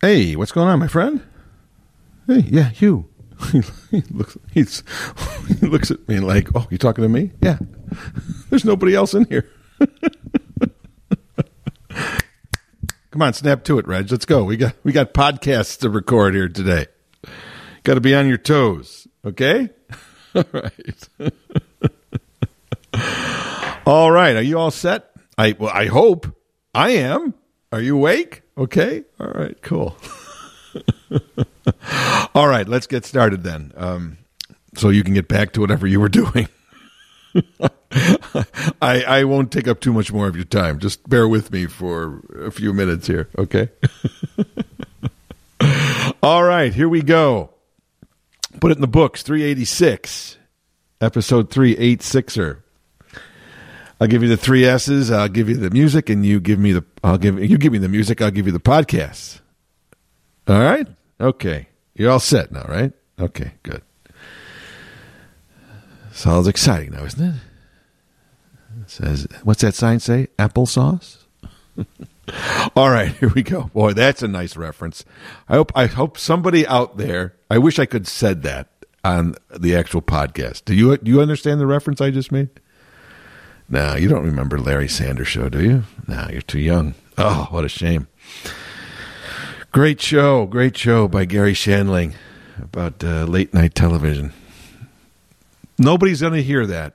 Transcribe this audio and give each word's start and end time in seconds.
Hey, 0.00 0.36
what's 0.36 0.52
going 0.52 0.68
on, 0.68 0.78
my 0.78 0.86
friend? 0.86 1.26
Hey, 2.28 2.44
yeah, 2.46 2.70
you. 2.76 3.08
he 3.90 4.02
looks 4.10 4.38
he's 4.52 4.84
he 5.60 5.66
looks 5.66 5.90
at 5.90 6.08
me 6.08 6.20
like, 6.20 6.48
"Oh, 6.54 6.68
you 6.70 6.78
talking 6.78 7.02
to 7.02 7.08
me?" 7.08 7.32
Yeah. 7.42 7.58
There's 8.50 8.64
nobody 8.64 8.94
else 8.94 9.14
in 9.14 9.24
here. 9.24 9.50
Come 13.10 13.22
on, 13.22 13.32
snap 13.32 13.64
to 13.64 13.80
it, 13.80 13.88
Reg. 13.88 14.08
Let's 14.10 14.24
go. 14.24 14.44
We 14.44 14.56
got 14.56 14.76
we 14.84 14.92
got 14.92 15.14
podcasts 15.14 15.80
to 15.80 15.90
record 15.90 16.34
here 16.34 16.48
today. 16.48 16.86
Got 17.82 17.94
to 17.94 18.00
be 18.00 18.14
on 18.14 18.28
your 18.28 18.38
toes, 18.38 19.08
okay? 19.24 19.70
All 20.34 20.44
right. 20.52 21.08
all 23.84 24.12
right. 24.12 24.36
Are 24.36 24.42
you 24.42 24.58
all 24.58 24.70
set? 24.70 25.10
I 25.36 25.56
well, 25.58 25.72
I 25.74 25.86
hope 25.86 26.36
I 26.72 26.90
am. 26.90 27.34
Are 27.72 27.80
you 27.80 27.96
awake? 27.96 28.42
Okay. 28.58 29.04
All 29.20 29.28
right. 29.28 29.56
Cool. 29.62 29.96
All 32.34 32.48
right, 32.48 32.68
let's 32.68 32.86
get 32.86 33.04
started 33.04 33.42
then. 33.42 33.72
Um, 33.76 34.18
so 34.76 34.90
you 34.90 35.02
can 35.04 35.14
get 35.14 35.28
back 35.28 35.52
to 35.52 35.60
whatever 35.60 35.86
you 35.86 36.00
were 36.00 36.08
doing. 36.08 36.48
I 38.82 39.02
I 39.02 39.24
won't 39.24 39.52
take 39.52 39.68
up 39.68 39.80
too 39.80 39.92
much 39.92 40.12
more 40.12 40.28
of 40.28 40.36
your 40.36 40.44
time. 40.44 40.78
Just 40.78 41.08
bear 41.08 41.28
with 41.28 41.50
me 41.52 41.66
for 41.66 42.22
a 42.38 42.50
few 42.50 42.72
minutes 42.72 43.06
here, 43.06 43.28
okay? 43.38 43.70
All 46.22 46.44
right, 46.44 46.72
here 46.72 46.88
we 46.88 47.02
go. 47.02 47.50
Put 48.60 48.72
it 48.72 48.78
in 48.78 48.80
the 48.80 48.88
books, 48.88 49.22
386, 49.22 50.36
episode 51.00 51.50
386er. 51.50 52.62
I'll 54.00 54.06
give 54.08 54.22
you 54.22 54.28
the 54.28 54.36
three 54.36 54.64
S's. 54.64 55.10
I'll 55.10 55.28
give 55.28 55.48
you 55.48 55.56
the 55.56 55.70
music, 55.70 56.08
and 56.08 56.24
you 56.24 56.40
give 56.40 56.58
me 56.58 56.72
the. 56.72 56.84
I'll 57.02 57.18
give 57.18 57.38
you 57.38 57.58
give 57.58 57.72
me 57.72 57.78
the 57.78 57.88
music. 57.88 58.22
I'll 58.22 58.30
give 58.30 58.46
you 58.46 58.52
the 58.52 58.60
podcast. 58.60 59.40
All 60.46 60.60
right. 60.60 60.86
Okay. 61.20 61.68
You're 61.94 62.12
all 62.12 62.20
set 62.20 62.52
now, 62.52 62.64
right? 62.68 62.92
Okay. 63.20 63.52
Good. 63.62 63.82
Sounds 66.12 66.48
exciting 66.48 66.92
now, 66.92 67.04
isn't 67.04 67.22
it? 67.22 67.34
it 68.82 68.90
says, 68.90 69.28
what's 69.42 69.62
that 69.62 69.74
sign 69.74 70.00
say? 70.00 70.28
Applesauce. 70.38 71.18
all 72.76 72.90
right. 72.90 73.12
Here 73.20 73.30
we 73.34 73.42
go. 73.42 73.64
Boy, 73.74 73.92
that's 73.92 74.22
a 74.22 74.28
nice 74.28 74.56
reference. 74.56 75.04
I 75.48 75.54
hope. 75.56 75.72
I 75.74 75.86
hope 75.86 76.18
somebody 76.18 76.66
out 76.66 76.96
there. 76.96 77.34
I 77.50 77.58
wish 77.58 77.78
I 77.78 77.86
could 77.86 78.06
said 78.06 78.42
that 78.44 78.68
on 79.04 79.34
the 79.56 79.74
actual 79.76 80.02
podcast. 80.02 80.64
Do 80.64 80.74
you 80.74 80.96
do 80.96 81.10
you 81.10 81.20
understand 81.20 81.60
the 81.60 81.66
reference 81.66 82.00
I 82.00 82.10
just 82.10 82.32
made? 82.32 82.48
No, 83.68 83.94
you 83.96 84.08
don't 84.08 84.24
remember 84.24 84.58
Larry 84.58 84.88
Sanders 84.88 85.28
Show, 85.28 85.48
do 85.48 85.62
you? 85.62 85.84
No, 86.06 86.26
you're 86.30 86.40
too 86.40 86.58
young. 86.58 86.94
Oh, 87.18 87.48
what 87.50 87.64
a 87.64 87.68
shame. 87.68 88.08
Great 89.72 90.00
show, 90.00 90.46
great 90.46 90.76
show 90.76 91.06
by 91.06 91.26
Garry 91.26 91.52
Shandling 91.52 92.14
about 92.62 93.04
uh, 93.04 93.24
late 93.24 93.52
night 93.52 93.74
television. 93.74 94.32
Nobody's 95.78 96.22
going 96.22 96.32
to 96.32 96.42
hear 96.42 96.64
that 96.66 96.94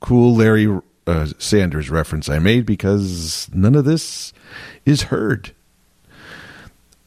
cool 0.00 0.34
Larry 0.34 0.66
uh, 1.06 1.26
Sanders 1.38 1.88
reference 1.88 2.28
I 2.28 2.40
made 2.40 2.66
because 2.66 3.48
none 3.54 3.76
of 3.76 3.84
this 3.84 4.32
is 4.84 5.04
heard. 5.04 5.54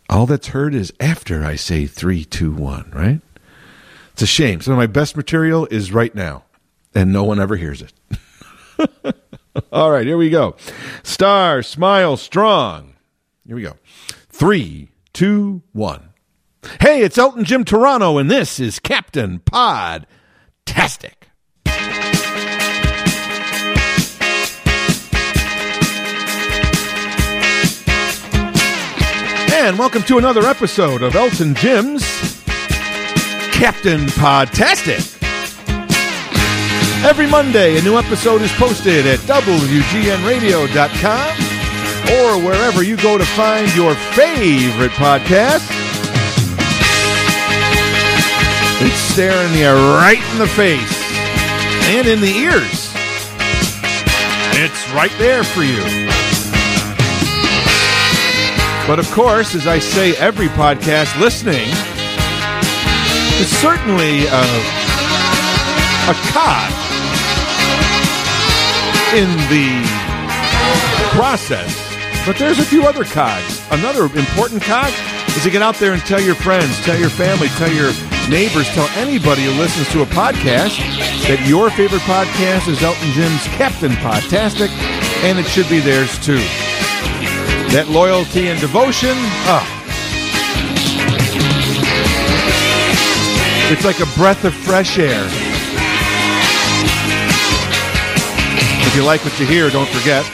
All 0.09 0.25
that's 0.25 0.47
heard 0.47 0.73
is 0.73 0.93
after 0.99 1.43
I 1.43 1.55
say 1.57 1.85
three, 1.85 2.23
two, 2.23 2.53
one, 2.53 2.89
right? 2.95 3.19
It's 4.13 4.21
a 4.21 4.27
shame. 4.27 4.61
Some 4.61 4.73
of 4.73 4.77
my 4.77 4.87
best 4.87 5.17
material 5.17 5.67
is 5.67 5.91
right 5.91 6.13
now, 6.15 6.45
and 6.95 7.11
no 7.11 7.23
one 7.23 7.39
ever 7.39 7.57
hears 7.57 7.81
it. 7.81 7.93
All 9.71 9.91
right, 9.91 10.05
here 10.05 10.17
we 10.17 10.29
go. 10.29 10.55
Star, 11.03 11.61
smile, 11.61 12.17
strong. 12.17 12.95
Here 13.45 13.55
we 13.55 13.63
go. 13.63 13.77
Three, 14.29 14.91
two, 15.13 15.61
one. 15.73 16.09
Hey, 16.79 17.01
it's 17.01 17.17
Elton 17.17 17.43
Jim 17.43 17.65
Turano, 17.65 18.19
and 18.19 18.29
this 18.29 18.59
is 18.59 18.79
Captain 18.79 19.39
Pod 19.39 20.05
Tastic. 20.65 21.27
And 29.53 29.77
welcome 29.77 30.01
to 30.03 30.17
another 30.17 30.41
episode 30.47 31.03
of 31.03 31.15
Elton 31.15 31.53
Jim's 31.55 32.03
Captain 33.51 34.07
Podtastic. 34.07 35.20
Every 37.03 37.25
Monday, 37.25 37.79
a 37.79 37.81
new 37.81 37.97
episode 37.97 38.43
is 38.43 38.51
posted 38.53 39.07
at 39.07 39.17
WGNRadio.com 39.21 41.31
or 42.13 42.37
wherever 42.45 42.83
you 42.83 42.95
go 42.97 43.17
to 43.17 43.25
find 43.25 43.73
your 43.75 43.95
favorite 44.13 44.91
podcast. 44.91 45.67
It's 48.85 48.93
staring 48.95 49.51
you 49.57 49.71
right 49.97 50.21
in 50.31 50.37
the 50.37 50.45
face 50.47 51.01
and 51.89 52.05
in 52.07 52.21
the 52.21 52.29
ears. 52.29 52.93
It's 54.61 54.87
right 54.93 55.11
there 55.17 55.43
for 55.43 55.63
you. 55.63 55.81
But 58.87 58.99
of 58.99 59.09
course, 59.09 59.55
as 59.55 59.65
I 59.65 59.79
say, 59.79 60.15
every 60.17 60.49
podcast 60.49 61.19
listening 61.19 61.67
is 63.41 63.49
certainly 63.57 64.27
uh, 64.27 64.45
a, 66.07 66.11
a 66.11 66.13
cog 66.31 66.71
in 69.13 69.27
the 69.51 69.83
process. 71.11 71.75
But 72.25 72.37
there's 72.37 72.59
a 72.59 72.63
few 72.63 72.85
other 72.85 73.03
cogs. 73.03 73.61
Another 73.71 74.03
important 74.03 74.61
cog 74.61 74.93
is 75.27 75.43
to 75.43 75.49
get 75.49 75.61
out 75.61 75.75
there 75.75 75.93
and 75.93 76.01
tell 76.03 76.21
your 76.21 76.35
friends, 76.35 76.79
tell 76.85 76.97
your 76.97 77.09
family, 77.09 77.47
tell 77.59 77.71
your 77.71 77.91
neighbors, 78.29 78.69
tell 78.69 78.87
anybody 78.95 79.43
who 79.43 79.51
listens 79.51 79.89
to 79.91 80.01
a 80.03 80.05
podcast 80.05 80.77
that 81.27 81.43
your 81.45 81.69
favorite 81.71 82.03
podcast 82.03 82.69
is 82.69 82.81
Elton 82.81 83.11
Jim's 83.11 83.43
Captain 83.57 83.91
Podtastic, 83.93 84.69
and 85.23 85.39
it 85.39 85.45
should 85.45 85.67
be 85.67 85.79
theirs 85.79 86.17
too. 86.23 86.39
That 87.73 87.87
loyalty 87.89 88.47
and 88.47 88.59
devotion, 88.61 89.15
ah. 89.47 89.67
It's 93.71 93.83
like 93.83 93.99
a 93.99 94.17
breath 94.17 94.45
of 94.45 94.53
fresh 94.53 94.99
air. 94.99 95.40
If 98.91 98.97
you 98.97 99.05
like 99.05 99.23
what 99.23 99.39
you 99.39 99.45
hear, 99.45 99.69
don't 99.69 99.87
forget, 99.87 100.27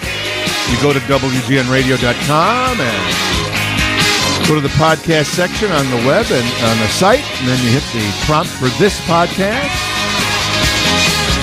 you 0.71 0.81
go 0.81 0.91
to 0.91 0.97
WGNradio.com 1.05 2.81
and 2.81 4.47
go 4.47 4.55
to 4.55 4.61
the 4.61 4.73
podcast 4.81 5.25
section 5.25 5.69
on 5.69 5.85
the 5.91 5.97
web 5.97 6.25
and 6.31 6.47
on 6.65 6.75
the 6.79 6.87
site, 6.87 7.21
and 7.37 7.47
then 7.47 7.63
you 7.63 7.69
hit 7.69 7.83
the 7.93 8.25
prompt 8.25 8.49
for 8.49 8.69
this 8.81 8.99
podcast. 9.01 9.69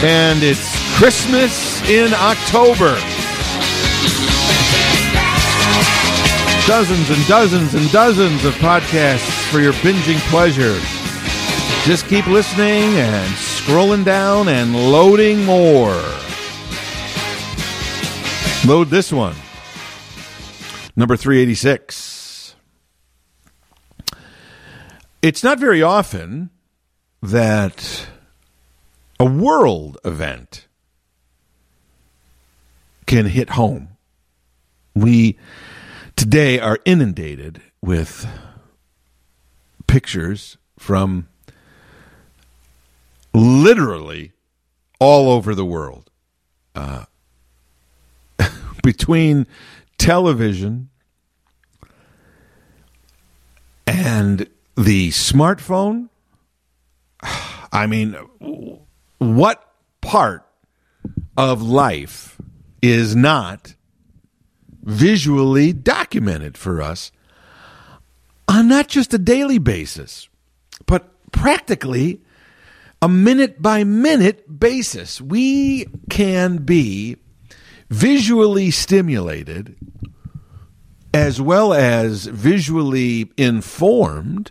And 0.03 0.43
it's 0.43 0.75
Christmas 0.99 1.89
in 1.89 2.13
October. 2.15 2.99
Dozens 6.67 7.11
and 7.11 7.25
dozens 7.29 7.75
and 7.75 7.89
dozens 7.93 8.45
of 8.45 8.55
podcasts 8.55 9.31
for 9.53 9.61
your 9.61 9.75
binging 9.75 10.19
pleasure. 10.31 10.77
Just 11.85 12.09
keep 12.09 12.27
listening 12.27 12.83
and 12.99 13.33
scrolling 13.37 14.05
down 14.05 14.49
and 14.49 14.75
loading 14.75 15.45
more. 15.45 16.03
Load 18.67 18.89
this 18.89 19.13
one. 19.13 19.37
Number 20.97 21.19
386. 21.19 22.55
It's 25.21 25.45
not 25.45 25.61
very 25.61 25.83
often 25.83 26.49
that 27.21 28.07
a 29.21 29.27
world 29.27 29.99
event 30.03 30.67
can 33.05 33.27
hit 33.27 33.51
home. 33.51 33.99
We 34.95 35.39
today 36.17 36.59
are 36.59 36.79
inundated 36.87 37.60
with 37.83 38.27
pictures 39.87 40.57
from 40.78 41.28
literally 43.34 44.33
all 44.99 45.31
over 45.31 45.55
the 45.55 45.67
world. 45.67 46.10
Uh, 46.75 47.05
between 48.84 49.47
television 49.97 50.91
and 53.86 54.48
the 54.77 55.09
smartphone, 55.09 56.10
I 57.72 57.86
mean, 57.86 58.16
what 59.19 59.72
part 60.01 60.47
of 61.36 61.63
life 61.63 62.36
is 62.83 63.16
not 63.16 63.75
visually 64.83 65.72
documented 65.72 66.59
for 66.59 66.83
us 66.83 67.10
on 68.47 68.69
not 68.69 68.89
just 68.89 69.15
a 69.15 69.19
daily 69.19 69.59
basis, 69.59 70.28
but 70.86 71.10
practically 71.33 72.21
a 73.01 73.09
minute 73.09 73.63
by 73.63 73.83
minute 73.83 74.60
basis? 74.60 75.22
We 75.22 75.86
can 76.10 76.59
be 76.59 77.16
visually 77.89 78.71
stimulated 78.71 79.77
as 81.13 81.41
well 81.41 81.72
as 81.72 82.27
visually 82.27 83.31
informed 83.36 84.51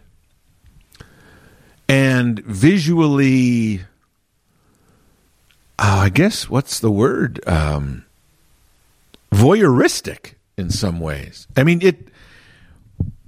and 1.90 2.40
visually 2.40 3.82
uh, 5.80 6.04
I 6.06 6.10
guess 6.10 6.50
what's 6.50 6.80
the 6.80 6.92
word? 6.92 7.46
Um, 7.48 8.06
voyeuristic 9.32 10.36
in 10.58 10.70
some 10.70 11.00
ways. 11.00 11.48
I 11.58 11.64
mean, 11.64 11.82
it. 11.82 12.08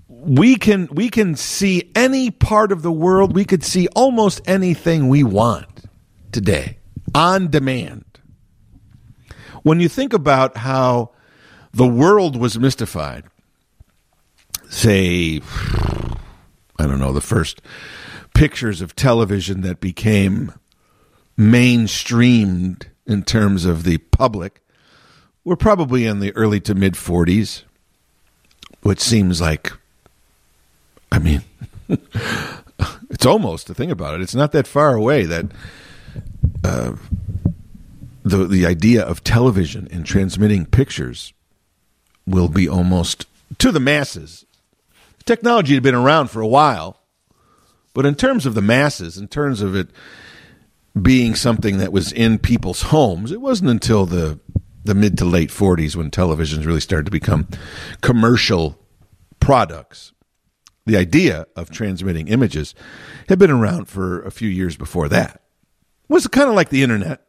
We 0.08 0.56
can 0.56 0.88
we 0.92 1.10
can 1.10 1.36
see 1.36 1.92
any 1.96 2.32
part 2.32 2.72
of 2.72 2.82
the 2.82 2.92
world. 2.92 3.36
We 3.36 3.46
could 3.46 3.64
see 3.64 3.88
almost 3.90 4.42
anything 4.48 5.10
we 5.10 5.24
want 5.24 5.86
today 6.32 6.78
on 7.14 7.50
demand. 7.50 8.05
When 9.66 9.80
you 9.80 9.90
think 9.90 10.14
about 10.14 10.58
how 10.58 11.10
the 11.74 11.88
world 11.88 12.36
was 12.36 12.60
mystified, 12.60 13.24
say, 14.70 15.42
I 16.78 16.86
don't 16.86 17.00
know, 17.00 17.12
the 17.12 17.20
first 17.20 17.64
pictures 18.36 18.80
of 18.80 18.96
television 18.96 19.62
that 19.62 19.80
became 19.82 20.54
mainstreamed 21.36 22.84
in 23.08 23.24
terms 23.24 23.66
of 23.66 23.86
the 23.86 23.98
public 23.98 24.62
were 25.44 25.56
probably 25.56 26.06
in 26.06 26.20
the 26.20 26.32
early 26.36 26.60
to 26.60 26.76
mid 26.76 26.94
40s, 26.94 27.64
which 28.84 29.00
seems 29.00 29.42
like, 29.42 29.74
I 31.12 31.18
mean, 31.18 31.42
it's 31.90 33.26
almost 33.26 33.66
the 33.66 33.74
thing 33.74 33.90
about 33.90 34.14
it. 34.14 34.22
It's 34.22 34.36
not 34.36 34.52
that 34.52 34.68
far 34.68 34.94
away 34.94 35.24
that 35.24 35.46
uh, 36.64 36.94
the 38.26 38.46
the 38.46 38.66
idea 38.66 39.02
of 39.02 39.24
television 39.24 39.88
and 39.92 40.06
transmitting 40.06 40.66
pictures 40.66 41.32
will 42.26 42.50
be 42.50 42.68
almost 42.68 43.28
to 43.60 43.72
the 43.72 43.80
masses. 43.80 44.46
Technology 45.26 45.76
had 45.76 45.84
been 45.84 45.96
around 45.96 46.30
for 46.30 46.42
a 46.42 46.48
while, 46.48 47.00
but 47.94 48.06
in 48.06 48.16
terms 48.16 48.46
of 48.46 48.56
the 48.56 48.62
masses, 48.62 49.18
in 49.18 49.28
terms 49.28 49.62
of 49.62 49.76
it 49.76 49.90
being 51.00 51.36
something 51.36 51.78
that 51.78 51.92
was 51.92 52.12
in 52.12 52.40
people's 52.40 52.84
homes. 52.84 53.32
It 53.32 53.42
wasn't 53.42 53.70
until 53.70 54.06
the 54.06 54.40
the 54.84 54.96
mid 54.96 55.18
to 55.18 55.26
late 55.26 55.50
40s 55.50 55.96
when 55.96 56.12
televisions 56.12 56.66
really 56.66 56.80
started 56.80 57.06
to 57.06 57.12
become 57.12 57.48
commercial 58.02 58.80
products. 59.40 60.14
The 60.86 60.98
idea 60.98 61.48
of 61.56 61.72
transmitting 61.72 62.28
images 62.28 62.76
had 63.28 63.40
been 63.40 63.50
around 63.50 63.86
for 63.86 64.22
a 64.22 64.30
few 64.30 64.48
years 64.48 64.78
before 64.78 65.10
that. 65.10 65.42
It 66.08 66.14
was 66.14 66.28
kind 66.28 66.50
of 66.50 66.56
like 66.56 66.70
the 66.70 66.84
internet. 66.84 67.25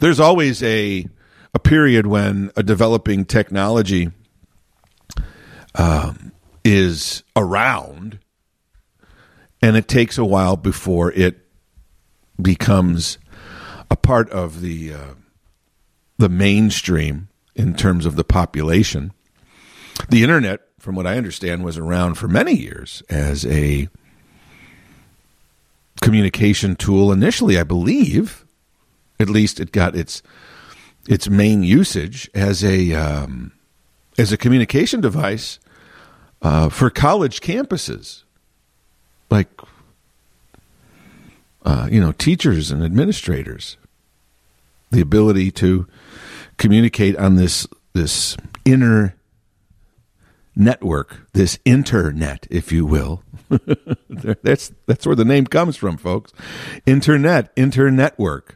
There's 0.00 0.20
always 0.20 0.62
a 0.62 1.06
a 1.54 1.58
period 1.58 2.06
when 2.06 2.50
a 2.56 2.62
developing 2.62 3.24
technology 3.24 4.10
um, 5.74 6.32
is 6.64 7.22
around, 7.36 8.18
and 9.62 9.76
it 9.76 9.88
takes 9.88 10.16
a 10.18 10.24
while 10.24 10.56
before 10.56 11.12
it 11.12 11.46
becomes 12.40 13.18
a 13.90 13.96
part 13.96 14.30
of 14.30 14.60
the 14.60 14.94
uh, 14.94 15.14
the 16.18 16.28
mainstream 16.28 17.28
in 17.54 17.74
terms 17.74 18.06
of 18.06 18.16
the 18.16 18.24
population. 18.24 19.12
The 20.08 20.22
internet, 20.22 20.60
from 20.78 20.94
what 20.94 21.06
I 21.06 21.18
understand, 21.18 21.62
was 21.62 21.76
around 21.76 22.14
for 22.14 22.26
many 22.26 22.54
years 22.54 23.02
as 23.10 23.44
a 23.44 23.88
communication 26.00 26.74
tool. 26.76 27.12
Initially, 27.12 27.58
I 27.58 27.64
believe, 27.64 28.46
at 29.20 29.28
least 29.28 29.60
it 29.60 29.70
got 29.72 29.94
its 29.94 30.22
its 31.08 31.28
main 31.28 31.62
usage 31.62 32.30
as 32.34 32.64
a 32.64 32.94
um, 32.94 33.52
as 34.18 34.32
a 34.32 34.36
communication 34.36 35.00
device 35.00 35.58
uh, 36.42 36.68
for 36.68 36.90
college 36.90 37.40
campuses, 37.40 38.24
like 39.30 39.48
uh, 41.64 41.88
you 41.90 42.00
know, 42.00 42.12
teachers 42.12 42.70
and 42.70 42.82
administrators, 42.82 43.76
the 44.90 45.00
ability 45.00 45.50
to 45.50 45.86
communicate 46.56 47.16
on 47.16 47.36
this 47.36 47.66
this 47.92 48.36
inner 48.64 49.14
network, 50.56 51.26
this 51.32 51.58
internet, 51.64 52.46
if 52.50 52.72
you 52.72 52.86
will. 52.86 53.22
that's 54.08 54.72
that's 54.86 55.06
where 55.06 55.16
the 55.16 55.24
name 55.24 55.46
comes 55.46 55.76
from, 55.76 55.96
folks. 55.96 56.32
Internet, 56.86 57.54
internetwork 57.56 58.52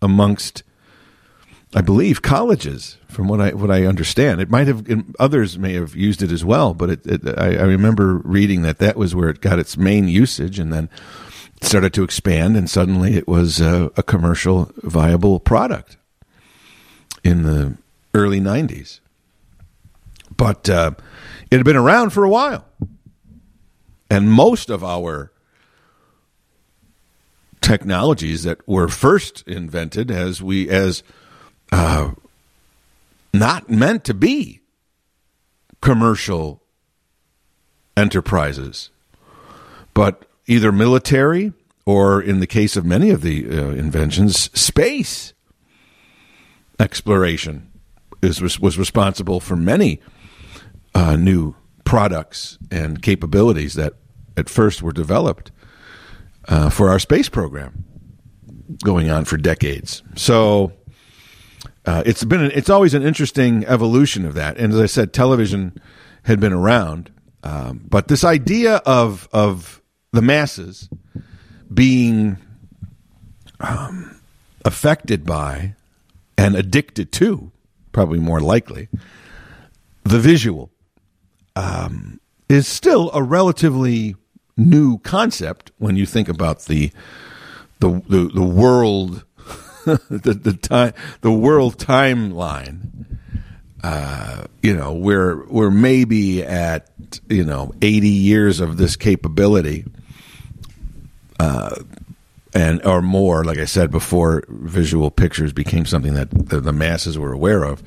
amongst 0.00 0.62
I 1.74 1.82
believe 1.82 2.22
colleges, 2.22 2.96
from 3.08 3.28
what 3.28 3.40
I 3.40 3.50
what 3.50 3.70
I 3.70 3.84
understand, 3.84 4.40
it 4.40 4.48
might 4.48 4.68
have 4.68 4.86
others 5.18 5.58
may 5.58 5.74
have 5.74 5.94
used 5.94 6.22
it 6.22 6.32
as 6.32 6.42
well, 6.42 6.72
but 6.72 6.88
it, 6.90 7.06
it, 7.06 7.38
I, 7.38 7.56
I 7.56 7.64
remember 7.64 8.22
reading 8.24 8.62
that 8.62 8.78
that 8.78 8.96
was 8.96 9.14
where 9.14 9.28
it 9.28 9.42
got 9.42 9.58
its 9.58 9.76
main 9.76 10.08
usage, 10.08 10.58
and 10.58 10.72
then 10.72 10.88
started 11.60 11.92
to 11.94 12.04
expand, 12.04 12.56
and 12.56 12.70
suddenly 12.70 13.14
it 13.14 13.28
was 13.28 13.60
a, 13.60 13.90
a 13.96 14.02
commercial 14.02 14.72
viable 14.76 15.40
product 15.40 15.98
in 17.22 17.42
the 17.42 17.76
early 18.14 18.40
90s. 18.40 19.00
But 20.36 20.70
uh, 20.70 20.92
it 21.50 21.56
had 21.56 21.64
been 21.64 21.76
around 21.76 22.10
for 22.10 22.24
a 22.24 22.30
while. 22.30 22.64
And 24.10 24.30
most 24.30 24.70
of 24.70 24.82
our 24.82 25.32
technologies 27.60 28.44
that 28.44 28.66
were 28.66 28.88
first 28.88 29.46
invented 29.46 30.10
as 30.10 30.42
we 30.42 30.68
as 30.68 31.02
uh, 31.72 32.12
not 33.32 33.68
meant 33.68 34.04
to 34.04 34.14
be 34.14 34.60
commercial 35.80 36.62
enterprises, 37.96 38.90
but 39.94 40.24
either 40.46 40.72
military 40.72 41.52
or, 41.84 42.20
in 42.20 42.40
the 42.40 42.46
case 42.46 42.76
of 42.76 42.84
many 42.84 43.10
of 43.10 43.22
the 43.22 43.48
uh, 43.48 43.70
inventions, 43.70 44.50
space 44.58 45.32
exploration 46.78 47.70
is 48.22 48.40
was 48.60 48.78
responsible 48.78 49.40
for 49.40 49.56
many 49.56 50.00
uh, 50.94 51.16
new 51.16 51.54
products 51.84 52.58
and 52.70 53.02
capabilities 53.02 53.74
that 53.74 53.94
at 54.36 54.48
first 54.48 54.82
were 54.82 54.92
developed 54.92 55.50
uh, 56.48 56.70
for 56.70 56.88
our 56.88 56.98
space 56.98 57.28
program, 57.28 57.84
going 58.82 59.10
on 59.10 59.24
for 59.24 59.36
decades. 59.36 60.02
So. 60.16 60.72
Uh, 61.86 62.02
it's 62.04 62.22
been 62.22 62.42
an, 62.42 62.50
it's 62.54 62.68
always 62.68 62.92
an 62.92 63.02
interesting 63.02 63.64
evolution 63.64 64.26
of 64.26 64.34
that, 64.34 64.58
and 64.58 64.74
as 64.74 64.78
I 64.78 64.84
said, 64.84 65.14
television 65.14 65.80
had 66.24 66.38
been 66.38 66.52
around, 66.52 67.10
um, 67.42 67.80
but 67.88 68.08
this 68.08 68.24
idea 68.24 68.76
of 68.84 69.26
of 69.32 69.80
the 70.12 70.20
masses 70.20 70.90
being 71.72 72.36
um, 73.60 74.20
affected 74.64 75.24
by 75.24 75.74
and 76.36 76.54
addicted 76.54 77.10
to, 77.12 77.50
probably 77.92 78.18
more 78.18 78.40
likely, 78.40 78.88
the 80.04 80.18
visual 80.18 80.70
um, 81.56 82.20
is 82.48 82.68
still 82.68 83.10
a 83.12 83.22
relatively 83.22 84.14
new 84.58 84.98
concept 84.98 85.70
when 85.78 85.96
you 85.96 86.04
think 86.04 86.28
about 86.28 86.66
the 86.66 86.90
the 87.80 88.02
the, 88.08 88.30
the 88.34 88.44
world 88.44 89.24
the 89.86 90.38
the 90.42 90.52
time 90.52 90.92
the 91.22 91.32
world 91.32 91.78
timeline. 91.78 93.04
Uh, 93.80 94.44
you 94.60 94.76
know, 94.76 94.92
we're 94.92 95.46
we're 95.46 95.70
maybe 95.70 96.42
at 96.44 96.90
you 97.28 97.44
know 97.44 97.72
eighty 97.80 98.08
years 98.08 98.58
of 98.58 98.76
this 98.76 98.96
capability 98.96 99.84
uh, 101.38 101.76
and 102.54 102.84
or 102.84 103.02
more, 103.02 103.44
like 103.44 103.58
I 103.58 103.64
said 103.64 103.90
before, 103.90 104.44
visual 104.48 105.10
pictures 105.10 105.52
became 105.52 105.86
something 105.86 106.14
that 106.14 106.30
the, 106.30 106.60
the 106.60 106.72
masses 106.72 107.18
were 107.18 107.32
aware 107.32 107.62
of. 107.62 107.82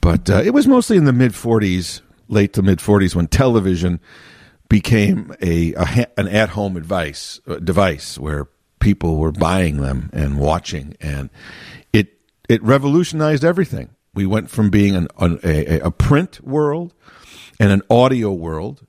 But 0.00 0.30
uh, 0.30 0.42
it 0.44 0.50
was 0.50 0.66
mostly 0.66 0.96
in 0.96 1.04
the 1.04 1.12
mid 1.12 1.32
'40s, 1.32 2.00
late 2.28 2.52
to 2.54 2.62
mid 2.62 2.78
'40s, 2.78 3.14
when 3.14 3.28
television 3.28 4.00
became 4.68 5.34
a, 5.40 5.74
a 5.74 6.06
an 6.16 6.28
at 6.28 6.50
home 6.50 6.76
advice 6.76 7.40
uh, 7.46 7.56
device 7.56 8.18
where 8.18 8.48
people 8.80 9.16
were 9.16 9.32
buying 9.32 9.78
them 9.78 10.10
and 10.12 10.38
watching, 10.38 10.96
and 11.00 11.30
it 11.92 12.18
it 12.48 12.62
revolutionized 12.62 13.44
everything. 13.44 13.90
We 14.14 14.26
went 14.26 14.50
from 14.50 14.70
being 14.70 14.96
an, 14.96 15.08
an 15.18 15.38
a, 15.44 15.80
a 15.80 15.90
print 15.90 16.40
world 16.42 16.94
and 17.60 17.70
an 17.72 17.82
audio 17.90 18.32
world 18.32 18.86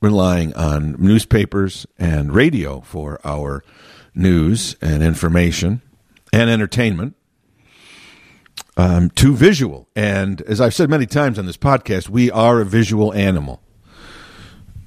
relying 0.00 0.52
on 0.54 0.96
newspapers 0.98 1.86
and 1.98 2.34
radio 2.34 2.80
for 2.80 3.20
our 3.24 3.64
news 4.14 4.76
and 4.80 5.02
information 5.02 5.80
and 6.32 6.50
entertainment 6.50 7.16
um, 8.76 9.10
to 9.10 9.34
visual. 9.34 9.88
And 9.96 10.42
as 10.42 10.60
I've 10.60 10.74
said 10.74 10.90
many 10.90 11.06
times 11.06 11.38
on 11.38 11.46
this 11.46 11.56
podcast, 11.56 12.08
we 12.08 12.30
are 12.30 12.60
a 12.60 12.64
visual 12.64 13.14
animal. 13.14 13.62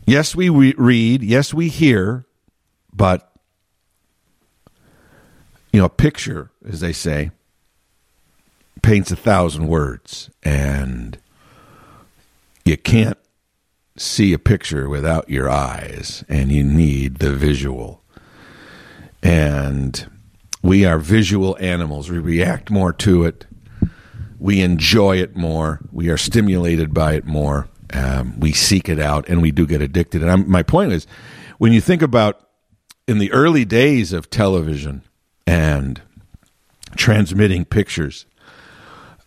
Yes, 0.08 0.34
we 0.34 0.50
read. 0.50 1.22
Yes, 1.22 1.54
we 1.54 1.68
hear. 1.68 2.26
But, 2.94 3.30
you 5.74 5.82
know, 5.82 5.86
a 5.86 5.90
picture, 5.90 6.50
as 6.68 6.80
they 6.80 6.94
say, 6.94 7.32
paints 8.82 9.12
a 9.12 9.18
thousand 9.18 9.68
words. 9.68 10.32
And 10.44 11.20
you 12.64 12.78
can't 12.78 13.18
see 13.98 14.32
a 14.32 14.40
picture 14.40 14.88
without 14.88 15.30
your 15.30 15.50
eyes, 15.50 16.24
and 16.30 16.52
you 16.54 16.64
need 16.64 17.18
the 17.18 17.34
visual. 17.34 18.02
And 19.22 20.10
we 20.64 20.86
are 20.86 21.00
visual 21.00 21.58
animals. 21.60 22.10
We 22.10 22.20
react 22.20 22.70
more 22.70 22.94
to 22.94 23.26
it. 23.26 23.46
We 24.40 24.62
enjoy 24.62 25.18
it 25.18 25.36
more. 25.36 25.82
We 25.92 26.10
are 26.10 26.18
stimulated 26.18 26.94
by 26.94 27.16
it 27.16 27.26
more. 27.26 27.68
Um, 27.94 28.40
we 28.40 28.52
seek 28.52 28.90
it 28.90 29.00
out, 29.00 29.28
and 29.30 29.42
we 29.42 29.52
do 29.52 29.66
get 29.66 29.82
addicted. 29.82 30.22
And 30.22 30.32
I'm, 30.32 30.50
my 30.50 30.64
point 30.64 30.92
is, 30.92 31.08
when 31.58 31.72
you 31.72 31.82
think 31.82 32.02
about 32.02 32.48
in 33.08 33.18
the 33.18 33.32
early 33.32 33.66
days 33.66 34.12
of 34.14 34.30
television 34.30 35.04
and 35.46 36.02
transmitting 36.96 37.66
pictures 37.66 38.26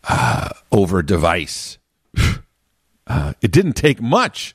uh, 0.04 0.50
over 0.70 1.02
device, 1.02 1.78
uh, 3.06 3.32
it 3.40 3.50
didn't 3.50 3.74
take 3.74 4.02
much 4.02 4.54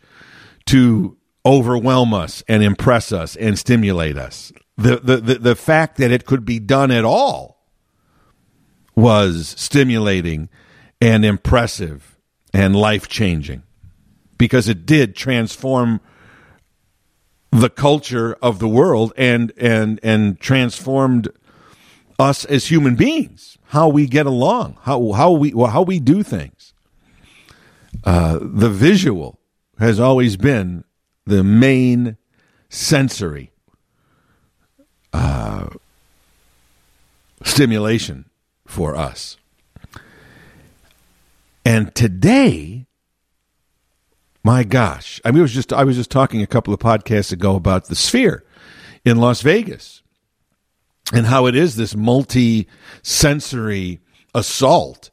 to 0.67 1.17
overwhelm 1.45 2.13
us 2.13 2.43
and 2.47 2.63
impress 2.63 3.12
us 3.12 3.35
and 3.35 3.57
stimulate 3.57 4.17
us. 4.17 4.51
The, 4.77 4.97
the, 4.97 5.17
the, 5.17 5.35
the 5.35 5.55
fact 5.55 5.97
that 5.97 6.12
it 6.12 6.25
could 6.25 6.43
be 6.43 6.59
done 6.59 6.91
at 6.91 7.05
all 7.05 7.55
was 8.95 9.53
stimulating 9.57 10.50
and 11.01 11.24
impressive 11.24 12.17
and 12.53 12.75
life 12.75 13.07
changing 13.07 13.63
because 14.38 14.68
it 14.68 14.86
did 14.86 15.15
transform 15.15 16.00
the 17.51 17.70
culture 17.70 18.36
of 18.42 18.60
the 18.60 18.68
world 18.68 19.13
and 19.15 19.54
and 19.58 20.00
and 20.04 20.39
transformed 20.39 21.30
us 22.20 22.44
as 22.46 22.68
human 22.68 22.96
beings 22.96 23.58
how 23.68 23.88
we 23.88 24.08
get 24.08 24.25
along 24.25 24.77
how 24.82 25.12
how 25.13 25.32
we 25.32 25.51
how 25.51 25.82
we 25.82 26.00
do 26.00 26.22
things 26.22 26.74
uh, 28.04 28.39
the 28.42 28.70
visual 28.70 29.39
has 29.80 30.00
always 30.00 30.38
been 30.38 30.84
the 31.25 31.44
main 31.44 32.18
sensory 32.70 33.51
uh, 35.13 35.68
stimulation 37.44 38.25
for 38.68 38.96
us. 38.96 39.38
And 41.65 41.96
today, 41.96 42.86
my 44.45 44.63
gosh, 44.63 45.19
I 45.25 45.31
mean, 45.31 45.39
it 45.39 45.41
was 45.41 45.53
just 45.53 45.73
I 45.73 45.83
was 45.83 45.97
just 45.97 46.11
talking 46.11 46.41
a 46.41 46.47
couple 46.47 46.73
of 46.73 46.79
podcasts 46.79 47.33
ago 47.33 47.55
about 47.55 47.85
the 47.85 47.95
Sphere 47.95 48.45
in 49.03 49.17
Las 49.17 49.41
Vegas 49.41 50.03
and 51.11 51.25
how 51.25 51.47
it 51.47 51.55
is 51.55 51.75
this 51.75 51.95
multi-sensory 51.95 53.99
assault. 54.33 55.09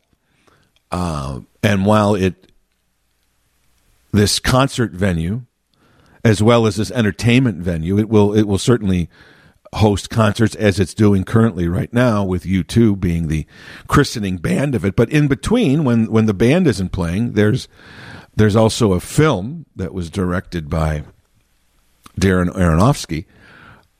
Uh, 0.90 1.40
and 1.62 1.86
while 1.86 2.14
it 2.14 2.52
this 4.12 4.38
concert 4.38 4.92
venue 4.92 5.42
as 6.24 6.42
well 6.42 6.66
as 6.66 6.76
this 6.76 6.90
entertainment 6.90 7.58
venue. 7.58 7.98
It 7.98 8.08
will 8.08 8.34
it 8.34 8.44
will 8.44 8.58
certainly 8.58 9.08
host 9.74 10.10
concerts 10.10 10.54
as 10.54 10.78
it's 10.78 10.94
doing 10.94 11.24
currently 11.24 11.66
right 11.66 11.92
now 11.92 12.24
with 12.24 12.44
U2 12.44 13.00
being 13.00 13.28
the 13.28 13.46
christening 13.88 14.36
band 14.36 14.74
of 14.74 14.84
it. 14.84 14.94
But 14.94 15.10
in 15.10 15.28
between, 15.28 15.84
when 15.84 16.10
when 16.10 16.26
the 16.26 16.34
band 16.34 16.66
isn't 16.66 16.92
playing, 16.92 17.32
there's 17.32 17.68
there's 18.34 18.56
also 18.56 18.92
a 18.92 19.00
film 19.00 19.66
that 19.76 19.92
was 19.92 20.10
directed 20.10 20.70
by 20.70 21.04
Darren 22.18 22.48
Aronofsky 22.48 23.26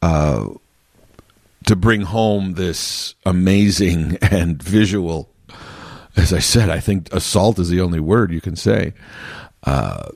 uh, 0.00 0.48
to 1.66 1.76
bring 1.76 2.02
home 2.02 2.54
this 2.54 3.14
amazing 3.24 4.18
and 4.22 4.62
visual. 4.62 5.28
As 6.16 6.32
I 6.32 6.40
said, 6.40 6.68
I 6.68 6.80
think 6.80 7.12
assault 7.12 7.58
is 7.58 7.68
the 7.68 7.80
only 7.80 8.00
word 8.00 8.32
you 8.32 8.40
can 8.40 8.56
say 8.56 8.92
uh, 9.64 10.08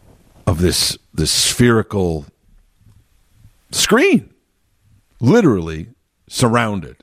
of 0.46 0.60
this 0.60 0.98
this 1.14 1.30
spherical 1.30 2.26
screen, 3.70 4.34
literally 5.20 5.88
surrounded 6.28 6.96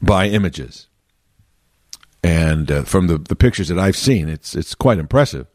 by 0.00 0.28
images. 0.28 0.86
And 2.22 2.70
uh, 2.70 2.82
from 2.84 3.08
the, 3.08 3.18
the 3.18 3.36
pictures 3.36 3.68
that 3.68 3.78
I've 3.78 3.96
seen, 3.96 4.28
it's 4.28 4.54
it's 4.54 4.74
quite 4.74 4.98
impressive. 4.98 5.46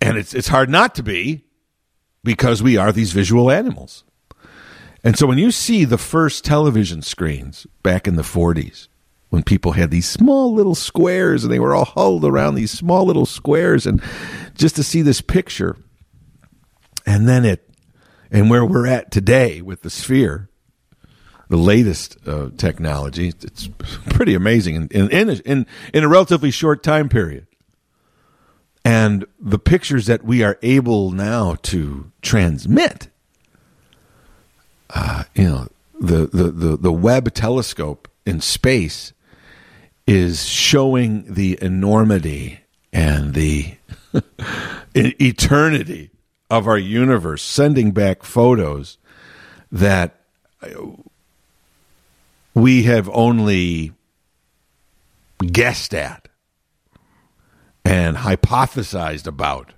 And 0.00 0.16
it's 0.18 0.34
it's 0.34 0.48
hard 0.48 0.68
not 0.68 0.94
to 0.96 1.02
be 1.02 1.44
because 2.22 2.62
we 2.62 2.76
are 2.76 2.92
these 2.92 3.12
visual 3.12 3.50
animals. 3.50 4.04
And 5.04 5.16
so 5.16 5.26
when 5.26 5.38
you 5.38 5.50
see 5.50 5.84
the 5.84 5.98
first 5.98 6.44
television 6.44 7.02
screens 7.02 7.66
back 7.82 8.08
in 8.08 8.16
the 8.16 8.22
40s, 8.22 8.88
when 9.30 9.42
people 9.42 9.72
had 9.72 9.90
these 9.90 10.08
small 10.08 10.52
little 10.52 10.74
squares 10.74 11.44
and 11.44 11.52
they 11.52 11.60
were 11.60 11.74
all 11.74 11.84
huddled 11.84 12.24
around 12.24 12.54
these 12.54 12.70
small 12.70 13.04
little 13.04 13.26
squares 13.26 13.86
and 13.86 14.02
just 14.54 14.76
to 14.76 14.82
see 14.82 15.02
this 15.02 15.20
picture 15.20 15.76
and 17.06 17.28
then 17.28 17.44
it 17.44 17.68
and 18.30 18.50
where 18.50 18.64
we're 18.64 18.86
at 18.86 19.10
today 19.10 19.60
with 19.62 19.82
the 19.82 19.90
sphere 19.90 20.48
the 21.48 21.56
latest 21.56 22.16
uh, 22.26 22.50
technology. 22.56 23.28
It's 23.28 23.68
pretty 24.10 24.34
amazing 24.34 24.88
in 24.90 25.10
in, 25.10 25.30
in, 25.30 25.66
in 25.92 26.04
a 26.04 26.08
relatively 26.08 26.50
short 26.50 26.82
time 26.82 27.08
period. 27.08 27.46
And 28.84 29.26
the 29.38 29.58
pictures 29.58 30.06
that 30.06 30.24
we 30.24 30.42
are 30.42 30.58
able 30.62 31.10
now 31.10 31.56
to 31.62 32.10
transmit 32.22 33.08
uh, 34.90 35.24
you 35.34 35.44
know 35.44 35.68
the, 36.00 36.26
the, 36.26 36.50
the, 36.50 36.76
the 36.76 36.92
Webb 36.92 37.34
telescope 37.34 38.08
in 38.24 38.40
space 38.40 39.12
is 40.06 40.44
showing 40.44 41.34
the 41.34 41.58
enormity 41.60 42.60
and 42.92 43.34
the 43.34 43.74
eternity 44.94 46.10
of 46.48 46.66
our 46.66 46.78
universe, 46.78 47.42
sending 47.42 47.90
back 47.90 48.22
photos 48.22 48.96
that 49.70 50.20
we 52.58 52.82
have 52.84 53.08
only 53.10 53.92
guessed 55.38 55.94
at 55.94 56.28
and 57.84 58.16
hypothesized 58.16 59.26
about. 59.26 59.74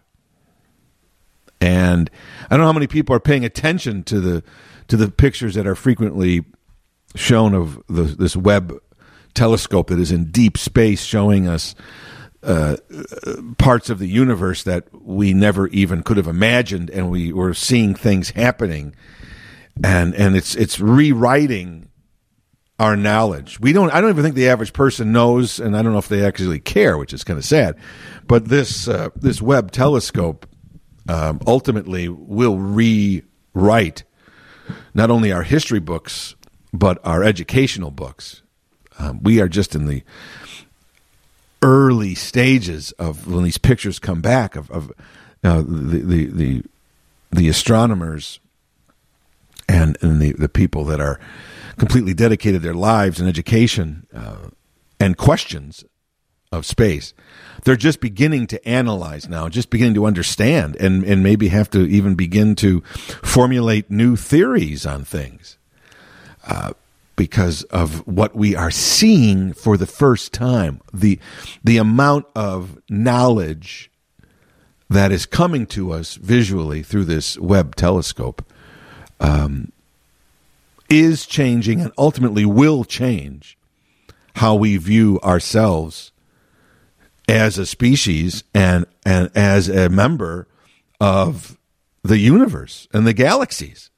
And 1.60 2.10
I 2.46 2.48
don't 2.50 2.60
know 2.60 2.66
how 2.66 2.72
many 2.72 2.86
people 2.86 3.14
are 3.14 3.20
paying 3.20 3.44
attention 3.44 4.02
to 4.04 4.20
the 4.20 4.42
to 4.88 4.96
the 4.96 5.10
pictures 5.10 5.54
that 5.54 5.66
are 5.66 5.74
frequently 5.76 6.44
shown 7.14 7.54
of 7.54 7.80
the, 7.86 8.02
this 8.02 8.34
Webb 8.34 8.76
telescope 9.34 9.88
that 9.88 10.00
is 10.00 10.10
in 10.10 10.30
deep 10.30 10.58
space 10.58 11.04
showing 11.04 11.46
us 11.46 11.74
uh, 12.42 12.76
parts 13.58 13.90
of 13.90 13.98
the 13.98 14.08
universe 14.08 14.62
that 14.64 14.88
we 14.92 15.34
never 15.34 15.68
even 15.68 16.02
could 16.02 16.16
have 16.16 16.26
imagined, 16.26 16.88
and 16.90 17.10
we 17.10 17.30
were 17.30 17.52
seeing 17.52 17.94
things 17.94 18.30
happening, 18.30 18.94
and 19.84 20.14
and 20.14 20.34
it's 20.34 20.54
it's 20.54 20.80
rewriting 20.80 21.89
our 22.80 22.96
knowledge. 22.96 23.60
We 23.60 23.72
don't. 23.72 23.90
I 23.90 24.00
don't 24.00 24.10
even 24.10 24.24
think 24.24 24.34
the 24.34 24.48
average 24.48 24.72
person 24.72 25.12
knows, 25.12 25.60
and 25.60 25.76
I 25.76 25.82
don't 25.82 25.92
know 25.92 25.98
if 25.98 26.08
they 26.08 26.24
actually 26.24 26.58
care, 26.58 26.96
which 26.96 27.12
is 27.12 27.22
kind 27.22 27.38
of 27.38 27.44
sad. 27.44 27.76
But 28.26 28.46
this 28.46 28.88
uh, 28.88 29.10
this 29.14 29.42
Webb 29.42 29.70
telescope 29.70 30.46
um, 31.08 31.40
ultimately 31.46 32.08
will 32.08 32.56
rewrite 32.56 34.04
not 34.94 35.10
only 35.10 35.30
our 35.30 35.42
history 35.42 35.80
books 35.80 36.34
but 36.72 36.98
our 37.04 37.24
educational 37.24 37.90
books 37.90 38.42
um, 38.98 39.20
we 39.22 39.40
are 39.40 39.48
just 39.48 39.74
in 39.74 39.86
the 39.86 40.04
early 41.62 42.14
stages 42.14 42.92
of 42.92 43.26
when 43.26 43.42
these 43.42 43.58
pictures 43.58 43.98
come 43.98 44.20
back 44.20 44.54
of, 44.54 44.70
of 44.70 44.92
uh, 45.42 45.62
the, 45.62 45.98
the, 45.98 46.24
the 46.26 46.62
the 47.32 47.48
astronomers 47.48 48.38
and 49.70 49.96
and 50.02 50.20
the 50.20 50.32
the 50.32 50.48
people 50.48 50.84
that 50.84 51.00
are 51.00 51.20
completely 51.78 52.12
dedicated 52.12 52.62
their 52.62 52.74
lives 52.74 53.20
and 53.20 53.28
education 53.28 54.06
uh, 54.14 54.48
and 54.98 55.16
questions 55.16 55.84
of 56.52 56.66
space. 56.66 57.14
They're 57.62 57.76
just 57.76 58.00
beginning 58.00 58.48
to 58.48 58.68
analyze 58.68 59.28
now, 59.28 59.48
just 59.48 59.70
beginning 59.70 59.94
to 59.94 60.06
understand, 60.06 60.76
and 60.76 61.04
and 61.04 61.22
maybe 61.22 61.48
have 61.48 61.70
to 61.70 61.88
even 61.88 62.16
begin 62.16 62.56
to 62.56 62.80
formulate 63.22 63.90
new 63.90 64.16
theories 64.16 64.84
on 64.84 65.04
things. 65.04 65.56
Uh, 66.46 66.72
because 67.16 67.64
of 67.64 68.06
what 68.06 68.34
we 68.34 68.56
are 68.56 68.70
seeing 68.70 69.52
for 69.52 69.76
the 69.76 69.86
first 69.86 70.32
time. 70.32 70.80
The, 70.90 71.18
the 71.62 71.76
amount 71.76 72.24
of 72.34 72.80
knowledge 72.88 73.90
that 74.88 75.12
is 75.12 75.26
coming 75.26 75.66
to 75.66 75.92
us 75.92 76.14
visually 76.14 76.82
through 76.82 77.04
this 77.04 77.38
Webb 77.38 77.76
telescope 77.76 78.49
um, 79.20 79.72
is 80.88 81.26
changing 81.26 81.80
and 81.80 81.92
ultimately 81.96 82.44
will 82.44 82.84
change 82.84 83.56
how 84.36 84.54
we 84.54 84.76
view 84.76 85.20
ourselves 85.22 86.12
as 87.28 87.58
a 87.58 87.66
species 87.66 88.42
and, 88.54 88.86
and 89.04 89.30
as 89.36 89.68
a 89.68 89.88
member 89.88 90.48
of 91.00 91.56
the 92.02 92.18
universe 92.18 92.88
and 92.92 93.06
the 93.06 93.12
galaxies 93.12 93.90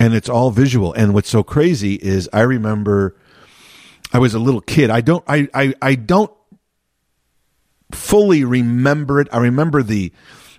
and 0.00 0.14
it's 0.14 0.28
all 0.28 0.50
visual. 0.50 0.92
And 0.92 1.14
what's 1.14 1.28
so 1.28 1.42
crazy 1.42 1.94
is 1.94 2.28
I 2.32 2.40
remember 2.40 3.16
I 4.12 4.18
was 4.18 4.34
a 4.34 4.38
little 4.38 4.60
kid. 4.60 4.90
I 4.90 5.00
don't 5.00 5.24
I 5.26 5.48
I, 5.54 5.74
I 5.80 5.94
don't 5.94 6.32
fully 7.92 8.44
remember 8.44 9.20
it. 9.20 9.28
I 9.32 9.38
remember 9.38 9.82
the 9.82 10.12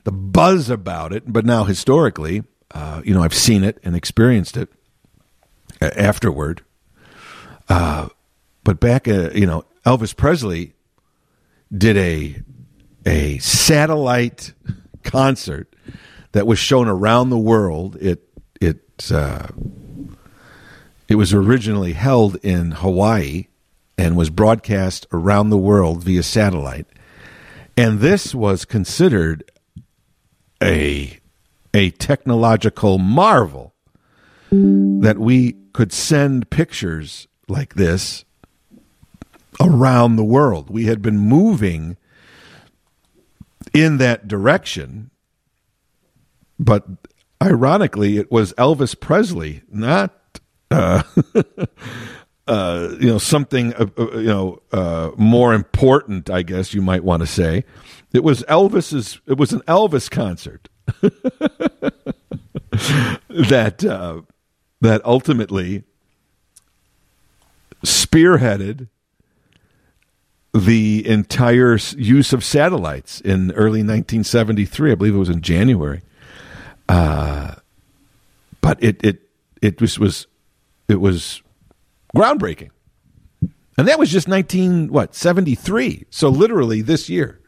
the 0.04 0.12
buzz 0.12 0.70
about 0.70 1.14
it, 1.14 1.24
but 1.32 1.46
now 1.46 1.64
historically, 1.64 2.44
uh, 2.76 3.02
you 3.06 3.14
know, 3.14 3.24
I've 3.24 3.34
seen 3.34 3.64
it 3.64 3.80
and 3.84 3.96
experienced 3.96 4.58
it 4.58 4.70
afterward. 5.82 6.62
Uh, 7.70 8.10
but 8.66 8.82
back, 8.82 9.08
uh, 9.08 9.30
you 9.34 9.46
know, 9.46 9.64
Elvis 9.86 10.16
Presley 10.16 10.74
did 11.76 11.96
a 11.98 12.36
a 13.06 13.38
satellite 13.38 14.54
concert 15.04 15.74
that 16.34 16.46
was 16.46 16.60
shown 16.60 16.90
around 16.90 17.30
the 17.30 17.38
world. 17.38 17.96
It 18.02 18.28
it 18.60 19.10
uh, 19.10 19.48
it 21.08 21.16
was 21.16 21.34
originally 21.34 21.94
held 21.94 22.36
in 22.44 22.72
Hawaii 22.72 23.48
and 23.98 24.18
was 24.18 24.30
broadcast 24.30 25.08
around 25.14 25.50
the 25.50 25.58
world 25.58 26.04
via 26.04 26.24
satellite. 26.24 26.88
And 27.78 28.00
this 28.00 28.36
was 28.36 28.66
considered 28.66 29.50
a 30.62 31.20
a 31.76 31.92
technological 31.92 32.98
marvel 32.98 33.76
that 34.50 35.18
we 35.20 35.58
could 35.74 35.92
send 35.92 36.50
pictures 36.50 37.28
like 37.50 37.74
this 37.74 38.24
around 39.60 40.16
the 40.16 40.24
world. 40.24 40.70
We 40.70 40.86
had 40.86 41.02
been 41.02 41.18
moving 41.18 41.98
in 43.74 43.98
that 43.98 44.30
direction, 44.30 45.12
but 46.58 46.86
ironically, 47.44 48.18
it 48.18 48.32
was 48.32 48.54
Elvis 48.54 48.98
Presley, 48.98 49.62
not 49.70 50.40
uh, 50.72 51.04
uh, 52.48 52.96
you 53.02 53.10
know 53.10 53.18
something 53.18 53.74
uh, 53.74 53.88
uh, 53.98 54.18
you 54.18 54.28
know 54.28 54.62
uh, 54.72 55.12
more 55.18 55.54
important, 55.54 56.30
I 56.30 56.42
guess 56.42 56.74
you 56.74 56.82
might 56.82 57.04
want 57.04 57.20
to 57.20 57.28
say. 57.28 57.66
It 58.14 58.24
was 58.24 58.44
Elvis's. 58.44 59.20
It 59.28 59.38
was 59.38 59.52
an 59.52 59.60
Elvis 59.68 60.10
concert 60.10 60.70
that 63.30 63.84
uh, 63.84 64.22
that 64.82 65.02
ultimately 65.06 65.84
spearheaded 67.84 68.88
the 70.54 71.06
entire 71.08 71.78
use 71.98 72.32
of 72.32 72.44
satellites 72.44 73.20
in 73.22 73.52
early 73.52 73.82
1973. 73.82 74.92
I 74.92 74.96
believe 74.96 75.16
it 75.16 75.20
was 75.20 75.30
in 75.30 75.42
January. 75.42 76.02
Uh, 76.88 77.56
but 78.62 78.82
it 78.84 79.04
it 79.04 79.22
it 79.62 79.82
was 79.82 80.00
was 80.00 80.28
it 80.88 81.00
was 81.02 81.42
groundbreaking, 82.16 82.70
and 83.78 83.88
that 83.88 84.00
was 84.00 84.12
just 84.12 84.28
19 84.28 84.92
what 84.92 85.14
73. 85.14 86.06
So 86.10 86.30
literally 86.30 86.82
this 86.82 87.10
year, 87.10 87.40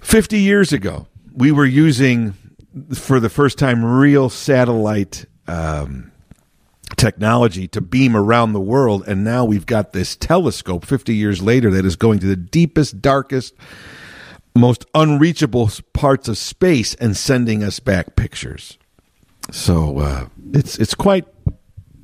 50 0.00 0.38
years 0.38 0.72
ago, 0.72 1.06
we 1.36 1.52
were 1.52 1.66
using 1.66 2.34
for 2.94 3.20
the 3.20 3.28
first 3.28 3.58
time 3.58 3.84
real 3.84 4.28
satellite. 4.28 5.26
Um, 5.46 6.10
technology 6.96 7.68
to 7.68 7.80
beam 7.80 8.16
around 8.16 8.52
the 8.52 8.60
world. 8.60 9.04
And 9.06 9.24
now 9.24 9.44
we've 9.44 9.66
got 9.66 9.92
this 9.92 10.16
telescope 10.16 10.84
50 10.84 11.14
years 11.14 11.42
later 11.42 11.70
that 11.70 11.84
is 11.84 11.96
going 11.96 12.20
to 12.20 12.26
the 12.26 12.36
deepest, 12.36 13.02
darkest, 13.02 13.54
most 14.54 14.86
unreachable 14.94 15.70
parts 15.92 16.28
of 16.28 16.38
space 16.38 16.94
and 16.94 17.16
sending 17.16 17.62
us 17.62 17.80
back 17.80 18.16
pictures. 18.16 18.78
So 19.50 19.98
uh, 19.98 20.26
it's 20.52 20.78
it's 20.78 20.94
quite 20.94 21.26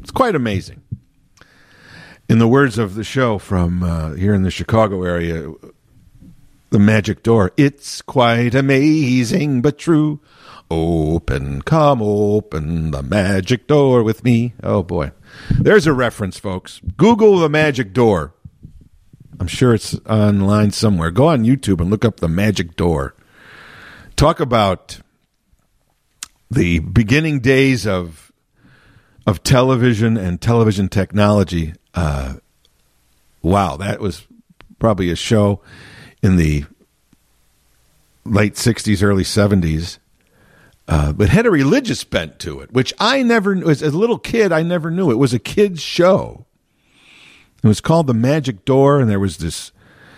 it's 0.01 0.11
quite 0.13 0.35
amazing. 0.35 0.83
In 2.29 2.39
the 2.39 2.47
words 2.47 2.79
of 2.79 2.95
the 2.95 3.05
show 3.05 3.39
from 3.39 3.83
uh, 3.83 4.13
here 4.13 4.33
in 4.33 4.43
the 4.43 4.51
Chicago 4.51 5.03
area, 5.03 5.53
the 6.73 6.79
magic 6.79 7.23
door. 7.23 7.53
It's 7.57 8.03
quite 8.03 8.55
amazing, 8.55 9.63
but 9.63 9.79
true. 9.79 10.21
Open, 10.71 11.61
come 11.63 12.01
open 12.03 12.91
the 12.91 13.03
magic 13.03 13.67
door 13.67 14.03
with 14.03 14.25
me. 14.25 14.55
Oh 14.63 14.83
boy. 14.83 15.13
There's 15.51 15.87
a 15.87 15.93
reference, 15.93 16.39
folks. 16.39 16.81
Google 16.97 17.39
the 17.39 17.51
magic 17.51 17.93
door. 17.93 18.35
I'm 19.39 19.47
sure 19.47 19.75
it's 19.75 19.95
online 20.07 20.71
somewhere. 20.71 21.11
Go 21.11 21.29
on 21.29 21.45
YouTube 21.45 21.81
and 21.81 21.91
look 21.91 22.05
up 22.05 22.21
the 22.21 22.29
magic 22.29 22.75
door. 22.75 23.15
Talk 24.17 24.41
about 24.41 25.01
the 26.51 26.79
beginning 26.79 27.41
days 27.41 27.87
of 27.87 28.33
of 29.27 29.43
television 29.43 30.17
and 30.17 30.41
television 30.41 30.89
technology. 30.89 31.75
Uh, 31.95 32.37
wow, 33.43 33.77
that 33.77 34.01
was 34.01 34.27
probably 34.79 35.11
a 35.11 35.17
show 35.17 35.61
in 36.23 36.37
the 36.37 36.65
late 38.25 38.55
60s, 38.55 39.03
early 39.03 39.25
70s 39.25 39.99
uh, 40.89 41.13
but 41.13 41.29
had 41.29 41.47
a 41.47 41.51
religious 41.51 42.05
bent 42.05 42.39
to 42.41 42.61
it, 42.61 42.73
which 42.73 42.93
I 42.99 43.23
never, 43.23 43.69
as 43.69 43.83
a 43.83 43.91
little 43.91 44.19
kid, 44.19 44.53
I 44.53 44.63
never 44.63 44.91
knew. 44.91 45.11
It 45.11 45.19
was 45.19 45.33
a 45.33 45.39
kid's 45.39 45.81
show. 45.81 46.45
It 47.63 47.69
was 47.69 47.81
called 47.81 48.09
The 48.09 48.15
Magic 48.15 48.65
Door, 48.65 49.01
and 49.01 49.11
there 49.11 49.21
was 49.21 49.37
this 49.37 49.71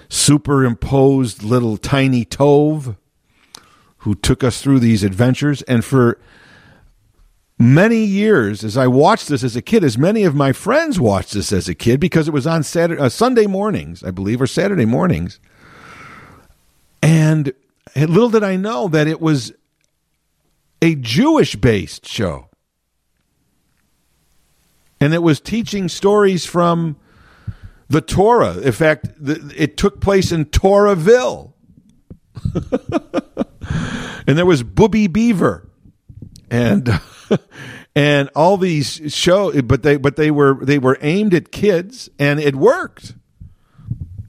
superimposed 0.08 1.42
little 1.42 1.76
tiny 1.76 2.24
Tove 2.24 2.96
who 3.98 4.14
took 4.14 4.42
us 4.42 4.62
through 4.62 4.80
these 4.80 5.04
adventures. 5.04 5.60
And 5.62 5.84
for 5.84 6.18
many 7.58 8.04
years, 8.04 8.64
as 8.64 8.76
I 8.76 8.86
watched 8.86 9.28
this 9.28 9.44
as 9.44 9.56
a 9.56 9.62
kid, 9.62 9.84
as 9.84 9.98
many 9.98 10.24
of 10.24 10.34
my 10.34 10.52
friends 10.52 10.98
watched 10.98 11.34
this 11.34 11.52
as 11.52 11.68
a 11.68 11.74
kid, 11.74 12.00
because 12.00 12.26
it 12.26 12.34
was 12.34 12.46
on 12.46 12.62
Saturday, 12.62 13.00
uh, 13.00 13.10
Sunday 13.10 13.46
mornings, 13.46 14.02
I 14.02 14.10
believe, 14.10 14.40
or 14.40 14.46
Saturday 14.46 14.86
mornings. 14.86 15.38
And 17.04 17.52
little 17.94 18.30
did 18.30 18.42
I 18.42 18.56
know 18.56 18.88
that 18.88 19.06
it 19.06 19.20
was 19.20 19.52
a 20.80 20.94
Jewish 20.94 21.54
based 21.54 22.08
show. 22.08 22.48
And 25.00 25.12
it 25.12 25.22
was 25.22 25.38
teaching 25.38 25.90
stories 25.90 26.46
from 26.46 26.96
the 27.90 28.00
Torah. 28.00 28.56
In 28.56 28.72
fact, 28.72 29.08
it 29.20 29.76
took 29.76 30.00
place 30.00 30.32
in 30.32 30.46
Torahville. 30.46 31.52
and 34.26 34.38
there 34.38 34.46
was 34.46 34.62
Booby 34.62 35.06
Beaver. 35.06 35.68
And 36.50 36.88
and 37.94 38.30
all 38.34 38.56
these 38.56 39.12
show 39.12 39.60
but 39.60 39.82
they 39.82 39.98
but 39.98 40.16
they 40.16 40.30
were 40.30 40.58
they 40.64 40.78
were 40.78 40.96
aimed 41.02 41.34
at 41.34 41.52
kids 41.52 42.08
and 42.18 42.40
it 42.40 42.56
worked. 42.56 43.14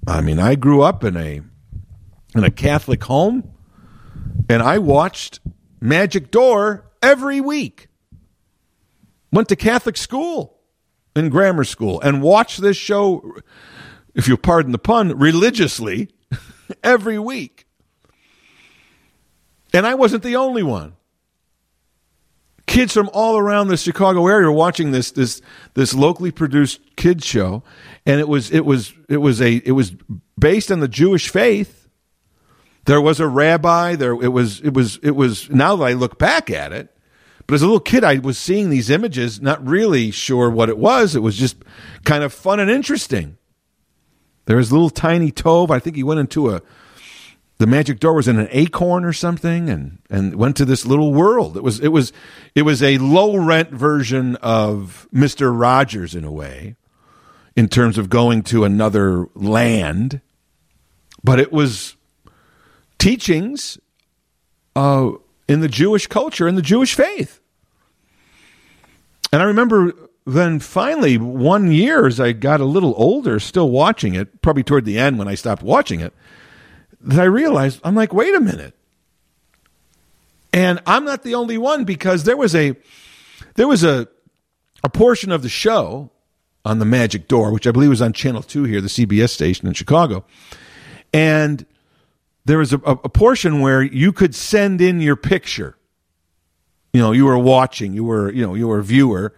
I 0.05 0.19
mean, 0.19 0.39
I 0.39 0.55
grew 0.55 0.81
up 0.81 1.05
in 1.05 1.15
a 1.15 1.41
in 2.35 2.43
a 2.43 2.51
Catholic 2.51 3.03
home 3.03 3.55
and 4.49 4.61
I 4.61 4.77
watched 4.77 5.39
Magic 5.81 6.31
Door 6.31 6.85
every 7.01 7.41
week. 7.41 7.87
Went 9.31 9.49
to 9.49 9.55
Catholic 9.55 9.97
school 9.97 10.59
and 11.15 11.31
grammar 11.31 11.63
school 11.63 11.99
and 12.01 12.21
watched 12.21 12.61
this 12.61 12.77
show, 12.77 13.35
if 14.13 14.27
you'll 14.27 14.37
pardon 14.37 14.71
the 14.71 14.77
pun, 14.77 15.17
religiously 15.17 16.09
every 16.83 17.19
week. 17.19 17.65
And 19.73 19.85
I 19.85 19.95
wasn't 19.95 20.23
the 20.23 20.35
only 20.35 20.63
one. 20.63 20.95
Kids 22.65 22.93
from 22.93 23.09
all 23.13 23.37
around 23.37 23.67
the 23.67 23.77
Chicago 23.77 24.27
area 24.27 24.47
were 24.47 24.51
watching 24.51 24.91
this 24.91 25.11
this 25.11 25.41
this 25.75 25.93
locally 25.93 26.31
produced 26.31 26.95
kids 26.95 27.23
show, 27.23 27.63
and 28.05 28.19
it 28.19 28.27
was 28.27 28.49
it 28.51 28.65
was 28.65 28.93
it 29.07 29.17
was 29.17 29.39
a 29.39 29.55
it 29.65 29.71
was 29.71 29.93
based 30.37 30.71
on 30.71 30.79
the 30.79 30.87
Jewish 30.87 31.29
faith 31.29 31.84
there 32.85 33.01
was 33.01 33.19
a 33.19 33.27
rabbi. 33.27 33.95
There 33.95 34.13
it 34.13 34.29
was. 34.29 34.61
It 34.61 34.73
was. 34.73 34.97
It 35.03 35.11
was. 35.11 35.49
Now 35.49 35.75
that 35.75 35.85
I 35.85 35.93
look 35.93 36.17
back 36.17 36.49
at 36.49 36.71
it, 36.71 36.95
but 37.47 37.55
as 37.55 37.61
a 37.61 37.65
little 37.65 37.79
kid, 37.79 38.03
I 38.03 38.19
was 38.19 38.37
seeing 38.37 38.69
these 38.69 38.89
images, 38.89 39.41
not 39.41 39.65
really 39.65 40.11
sure 40.11 40.49
what 40.49 40.69
it 40.69 40.77
was. 40.77 41.15
It 41.15 41.21
was 41.21 41.35
just 41.35 41.57
kind 42.03 42.23
of 42.23 42.33
fun 42.33 42.59
and 42.59 42.69
interesting. 42.69 43.37
There 44.45 44.57
was 44.57 44.71
a 44.71 44.73
little 44.73 44.91
tiny 44.91 45.31
Tove. 45.31 45.71
I 45.71 45.79
think 45.79 45.95
he 45.95 46.03
went 46.03 46.19
into 46.19 46.51
a. 46.51 46.61
The 47.57 47.67
magic 47.67 48.01
door 48.01 48.13
was 48.13 48.27
in 48.27 48.37
an 48.37 48.49
acorn 48.51 49.05
or 49.05 49.13
something, 49.13 49.69
and 49.69 49.99
and 50.09 50.35
went 50.35 50.57
to 50.57 50.65
this 50.65 50.85
little 50.85 51.13
world. 51.13 51.55
It 51.57 51.63
was 51.63 51.79
it 51.79 51.87
was 51.87 52.11
it 52.53 52.63
was 52.63 52.83
a 52.83 52.97
low 52.97 53.37
rent 53.37 53.71
version 53.71 54.35
of 54.37 55.07
Mister 55.11 55.53
Rogers 55.53 56.13
in 56.13 56.25
a 56.25 56.31
way, 56.31 56.75
in 57.55 57.69
terms 57.69 57.97
of 57.97 58.09
going 58.09 58.43
to 58.43 58.65
another 58.65 59.27
land, 59.33 60.19
but 61.23 61.39
it 61.39 61.53
was 61.53 61.95
teachings 62.97 63.77
uh, 64.75 65.11
in 65.47 65.61
the 65.61 65.67
Jewish 65.67 66.07
culture 66.07 66.47
and 66.47 66.57
the 66.57 66.61
Jewish 66.61 66.95
faith. 66.95 67.39
And 69.31 69.41
I 69.41 69.45
remember 69.45 69.93
then 70.25 70.59
finally, 70.59 71.17
one 71.17 71.71
year 71.71 72.07
as 72.07 72.19
I 72.19 72.31
got 72.31 72.59
a 72.59 72.65
little 72.65 72.93
older, 72.97 73.39
still 73.39 73.69
watching 73.69 74.15
it, 74.15 74.41
probably 74.41 74.63
toward 74.63 74.85
the 74.85 74.97
end 74.97 75.19
when 75.19 75.27
I 75.27 75.35
stopped 75.35 75.61
watching 75.61 75.99
it, 75.99 76.13
that 77.01 77.19
I 77.19 77.25
realized 77.25 77.79
I'm 77.83 77.95
like, 77.95 78.13
wait 78.13 78.33
a 78.33 78.39
minute. 78.39 78.73
And 80.51 80.81
I'm 80.87 81.05
not 81.05 81.23
the 81.23 81.35
only 81.35 81.57
one 81.57 81.83
because 81.83 82.23
there 82.23 82.37
was 82.37 82.55
a 82.55 82.75
there 83.55 83.67
was 83.67 83.83
a 83.83 84.07
a 84.83 84.89
portion 84.89 85.31
of 85.31 85.41
the 85.41 85.49
show 85.49 86.11
on 86.63 86.79
the 86.79 86.85
Magic 86.85 87.27
Door, 87.27 87.51
which 87.51 87.67
I 87.67 87.71
believe 87.71 87.89
was 87.89 88.01
on 88.01 88.13
Channel 88.13 88.41
Two 88.41 88.63
here, 88.63 88.81
the 88.81 88.87
CBS 88.87 89.29
station 89.29 89.67
in 89.67 89.73
Chicago, 89.73 90.25
And 91.13 91.65
there 92.45 92.59
was 92.59 92.73
a, 92.73 92.77
a 92.77 93.09
portion 93.09 93.59
where 93.59 93.81
you 93.81 94.13
could 94.13 94.35
send 94.35 94.79
in 94.79 95.01
your 95.01 95.15
picture. 95.15 95.77
You 96.93 97.01
know, 97.01 97.11
you 97.11 97.25
were 97.25 97.37
watching, 97.37 97.93
you 97.93 98.03
were, 98.03 98.31
you 98.31 98.45
know, 98.45 98.53
you 98.53 98.67
were 98.67 98.79
a 98.79 98.83
viewer, 98.83 99.35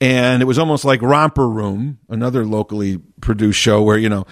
and 0.00 0.42
it 0.42 0.44
was 0.44 0.58
almost 0.58 0.84
like 0.84 1.02
Romper 1.02 1.48
Room, 1.48 1.98
another 2.08 2.44
locally 2.44 2.98
produced 3.20 3.58
show 3.58 3.82
where, 3.82 3.98
you 3.98 4.08
know, 4.08 4.26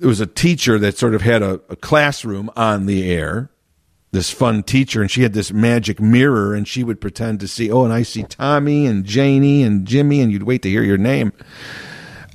it 0.00 0.06
was 0.06 0.20
a 0.20 0.26
teacher 0.26 0.78
that 0.78 0.96
sort 0.96 1.14
of 1.14 1.22
had 1.22 1.42
a, 1.42 1.60
a 1.68 1.76
classroom 1.76 2.50
on 2.56 2.86
the 2.86 3.10
air, 3.10 3.50
this 4.12 4.30
fun 4.30 4.62
teacher, 4.62 5.02
and 5.02 5.10
she 5.10 5.22
had 5.22 5.32
this 5.32 5.52
magic 5.52 6.00
mirror, 6.00 6.54
and 6.54 6.66
she 6.66 6.82
would 6.82 7.00
pretend 7.00 7.40
to 7.40 7.48
see, 7.48 7.70
oh, 7.70 7.84
and 7.84 7.92
I 7.92 8.02
see 8.02 8.22
Tommy 8.22 8.86
and 8.86 9.04
Janie 9.04 9.62
and 9.62 9.86
Jimmy, 9.86 10.20
and 10.20 10.32
you'd 10.32 10.44
wait 10.44 10.62
to 10.62 10.70
hear 10.70 10.82
your 10.82 10.98
name. 10.98 11.32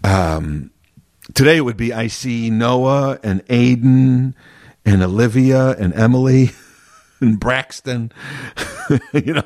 Um, 0.04 0.72
today 1.34 1.58
it 1.58 1.62
would 1.62 1.78
be 1.78 1.94
I 1.94 2.08
see 2.08 2.50
Noah 2.50 3.20
and 3.24 3.46
Aiden 3.48 4.34
and 4.88 5.04
Olivia 5.04 5.72
and 5.72 5.94
Emily 5.94 6.52
and 7.20 7.40
Braxton. 7.40 8.12
you 9.14 9.34
know, 9.34 9.44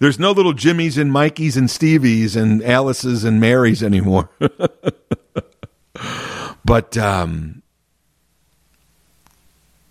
there's 0.00 0.18
no 0.18 0.32
little 0.32 0.54
Jimmys 0.54 0.98
and 0.98 1.12
Mikeys 1.12 1.56
and 1.56 1.68
Stevies 1.68 2.34
and 2.36 2.62
Alice's 2.64 3.22
and 3.22 3.38
Marys 3.38 3.82
anymore. 3.82 4.30
but 6.64 6.96
um, 6.96 7.62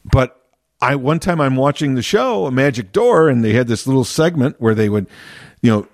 but 0.04 0.44
I 0.82 0.96
one 0.96 1.20
time 1.20 1.40
I'm 1.40 1.56
watching 1.56 1.94
the 1.94 2.02
show 2.02 2.48
A 2.48 2.52
Magic 2.52 2.92
Door 2.92 3.30
and 3.30 3.44
they 3.44 3.54
had 3.54 3.68
this 3.68 3.86
little 3.86 4.04
segment 4.04 4.56
where 4.60 4.74
they 4.74 4.90
would, 4.90 5.08
you 5.62 5.70
know, 5.72 5.88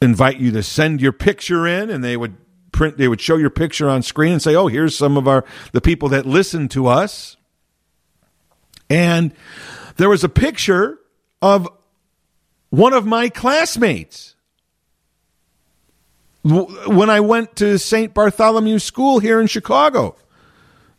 invite 0.00 0.38
you 0.38 0.52
to 0.52 0.62
send 0.62 1.00
your 1.00 1.12
picture 1.12 1.66
in 1.66 1.90
and 1.90 2.04
they 2.04 2.16
would 2.16 2.36
print 2.70 2.98
they 2.98 3.08
would 3.08 3.20
show 3.20 3.36
your 3.36 3.50
picture 3.50 3.88
on 3.88 4.02
screen 4.02 4.32
and 4.32 4.42
say, 4.42 4.54
"Oh, 4.54 4.68
here's 4.68 4.96
some 4.96 5.16
of 5.16 5.26
our 5.26 5.44
the 5.72 5.80
people 5.80 6.08
that 6.10 6.24
listen 6.24 6.68
to 6.68 6.86
us." 6.86 7.36
And 8.90 9.32
there 9.96 10.08
was 10.08 10.24
a 10.24 10.28
picture 10.28 10.98
of 11.40 11.68
one 12.70 12.92
of 12.92 13.06
my 13.06 13.28
classmates 13.28 14.34
when 16.42 17.08
I 17.08 17.20
went 17.20 17.56
to 17.56 17.78
St. 17.78 18.12
Bartholomew 18.12 18.78
School 18.78 19.18
here 19.18 19.40
in 19.40 19.46
Chicago, 19.46 20.16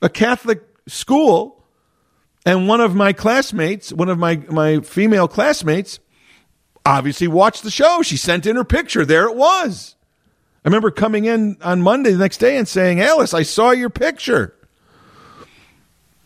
a 0.01 0.09
Catholic 0.09 0.63
school, 0.87 1.63
and 2.45 2.67
one 2.67 2.81
of 2.81 2.95
my 2.95 3.13
classmates, 3.13 3.93
one 3.93 4.09
of 4.09 4.17
my, 4.17 4.37
my 4.49 4.79
female 4.79 5.27
classmates, 5.27 5.99
obviously 6.85 7.27
watched 7.27 7.63
the 7.63 7.71
show. 7.71 8.01
She 8.01 8.17
sent 8.17 8.45
in 8.45 8.55
her 8.55 8.63
picture. 8.63 9.05
There 9.05 9.25
it 9.25 9.35
was. 9.35 9.95
I 10.63 10.67
remember 10.67 10.89
coming 10.89 11.25
in 11.25 11.57
on 11.61 11.81
Monday 11.81 12.11
the 12.11 12.17
next 12.17 12.37
day 12.37 12.57
and 12.57 12.67
saying, 12.67 12.99
Alice, 12.99 13.33
I 13.33 13.43
saw 13.43 13.69
your 13.71 13.91
picture. 13.91 14.55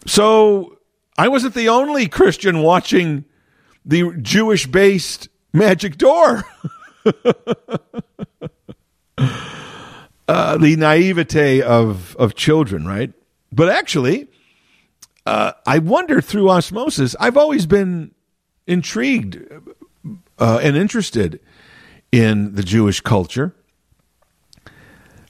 So 0.06 0.79
I 1.20 1.28
wasn't 1.28 1.54
the 1.54 1.68
only 1.68 2.08
Christian 2.08 2.62
watching 2.62 3.26
the 3.84 4.14
Jewish 4.22 4.66
based 4.68 5.28
Magic 5.52 5.98
Door. 5.98 6.46
uh, 10.30 10.58
the 10.58 10.78
naivete 10.78 11.62
of, 11.62 12.16
of 12.16 12.36
children, 12.36 12.88
right? 12.88 13.12
But 13.52 13.68
actually, 13.68 14.30
uh, 15.26 15.52
I 15.68 15.80
wonder 15.80 16.22
through 16.22 16.50
osmosis, 16.50 17.18
I've 17.20 17.36
always 17.36 17.66
been 17.66 18.12
intrigued 18.66 19.46
uh, 20.40 20.60
and 20.64 20.78
interested 20.78 21.42
in 22.14 22.56
the 22.56 22.64
Jewish 22.64 23.02
culture, 23.02 23.54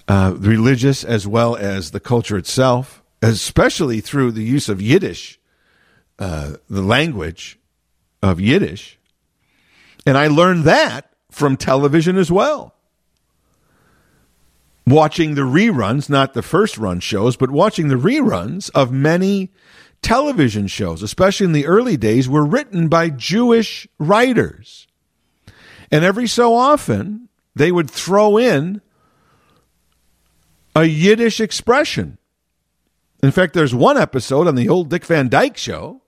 uh, 0.08 0.36
religious 0.38 1.04
as 1.04 1.25
well 1.25 1.56
as 1.56 1.89
the 1.89 1.99
culture 1.99 2.38
itself, 2.38 3.02
especially 3.23 4.02
through 4.02 4.34
the 4.34 4.43
use 4.43 4.69
of 4.69 4.84
Yiddish 4.84 5.38
uh, 6.19 6.53
the 6.69 6.82
language 6.82 7.58
of 8.21 8.39
Yiddish. 8.39 8.99
And 10.05 10.17
I 10.17 10.27
learned 10.27 10.65
that 10.65 11.12
from 11.32 11.58
television 11.58 12.17
as 12.17 12.32
well. 12.32 12.75
Watching 14.86 15.36
the 15.36 15.41
reruns, 15.41 16.10
not 16.10 16.34
the 16.34 16.41
first 16.41 16.77
run 16.77 16.99
shows, 16.99 17.38
but 17.38 17.51
watching 17.51 17.88
the 17.88 17.95
reruns 17.95 18.69
of 18.73 18.91
many 18.91 19.51
television 20.01 20.67
shows, 20.67 21.03
especially 21.03 21.45
in 21.45 21.51
the 21.51 21.67
early 21.67 21.95
days, 21.95 22.27
were 22.27 22.45
written 22.45 22.88
by 22.88 23.10
Jewish 23.10 23.88
writers. 23.99 24.88
And 25.91 26.03
every 26.03 26.27
so 26.27 26.55
often, 26.55 27.29
they 27.55 27.71
would 27.71 27.89
throw 27.89 28.38
in 28.38 28.82
a 30.75 30.86
Yiddish 30.86 31.39
expression. 31.39 32.17
In 33.21 33.32
fact, 33.32 33.53
there's 33.53 33.75
one 33.75 33.97
episode 33.97 34.47
on 34.47 34.55
the 34.55 34.69
old 34.69 34.89
Dick 34.89 35.05
Van 35.05 35.27
Dyke 35.29 35.58
show 35.58 36.01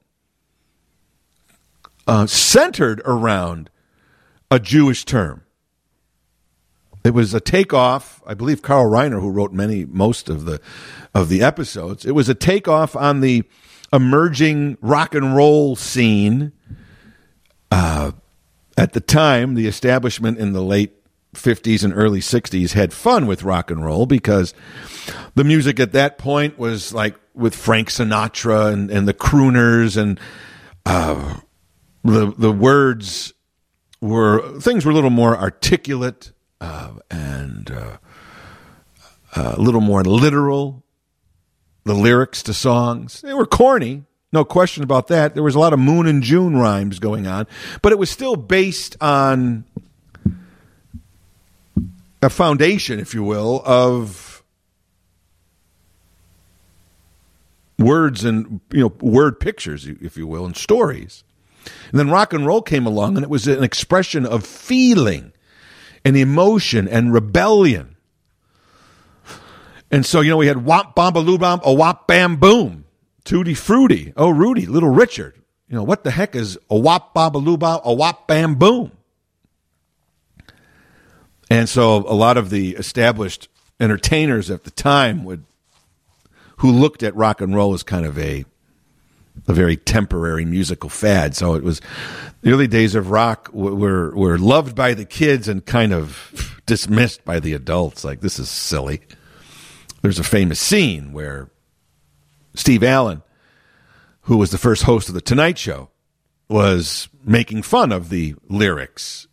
uh, 2.12 2.28
centered 2.28 3.02
around 3.06 3.69
a 4.52 4.60
Jewish 4.60 5.06
term. 5.06 5.45
It 7.06 7.13
was 7.13 7.34
a 7.34 7.39
takeoff. 7.39 8.21
I 8.28 8.34
believe 8.34 8.62
Carl 8.62 8.91
Reiner, 8.91 9.21
who 9.21 9.30
wrote 9.30 9.54
many, 9.54 9.86
most 9.86 10.28
of 10.28 10.43
the 10.43 10.60
of 11.15 11.30
the 11.30 11.41
episodes, 11.41 12.06
it 12.06 12.12
was 12.12 12.28
a 12.28 12.36
takeoff 12.36 12.97
on 12.97 13.21
the 13.21 13.45
emerging 13.93 14.78
rock 14.82 15.15
and 15.15 15.38
roll 15.38 15.78
scene. 15.78 16.52
Uh, 17.71 18.12
at 18.78 18.91
the 18.91 19.00
time, 19.00 19.56
the 19.56 19.67
establishment 19.67 20.38
in 20.38 20.52
the 20.52 20.62
late 20.62 20.91
50s 21.34 21.82
and 21.82 21.93
early 21.95 22.19
60s 22.19 22.74
had 22.74 22.91
fun 22.91 23.26
with 23.26 23.43
rock 23.43 23.71
and 23.71 23.86
roll 23.86 24.06
because 24.06 24.54
the 25.36 25.45
music 25.45 25.80
at 25.80 25.93
that 25.93 26.17
point 26.17 26.60
was 26.60 26.93
like 26.93 27.15
with 27.34 27.56
Frank 27.56 27.88
Sinatra 27.88 28.74
and, 28.74 28.91
and 28.91 29.08
the 29.08 29.13
crooners 29.13 29.95
and 29.95 30.19
uh, 30.86 31.38
the 32.03 32.33
the 32.37 32.51
words 32.51 33.33
were 33.99 34.59
things 34.59 34.85
were 34.85 34.91
a 34.91 34.95
little 34.95 35.09
more 35.09 35.37
articulate 35.37 36.31
uh, 36.59 36.93
and 37.09 37.71
uh, 37.71 37.97
uh, 39.35 39.55
a 39.57 39.61
little 39.61 39.81
more 39.81 40.03
literal. 40.03 40.83
The 41.83 41.95
lyrics 41.95 42.43
to 42.43 42.53
songs 42.53 43.21
they 43.21 43.33
were 43.33 43.47
corny, 43.47 44.03
no 44.31 44.45
question 44.45 44.83
about 44.83 45.07
that. 45.07 45.33
There 45.33 45.43
was 45.43 45.55
a 45.55 45.59
lot 45.59 45.73
of 45.73 45.79
Moon 45.79 46.05
and 46.05 46.21
June 46.21 46.55
rhymes 46.55 46.99
going 46.99 47.25
on, 47.25 47.47
but 47.81 47.91
it 47.91 47.97
was 47.97 48.09
still 48.09 48.35
based 48.35 48.95
on 49.01 49.65
a 52.21 52.29
foundation, 52.29 52.99
if 52.99 53.13
you 53.13 53.23
will, 53.23 53.61
of 53.65 54.43
words 57.79 58.23
and 58.23 58.61
you 58.71 58.81
know 58.81 58.93
word 59.01 59.39
pictures, 59.39 59.87
if 59.87 60.17
you 60.17 60.27
will, 60.27 60.45
and 60.45 60.55
stories. 60.55 61.23
And 61.65 62.00
then 62.00 62.10
rock 62.10 62.34
and 62.34 62.45
roll 62.45 62.62
came 62.62 62.86
along, 62.86 63.15
and 63.15 63.24
it 63.24 63.30
was 63.30 63.47
an 63.47 63.63
expression 63.63 64.26
of 64.26 64.45
feeling 64.45 65.34
and 66.04 66.17
emotion 66.17 66.88
and 66.88 67.13
rebellion. 67.13 67.95
And 69.91 70.06
so, 70.06 70.21
you 70.21 70.30
know, 70.30 70.38
we 70.38 70.47
had 70.47 70.63
Wop 70.63 70.95
Bombaloo 70.95 71.39
Bomb, 71.39 71.62
a 71.63 71.74
Wop 71.74 72.08
Bam 72.08 72.38
Boom, 72.38 72.86
Tutti 73.26 73.54
Frutti, 73.54 74.13
Oh 74.15 74.30
Rudy, 74.30 74.65
Little 74.65 74.89
Richard. 74.89 75.36
You 75.67 75.76
know, 75.76 75.84
what 75.84 76.04
the 76.04 76.12
heck 76.12 76.36
is 76.36 76.58
a 76.69 76.78
Wop 76.78 77.13
Bombaloo 77.13 77.60
Bomb, 77.60 77.82
a 77.84 77.93
Wop 77.93 78.28
Bam 78.28 78.56
Boom? 78.56 78.91
And 81.50 81.67
so 81.67 81.97
a 82.08 82.15
lot 82.15 82.38
of 82.38 82.50
the 82.50 82.76
established 82.78 83.50
entertainers 83.80 84.50
at 84.50 84.63
the 84.63 84.71
time 84.71 85.26
would, 85.26 85.43
who 86.58 86.71
looked 86.71 87.04
at 87.04 87.13
rock 87.15 87.41
and 87.41 87.54
roll 87.54 87.74
as 87.74 87.84
kind 87.84 88.06
of 88.06 88.17
a 88.17 88.45
a 89.47 89.54
very 89.54 89.77
temporary 89.77 90.45
musical 90.45 90.89
fad. 90.89 91.36
So 91.36 91.56
it 91.56 91.63
was 91.63 91.82
the 92.41 92.51
early 92.51 92.67
days 92.67 92.95
of 92.95 93.12
rock 93.12 93.49
were 93.54 94.15
were 94.15 94.38
loved 94.38 94.75
by 94.75 94.93
the 94.93 95.06
kids 95.06 95.47
and 95.47 95.65
kind 95.65 95.93
of 95.93 96.62
dismissed 96.65 97.25
by 97.25 97.39
the 97.39 97.54
adults. 97.54 98.04
Like 98.04 98.21
this 98.21 98.39
is 98.39 98.49
silly. 98.49 99.01
There's 100.01 100.19
a 100.19 100.23
famous 100.23 100.60
scene 100.60 101.13
where 101.13 101.49
Steve 102.56 102.84
Allen, 102.84 103.21
who 104.21 104.38
was 104.38 104.51
the 104.51 104.58
first 104.58 104.84
host 104.84 105.08
of 105.10 105.15
the 105.15 105.21
Tonight 105.21 105.58
Show, 105.58 105.89
was 106.49 107.08
making 107.23 107.62
fun 107.62 107.91
of 107.91 108.10
the 108.10 108.36
lyrics 108.49 109.27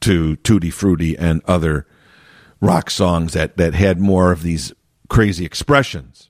to 0.00 0.36
Tutti 0.36 0.70
Frutti 0.70 1.16
and 1.16 1.42
other 1.44 1.86
rock 2.60 2.90
songs 2.90 3.32
that 3.34 3.56
that 3.56 3.74
had 3.74 4.00
more 4.00 4.32
of 4.32 4.42
these 4.42 4.72
crazy 5.08 5.44
expressions 5.44 6.28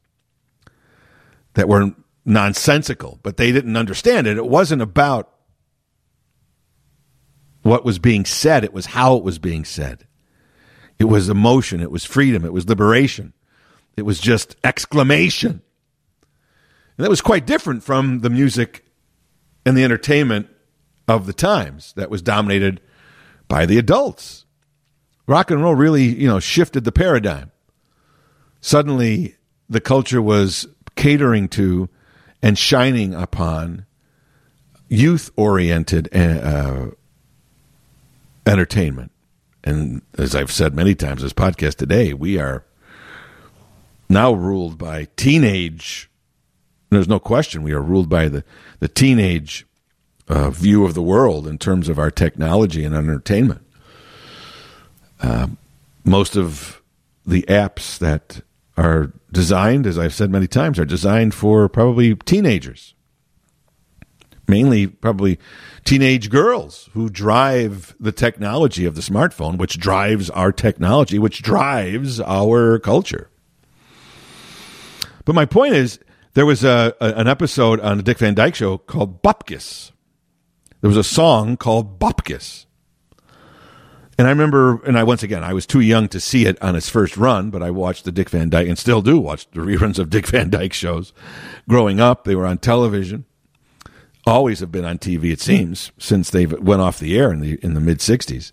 that 1.55 1.69
were 1.69 1.93
nonsensical, 2.29 3.19
but 3.23 3.37
they 3.37 3.53
didn't 3.53 3.77
understand 3.77 4.27
it. 4.27 4.37
It 4.37 4.47
wasn't 4.47 4.83
about 4.83 5.33
what 7.63 7.85
was 7.85 7.99
being 7.99 8.25
said, 8.25 8.65
it 8.65 8.73
was 8.73 8.87
how 8.87 9.17
it 9.17 9.25
was 9.25 9.39
being 9.39 9.65
said. 9.65 10.07
It 10.99 11.05
was 11.05 11.29
emotion, 11.29 11.81
it 11.81 11.91
was 11.91 12.05
freedom, 12.05 12.45
it 12.45 12.53
was 12.53 12.69
liberation, 12.69 13.33
it 13.97 14.03
was 14.03 14.21
just 14.21 14.57
exclamation. 14.65 15.63
And 16.97 17.05
that 17.05 17.11
was 17.11 17.21
quite 17.21 17.47
different 17.47 17.83
from 17.83 18.21
the 18.21 18.31
music 18.31 18.85
and 19.65 19.77
the 19.77 19.85
entertainment 19.85 20.49
of 21.07 21.27
the 21.27 21.33
times 21.33 21.93
that 21.95 22.11
was 22.11 22.23
dominated 22.23 22.81
by 23.49 23.67
the 23.67 23.79
adults. 23.79 24.45
Rock 25.27 25.51
and 25.51 25.63
roll 25.63 25.75
really, 25.75 26.05
you 26.05 26.27
know, 26.27 26.41
shifted 26.41 26.85
the 26.85 26.93
paradigm. 26.93 27.53
Suddenly 28.61 29.37
the 29.69 29.81
culture 29.81 30.23
was 30.23 30.67
catering 30.97 31.49
to 31.51 31.89
and 32.43 32.59
shining 32.59 33.15
upon 33.15 33.87
youth 34.89 35.31
oriented 35.37 36.09
uh, 36.15 36.87
entertainment. 38.47 39.13
And 39.65 40.03
as 40.17 40.35
I've 40.35 40.53
said 40.53 40.75
many 40.75 40.95
times 40.95 41.23
this 41.23 41.33
podcast 41.33 41.77
today, 41.77 42.15
we 42.15 42.39
are 42.39 42.65
now 44.09 44.33
ruled 44.33 44.79
by 44.79 45.09
teenage. 45.17 46.11
There's 46.91 47.09
no 47.09 47.19
question 47.19 47.63
we 47.63 47.73
are 47.73 47.83
ruled 47.83 48.09
by 48.09 48.29
the, 48.29 48.45
the 48.79 48.89
teenage 48.89 49.67
uh, 50.29 50.51
view 50.51 50.85
of 50.85 50.95
the 50.95 51.03
world 51.03 51.47
in 51.47 51.59
terms 51.59 51.89
of 51.89 51.99
our 51.99 52.11
technology 52.11 52.85
and 52.85 52.95
entertainment. 52.95 53.63
Uh, 55.21 55.49
most 56.05 56.37
of 56.37 56.81
the 57.27 57.43
apps 57.43 57.99
that 57.99 58.41
are 58.79 59.13
designed, 59.33 59.87
as 59.87 59.99
I've 59.99 60.15
said 60.15 60.31
many 60.31 60.47
times, 60.47 60.79
are 60.79 60.85
designed 60.85 61.35
for 61.35 61.69
probably 61.69 62.15
teenagers 62.15 62.95
mainly 64.49 64.87
probably 64.87 65.39
teenage 65.85 66.31
girls 66.31 66.89
who 66.95 67.09
drive 67.09 67.95
the 68.01 68.13
technology 68.13 68.85
of 68.85 68.95
the 68.95 69.01
smartphone, 69.01 69.59
which 69.59 69.79
drives 69.79 70.31
our 70.31 70.51
technology, 70.51 71.19
which 71.19 71.43
drives 71.43 72.21
our 72.21 72.79
culture. 72.79 73.31
But 75.25 75.35
my 75.35 75.45
point 75.45 75.75
is, 75.75 76.01
there 76.33 76.47
was 76.47 76.65
a, 76.65 76.95
a, 77.01 77.13
an 77.15 77.29
episode 77.29 77.81
on 77.81 77.99
the 77.99 78.03
Dick 78.03 78.19
Van 78.19 78.35
Dyke 78.35 78.55
Show 78.55 78.79
called 78.79 79.23
Bupkis. 79.23 79.93
There 80.81 80.89
was 80.89 80.97
a 80.97 81.05
song 81.05 81.57
called 81.57 81.99
Bupkis. 81.99 82.65
And 84.19 84.27
I 84.27 84.31
remember, 84.31 84.83
and 84.83 84.99
I 84.99 85.05
once 85.05 85.23
again, 85.23 85.45
I 85.45 85.53
was 85.53 85.65
too 85.65 85.81
young 85.81 86.09
to 86.09 86.19
see 86.19 86.45
it 86.47 86.61
on 86.61 86.75
its 86.75 86.89
first 86.89 87.17
run, 87.17 87.51
but 87.51 87.63
I 87.63 87.71
watched 87.71 88.05
the 88.05 88.11
Dick 88.11 88.31
Van 88.31 88.51
Dyke 88.51 88.67
and 88.67 88.77
still 88.77 89.01
do 89.01 89.19
watch 89.19 89.49
the 89.53 89.61
reruns 89.61 89.99
of 89.99 90.11
Dick 90.11 90.27
Van 90.27 90.51
Dyke 90.51 90.73
shows. 90.73 91.13
Growing 91.69 92.01
up, 92.01 92.25
they 92.25 92.35
were 92.35 92.47
on 92.47 92.59
television 92.59 93.25
always 94.29 94.61
have 94.61 94.71
been 94.71 94.85
on 94.85 94.99
TV. 94.99 95.33
It 95.33 95.41
seems 95.41 95.91
since 95.99 96.31
they 96.31 96.47
went 96.47 96.83
off 96.83 96.99
the 96.99 97.19
air 97.19 97.33
in 97.33 97.41
the 97.41 97.59
in 97.63 97.75
the 97.75 97.81
mid 97.81 97.99
'60s. 97.99 98.53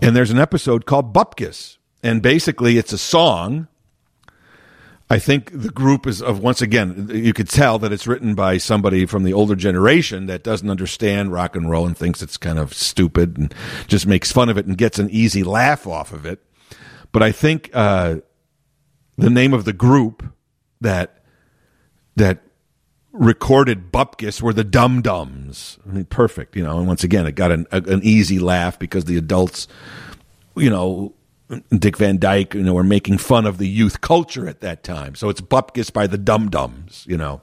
And 0.00 0.16
there's 0.16 0.30
an 0.30 0.38
episode 0.38 0.84
called 0.84 1.14
Bupkis, 1.14 1.78
and 2.02 2.22
basically 2.22 2.78
it's 2.78 2.92
a 2.92 2.98
song. 2.98 3.68
I 5.12 5.18
think 5.18 5.50
the 5.52 5.68
group 5.68 6.06
is 6.06 6.22
of 6.22 6.38
once 6.38 6.62
again 6.62 7.10
you 7.12 7.34
could 7.34 7.50
tell 7.50 7.78
that 7.80 7.92
it's 7.92 8.06
written 8.06 8.34
by 8.34 8.56
somebody 8.56 9.04
from 9.04 9.24
the 9.24 9.34
older 9.34 9.54
generation 9.54 10.24
that 10.24 10.42
doesn't 10.42 10.70
understand 10.70 11.34
rock 11.34 11.54
and 11.54 11.68
roll 11.68 11.86
and 11.86 11.94
thinks 11.94 12.22
it's 12.22 12.38
kind 12.38 12.58
of 12.58 12.72
stupid 12.72 13.36
and 13.36 13.54
just 13.86 14.06
makes 14.06 14.32
fun 14.32 14.48
of 14.48 14.56
it 14.56 14.64
and 14.64 14.78
gets 14.78 14.98
an 14.98 15.10
easy 15.10 15.42
laugh 15.42 15.86
off 15.86 16.14
of 16.14 16.24
it. 16.24 16.42
But 17.12 17.22
I 17.22 17.30
think 17.30 17.68
uh, 17.74 18.20
the 19.18 19.28
name 19.28 19.52
of 19.52 19.66
the 19.66 19.74
group 19.74 20.24
that 20.80 21.22
that 22.16 22.40
recorded 23.12 23.92
Bupkis 23.92 24.40
were 24.40 24.54
the 24.54 24.64
Dum 24.64 25.02
Dums. 25.02 25.78
I 25.86 25.92
mean, 25.92 26.04
perfect, 26.06 26.56
you 26.56 26.64
know. 26.64 26.78
And 26.78 26.88
once 26.88 27.04
again, 27.04 27.26
it 27.26 27.32
got 27.32 27.52
an, 27.52 27.66
a, 27.70 27.82
an 27.82 28.00
easy 28.02 28.38
laugh 28.38 28.78
because 28.78 29.04
the 29.04 29.18
adults, 29.18 29.68
you 30.56 30.70
know, 30.70 31.12
Dick 31.70 31.98
Van 31.98 32.18
Dyke, 32.18 32.54
you 32.54 32.62
know, 32.62 32.74
were 32.74 32.84
making 32.84 33.18
fun 33.18 33.46
of 33.46 33.58
the 33.58 33.68
youth 33.68 34.00
culture 34.00 34.48
at 34.48 34.60
that 34.60 34.82
time. 34.82 35.14
So 35.14 35.28
it's 35.28 35.40
Bupkis 35.40 35.92
by 35.92 36.06
the 36.06 36.18
Dum 36.18 36.48
Dums, 36.48 37.04
you 37.08 37.16
know. 37.16 37.42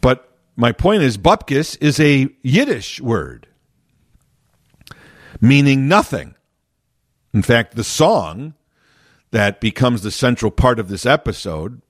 But 0.00 0.28
my 0.56 0.72
point 0.72 1.02
is, 1.02 1.18
Bupkis 1.18 1.76
is 1.80 2.00
a 2.00 2.28
Yiddish 2.42 3.00
word 3.00 3.48
meaning 5.40 5.88
nothing. 5.88 6.34
In 7.32 7.42
fact, 7.42 7.74
the 7.74 7.84
song 7.84 8.54
that 9.30 9.60
becomes 9.60 10.02
the 10.02 10.10
central 10.10 10.50
part 10.50 10.78
of 10.78 10.88
this 10.88 11.04
episode 11.04 11.82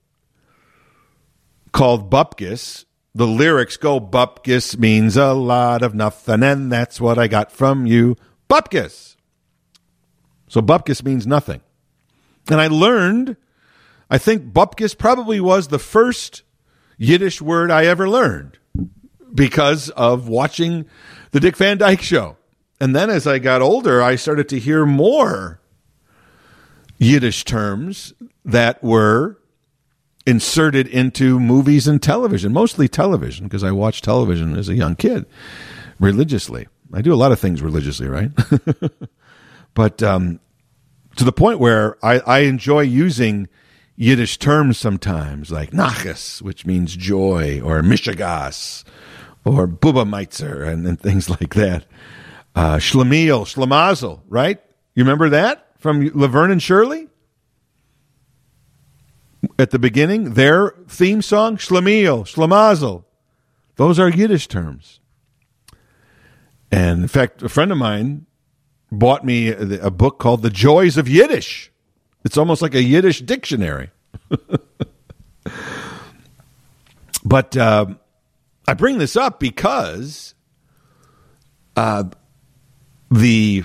called 1.71 2.11
Bupkis. 2.11 2.85
The 3.15 3.27
lyrics 3.27 3.77
go, 3.77 3.99
Bupkis 3.99 4.77
means 4.77 5.17
a 5.17 5.33
lot 5.33 5.81
of 5.81 5.95
nothing, 5.95 6.43
and 6.43 6.71
that's 6.71 7.01
what 7.01 7.17
I 7.17 7.27
got 7.27 7.51
from 7.51 7.85
you. 7.85 8.15
Bupkis. 8.49 9.15
So 10.49 10.61
Bupkis 10.61 11.03
means 11.03 11.25
nothing. 11.25 11.61
And 12.49 12.59
I 12.59 12.67
learned, 12.67 13.37
I 14.09 14.17
think 14.17 14.51
Bupkis 14.51 14.97
probably 14.97 15.39
was 15.39 15.67
the 15.67 15.79
first 15.79 16.41
Yiddish 16.97 17.41
word 17.41 17.71
I 17.71 17.85
ever 17.85 18.09
learned 18.09 18.57
because 19.33 19.89
of 19.91 20.27
watching 20.27 20.85
the 21.31 21.39
Dick 21.39 21.55
Van 21.55 21.77
Dyke 21.77 22.01
show. 22.01 22.35
And 22.81 22.95
then 22.95 23.09
as 23.09 23.27
I 23.27 23.39
got 23.39 23.61
older, 23.61 24.01
I 24.01 24.15
started 24.15 24.49
to 24.49 24.59
hear 24.59 24.85
more 24.85 25.61
Yiddish 26.97 27.45
terms 27.45 28.13
that 28.43 28.83
were 28.83 29.37
inserted 30.25 30.87
into 30.87 31.39
movies 31.39 31.87
and 31.87 32.01
television, 32.01 32.51
mostly 32.51 32.87
television, 32.87 33.45
because 33.45 33.63
I 33.63 33.71
watched 33.71 34.03
television 34.03 34.57
as 34.57 34.67
a 34.67 34.75
young 34.75 34.95
kid 34.95 35.25
religiously. 35.99 36.67
I 36.91 37.01
do 37.01 37.13
a 37.13 37.15
lot 37.15 37.31
of 37.31 37.39
things 37.39 37.61
religiously, 37.61 38.07
right? 38.07 38.31
but 39.73 40.01
um, 40.03 40.39
to 41.15 41.23
the 41.23 41.31
point 41.31 41.59
where 41.59 42.03
I, 42.05 42.19
I, 42.19 42.39
enjoy 42.39 42.81
using 42.81 43.47
Yiddish 43.95 44.37
terms 44.37 44.77
sometimes, 44.77 45.51
like 45.51 45.71
nachas, 45.71 46.41
which 46.41 46.65
means 46.65 46.95
joy, 46.95 47.61
or 47.61 47.81
mishagas, 47.81 48.83
or 49.45 49.67
bubameitzer, 49.67 50.67
and, 50.67 50.87
and 50.87 50.99
things 50.99 51.29
like 51.29 51.53
that. 51.55 51.85
Uh, 52.55 52.77
Schlemiel, 52.77 53.45
Schlemazel, 53.45 54.21
right? 54.27 54.59
You 54.95 55.03
remember 55.03 55.29
that 55.29 55.67
from 55.77 56.09
Laverne 56.13 56.51
and 56.51 56.61
Shirley? 56.61 57.09
at 59.57 59.71
the 59.71 59.79
beginning, 59.79 60.33
their 60.33 60.73
theme 60.87 61.21
song, 61.21 61.57
Schlemiel, 61.57 62.23
Schlemazel. 62.23 63.03
Those 63.75 63.99
are 63.99 64.09
Yiddish 64.09 64.47
terms. 64.47 64.99
And 66.71 67.01
in 67.03 67.07
fact, 67.07 67.41
a 67.41 67.49
friend 67.49 67.71
of 67.71 67.77
mine 67.77 68.25
bought 68.91 69.25
me 69.25 69.49
a, 69.49 69.85
a 69.85 69.91
book 69.91 70.19
called 70.19 70.41
The 70.41 70.49
Joys 70.49 70.97
of 70.97 71.07
Yiddish. 71.07 71.71
It's 72.23 72.37
almost 72.37 72.61
like 72.61 72.75
a 72.75 72.83
Yiddish 72.83 73.21
dictionary. 73.21 73.91
but 77.23 77.55
uh, 77.55 77.85
I 78.67 78.73
bring 78.73 78.97
this 78.97 79.15
up 79.15 79.39
because 79.39 80.35
uh, 81.75 82.03
the 83.09 83.63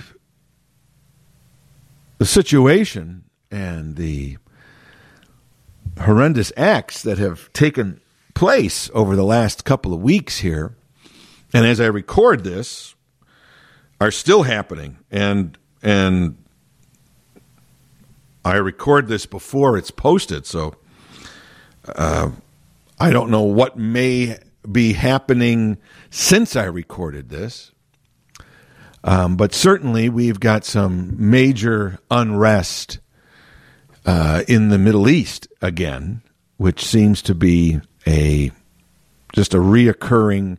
the 2.17 2.25
situation 2.25 3.25
and 3.51 3.97
the 3.97 4.37
horrendous 5.99 6.51
acts 6.55 7.03
that 7.03 7.17
have 7.17 7.51
taken 7.53 7.99
place 8.33 8.89
over 8.93 9.15
the 9.15 9.23
last 9.23 9.65
couple 9.65 9.93
of 9.93 10.01
weeks 10.01 10.39
here, 10.39 10.75
and 11.53 11.65
as 11.65 11.79
I 11.79 11.85
record 11.87 12.43
this, 12.43 12.94
are 13.99 14.11
still 14.11 14.43
happening. 14.43 14.97
And 15.11 15.57
and 15.81 16.37
I 18.43 18.57
record 18.57 19.07
this 19.07 19.25
before 19.25 19.77
it's 19.77 19.91
posted, 19.91 20.45
so 20.45 20.75
uh, 21.87 22.31
I 22.99 23.11
don't 23.11 23.29
know 23.29 23.43
what 23.43 23.77
may 23.77 24.37
be 24.71 24.93
happening 24.93 25.77
since 26.09 26.55
I 26.55 26.65
recorded 26.65 27.29
this. 27.29 27.71
Um, 29.03 29.35
but 29.35 29.53
certainly, 29.53 30.09
we've 30.09 30.39
got 30.39 30.65
some 30.65 31.15
major 31.17 31.99
unrest 32.09 32.99
uh, 34.05 34.43
in 34.47 34.69
the 34.69 34.79
Middle 34.79 35.07
East 35.07 35.47
again, 35.61 36.21
which 36.57 36.83
seems 36.83 37.21
to 37.23 37.35
be 37.35 37.81
a 38.07 38.51
just 39.33 39.53
a 39.53 39.57
reoccurring 39.57 40.57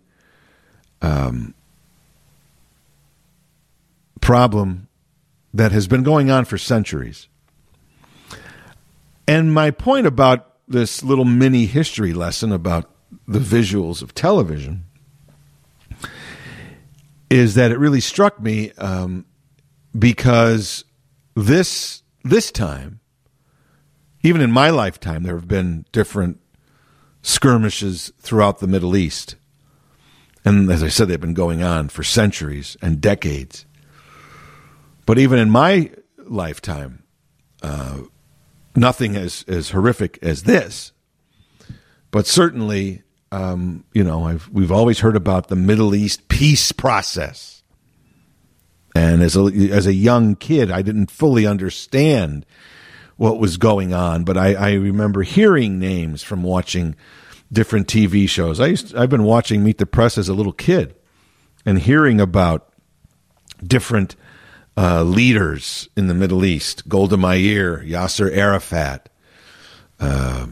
um, 1.03 1.55
problem 4.27 4.89
that 5.55 5.71
has 5.71 5.87
been 5.87 6.03
going 6.03 6.31
on 6.31 6.45
for 6.45 6.59
centuries. 6.59 7.29
And 9.29 9.55
my 9.55 9.71
point 9.71 10.07
about 10.07 10.53
this 10.69 11.03
little 11.03 11.25
mini 11.25 11.67
history 11.67 12.13
lesson 12.13 12.51
about 12.51 12.91
the 13.29 13.39
visuals 13.39 14.03
of 14.03 14.15
television 14.15 14.85
is 17.31 17.55
that 17.55 17.71
it 17.71 17.79
really 17.79 18.01
struck 18.01 18.41
me 18.41 18.73
um, 18.73 19.25
because 19.97 20.85
this 21.35 22.03
this 22.25 22.51
time 22.51 23.01
even 24.27 24.41
in 24.41 24.51
my 24.51 24.71
lifetime, 24.71 25.23
there 25.23 25.37
have 25.37 25.47
been 25.47 25.85
different 25.93 26.41
skirmishes 27.23 28.13
throughout 28.19 28.59
the 28.59 28.67
Middle 28.67 28.97
East. 28.97 29.37
And 30.45 30.69
as 30.69 30.83
I 30.83 30.89
said, 30.89 31.07
they've 31.07 31.21
been 31.21 31.33
going 31.33 31.63
on 31.63 31.91
for 31.91 32.03
centuries 32.03 32.77
and 32.83 33.01
decades. 33.01 33.67
But 35.07 35.19
even 35.19 35.39
in 35.39 35.49
my 35.49 35.91
lifetime, 36.19 37.05
uh, 37.63 38.01
nothing 38.75 39.17
as, 39.17 39.45
as 39.49 39.71
horrific 39.71 40.19
as 40.21 40.43
this. 40.43 40.93
But 42.11 42.27
certainly, 42.27 43.03
um, 43.33 43.85
you 43.93 44.05
know, 44.05 44.25
I've, 44.25 44.49
we've 44.49 44.73
always 44.73 45.01
heard 45.01 45.17
about 45.17 45.49
the 45.49 45.57
Middle 45.57 45.95
East 45.95 46.29
peace 46.29 46.73
process. 46.73 47.63
And 48.95 49.23
as 49.23 49.37
a, 49.37 49.45
as 49.71 49.87
a 49.87 49.93
young 49.93 50.37
kid, 50.37 50.71
I 50.71 50.83
didn't 50.83 51.11
fully 51.11 51.47
understand 51.47 52.47
what 53.17 53.39
was 53.39 53.57
going 53.57 53.95
on, 53.95 54.25
but 54.25 54.37
I, 54.37 54.55
I 54.55 54.73
remember 54.75 55.23
hearing 55.23 55.79
names 55.79 56.23
from 56.23 56.43
watching 56.43 56.97
different 57.53 57.87
TV 57.87 58.29
shows. 58.29 58.61
I 58.61 58.67
used 58.67 58.91
to, 58.91 59.01
I've 59.01 59.11
been 59.11 59.25
watching 59.25 59.63
Meet 59.63 59.79
the 59.79 59.87
Press 59.87 60.19
as 60.19 60.29
a 60.29 60.35
little 60.35 60.53
kid 60.53 60.95
and 61.65 61.79
hearing 61.79 62.21
about 62.21 62.73
different 63.63 64.17
uh, 64.77 65.03
leaders 65.03 65.89
in 65.97 66.07
the 66.07 66.15
Middle 66.15 66.45
East: 66.45 66.89
Golda 66.89 67.17
Meir, 67.17 67.83
Yasser 67.85 68.35
Arafat, 68.35 69.09
uh, 70.01 70.47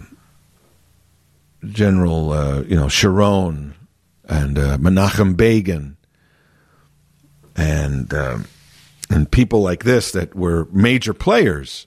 General 1.64 2.32
uh, 2.32 2.62
you 2.62 2.76
know 2.76 2.88
Sharon, 2.88 3.74
and 4.28 4.58
uh, 4.58 4.78
Menachem 4.78 5.37
Begin, 5.37 5.96
and 7.56 8.12
um, 8.14 8.46
and 9.10 9.30
people 9.30 9.62
like 9.62 9.84
this 9.84 10.12
that 10.12 10.34
were 10.34 10.66
major 10.72 11.14
players 11.14 11.87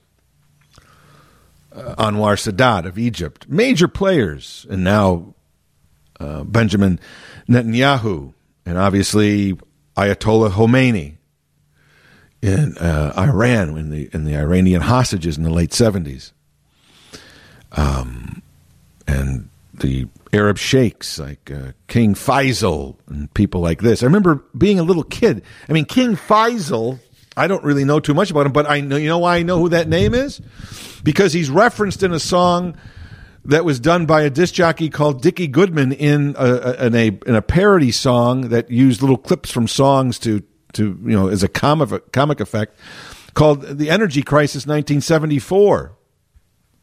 uh, 1.78 1.96
Anwar 1.96 2.36
Sadat 2.36 2.86
of 2.86 2.98
Egypt, 2.98 3.48
major 3.48 3.88
players, 3.88 4.66
and 4.70 4.84
now 4.84 5.36
uh, 6.20 6.44
Benjamin 6.44 7.00
Netanyahu, 7.48 8.34
and 8.66 8.78
obviously 8.78 9.54
Ayatollah 9.96 10.52
Khomeini 10.52 11.17
in 12.42 12.78
uh, 12.78 13.14
Iran 13.18 13.78
in 13.78 13.90
the 13.90 14.10
in 14.14 14.26
the 14.26 14.36
Iranian 14.36 14.82
hostages 14.82 15.38
in 15.38 15.44
the 15.44 15.50
late 15.50 15.74
seventies, 15.74 16.34
um, 17.72 18.42
and 19.08 19.50
the 19.74 20.08
Arab 20.34 20.58
sheikhs 20.58 21.20
like 21.20 21.52
uh, 21.52 21.72
King 21.88 22.14
Faisal 22.14 22.98
and 23.08 23.34
people 23.34 23.62
like 23.62 23.82
this. 23.82 24.04
I 24.04 24.06
remember 24.06 24.44
being 24.58 24.80
a 24.80 24.84
little 24.84 25.04
kid. 25.04 25.44
I 25.68 25.74
mean, 25.74 25.86
King 25.86 26.16
Faisal. 26.16 27.00
I 27.36 27.46
don't 27.46 27.64
really 27.64 27.86
know 27.86 28.00
too 28.00 28.16
much 28.16 28.32
about 28.32 28.48
him, 28.48 28.52
but 28.52 28.68
I 28.68 28.82
know 28.82 28.96
you 28.96 29.10
know 29.10 29.20
why 29.20 29.38
I 29.38 29.44
know 29.44 29.60
who 29.60 29.70
that 29.70 29.88
name 29.88 30.16
is 30.16 30.42
because 31.04 31.34
he's 31.34 31.52
referenced 31.52 32.02
in 32.02 32.12
a 32.12 32.20
song 32.20 32.76
that 33.46 33.64
was 33.64 33.80
done 33.80 34.06
by 34.08 34.22
a 34.24 34.30
disc 34.30 34.54
jockey 34.56 34.90
called 34.90 35.22
Dickie 35.22 35.48
Goodman 35.48 35.94
in 35.94 36.36
a, 36.38 36.86
in 36.88 36.96
a 36.96 37.08
in 37.28 37.36
a 37.36 37.42
parody 37.42 37.92
song 37.92 38.50
that 38.50 38.72
used 38.72 39.02
little 39.02 39.18
clips 39.18 39.52
from 39.52 39.68
songs 39.68 40.20
to 40.20 40.42
to 40.78 40.98
you 41.04 41.16
know 41.16 41.28
as 41.28 41.44
a 41.44 41.48
comic 41.48 42.12
comic 42.12 42.40
effect 42.40 42.78
called 43.34 43.62
the 43.62 43.90
Energy 43.90 44.24
Crisis 44.24 44.66
1974, 44.66 45.96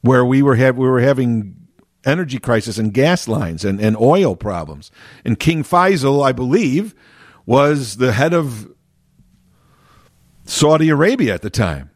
where 0.03 0.25
we 0.25 0.43
were 0.43 0.57
we 0.57 0.89
were 0.89 1.01
having 1.01 1.57
energy 2.05 2.39
crisis 2.39 2.79
and 2.79 2.93
gas 2.93 3.27
lines 3.27 3.65
and, 3.65 3.81
and 3.81 3.97
oil 3.97 4.37
problems. 4.37 4.91
And 5.25 5.39
King 5.39 5.65
Faisal, 5.65 6.25
I 6.25 6.33
believe, 6.33 6.95
was 7.47 7.97
the 7.97 8.13
head 8.13 8.35
of 8.35 8.71
Saudi 10.45 10.91
Arabia 10.91 11.35
at 11.35 11.43
the 11.43 11.51
time. 11.51 11.91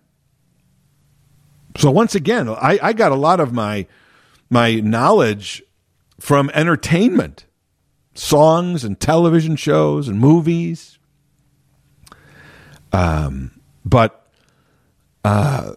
So 1.77 1.91
once 1.91 2.15
again, 2.15 2.49
I, 2.49 2.79
I 2.83 2.93
got 2.93 3.13
a 3.13 3.17
lot 3.17 3.41
of 3.41 3.53
my 3.53 3.87
my 4.51 4.77
knowledge 4.77 5.63
from 6.19 6.51
entertainment, 6.55 7.45
songs 8.15 8.83
and 8.83 8.99
television 8.99 9.57
shows 9.57 10.09
and 10.09 10.19
movies. 10.19 10.98
Um, 12.93 13.61
but 13.85 14.27
uh, 15.25 15.75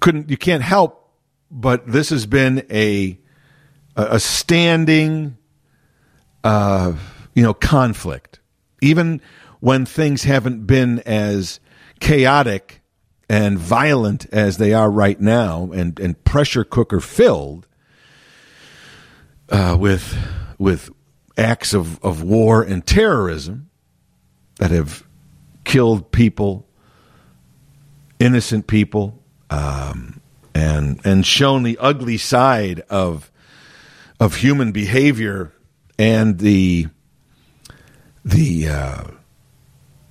couldn't 0.00 0.30
you 0.30 0.36
can't 0.36 0.62
help 0.62 1.06
but 1.50 1.86
this 1.86 2.10
has 2.10 2.26
been 2.26 2.66
a 2.70 3.18
a 3.94 4.20
standing 4.20 5.36
uh, 6.44 6.92
you 7.34 7.42
know 7.42 7.54
conflict. 7.54 8.40
Even 8.82 9.20
when 9.60 9.86
things 9.86 10.24
haven't 10.24 10.66
been 10.66 11.00
as 11.00 11.60
chaotic 11.98 12.82
and 13.28 13.58
violent 13.58 14.26
as 14.32 14.58
they 14.58 14.72
are 14.72 14.90
right 14.90 15.20
now, 15.20 15.70
and, 15.72 15.98
and 15.98 16.22
pressure 16.24 16.62
cooker 16.62 17.00
filled 17.00 17.66
uh, 19.48 19.76
with 19.78 20.16
with 20.58 20.90
acts 21.38 21.74
of, 21.74 22.02
of 22.02 22.22
war 22.22 22.62
and 22.62 22.86
terrorism 22.86 23.65
that 24.56 24.70
have 24.70 25.04
killed 25.64 26.12
people, 26.12 26.66
innocent 28.18 28.66
people, 28.66 29.22
um, 29.50 30.20
and 30.54 31.00
and 31.04 31.26
shown 31.26 31.62
the 31.62 31.78
ugly 31.78 32.16
side 32.16 32.80
of 32.88 33.30
of 34.18 34.36
human 34.36 34.72
behavior 34.72 35.52
and 35.98 36.38
the 36.38 36.88
the 38.24 38.68
uh, 38.68 39.04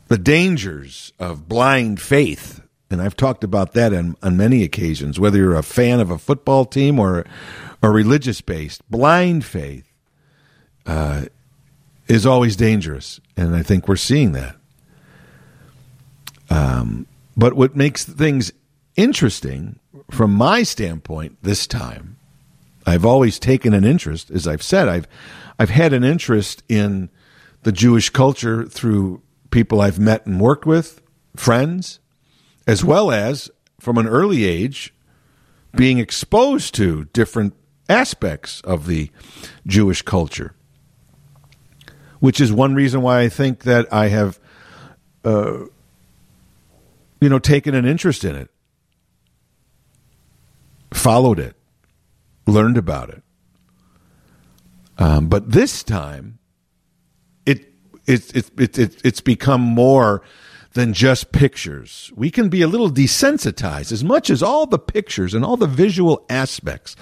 the 0.08 0.18
dangers 0.18 1.12
of 1.20 1.48
blind 1.48 2.00
faith. 2.02 2.62
And 2.90 3.02
I've 3.02 3.18
talked 3.18 3.44
about 3.44 3.74
that 3.74 3.94
on, 3.94 4.16
on 4.22 4.38
many 4.38 4.64
occasions, 4.64 5.20
whether 5.20 5.38
you're 5.38 5.56
a 5.56 5.64
fan 5.64 6.00
of 6.00 6.12
a 6.12 6.20
football 6.20 6.66
team 6.66 7.00
or, 7.00 7.26
or 7.82 7.92
religious 7.92 8.42
based, 8.42 8.90
blind 8.90 9.44
faith 9.44 9.92
uh, 10.86 11.26
is 12.08 12.26
always 12.26 12.56
dangerous. 12.56 13.20
And 13.36 13.56
I 13.56 13.64
think 13.64 13.88
we're 13.88 13.96
seeing 13.96 14.34
that. 14.34 14.56
Um, 16.50 17.08
but 17.36 17.54
what 17.54 17.76
makes 17.76 18.04
things 18.06 18.52
interesting 18.96 19.80
from 20.12 20.34
my 20.34 20.64
standpoint 20.64 21.38
this 21.42 21.68
time, 21.68 22.18
I've 22.86 23.06
always 23.06 23.40
taken 23.40 23.74
an 23.74 23.84
interest, 23.84 24.30
as 24.30 24.48
I've 24.48 24.62
said, 24.62 24.88
I've, 24.88 25.08
I've 25.58 25.72
had 25.72 25.92
an 25.94 26.04
interest 26.04 26.64
in 26.70 27.10
the 27.64 27.72
Jewish 27.72 28.10
culture 28.12 28.66
through 28.66 29.22
people 29.50 29.82
I've 29.82 30.00
met 30.00 30.26
and 30.28 30.40
worked 30.40 30.66
with, 30.66 31.02
friends 31.36 32.00
as 32.68 32.84
well 32.84 33.12
as 33.12 33.50
from 33.80 33.98
an 33.98 34.08
early 34.08 34.46
age 34.46 34.94
being 35.76 36.00
exposed 36.00 36.74
to 36.76 37.06
different 37.06 37.54
aspects 37.90 38.62
of 38.62 38.88
the 38.88 39.12
Jewish 39.68 40.02
culture, 40.02 40.55
which 42.20 42.40
is 42.42 42.52
one 42.52 42.76
reason 42.76 43.02
why 43.02 43.22
I 43.22 43.30
think 43.30 43.64
that 43.64 43.92
I 43.94 44.08
have, 44.08 44.40
uh, 45.24 45.66
you 47.22 47.30
know, 47.30 47.40
taken 47.40 47.76
an 47.76 47.86
interest 47.86 48.24
in 48.24 48.36
it, 48.36 48.50
followed 50.94 51.40
it, 51.40 51.56
learned 52.48 52.78
about 52.78 53.10
it. 53.10 53.24
Um, 54.98 55.28
but 55.28 55.52
this 55.52 55.84
time, 55.84 56.40
it 57.46 57.74
it, 58.06 58.36
it, 58.36 58.52
it, 58.58 58.78
it 58.78 59.02
it's 59.04 59.22
become 59.22 59.62
more 59.62 60.22
than 60.76 60.94
just 60.94 61.32
pictures. 61.32 62.12
We 62.16 62.30
can 62.30 62.50
be 62.50 62.62
a 62.62 62.68
little 62.68 62.92
desensitized 62.92 63.92
as 63.92 64.04
much 64.04 64.30
as 64.30 64.44
all 64.44 64.66
the 64.66 64.78
pictures 64.78 65.34
and 65.34 65.44
all 65.44 65.58
the 65.58 65.68
visual 65.68 66.26
aspects 66.30 66.96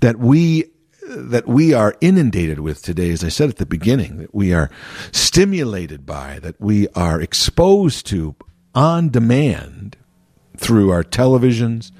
that 0.00 0.18
we 0.18 0.70
that 1.10 1.46
we 1.48 1.74
are 1.74 1.96
inundated 2.00 2.60
with 2.60 2.82
today, 2.82 3.10
as 3.10 3.24
I 3.24 3.28
said 3.28 3.48
at 3.48 3.56
the 3.56 3.66
beginning, 3.66 4.18
that 4.18 4.34
we 4.34 4.52
are 4.52 4.70
stimulated 5.12 6.06
by, 6.06 6.38
that 6.40 6.60
we 6.60 6.88
are 6.88 7.20
exposed 7.20 8.06
to 8.06 8.36
on 8.74 9.08
demand 9.08 9.96
through 10.56 10.90
our 10.90 11.02
televisions, 11.02 11.90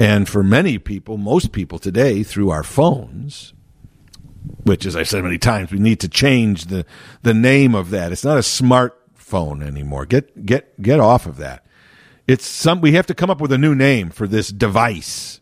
and 0.00 0.28
for 0.28 0.42
many 0.42 0.78
people, 0.78 1.16
most 1.16 1.52
people 1.52 1.78
today, 1.78 2.22
through 2.22 2.50
our 2.50 2.62
phones, 2.62 3.52
which, 4.64 4.86
as 4.86 4.96
I've 4.96 5.08
said 5.08 5.22
many 5.22 5.38
times, 5.38 5.70
we 5.70 5.78
need 5.78 6.00
to 6.00 6.08
change 6.08 6.66
the, 6.66 6.84
the 7.22 7.34
name 7.34 7.74
of 7.74 7.90
that. 7.90 8.10
It's 8.10 8.24
not 8.24 8.38
a 8.38 8.40
smartphone 8.40 9.62
anymore. 9.64 10.06
Get 10.06 10.46
get 10.46 10.80
get 10.80 10.98
off 10.98 11.26
of 11.26 11.36
that. 11.36 11.66
It's 12.26 12.46
some 12.46 12.80
we 12.80 12.92
have 12.92 13.06
to 13.06 13.14
come 13.14 13.30
up 13.30 13.40
with 13.40 13.52
a 13.52 13.58
new 13.58 13.74
name 13.74 14.10
for 14.10 14.26
this 14.26 14.48
device. 14.48 15.39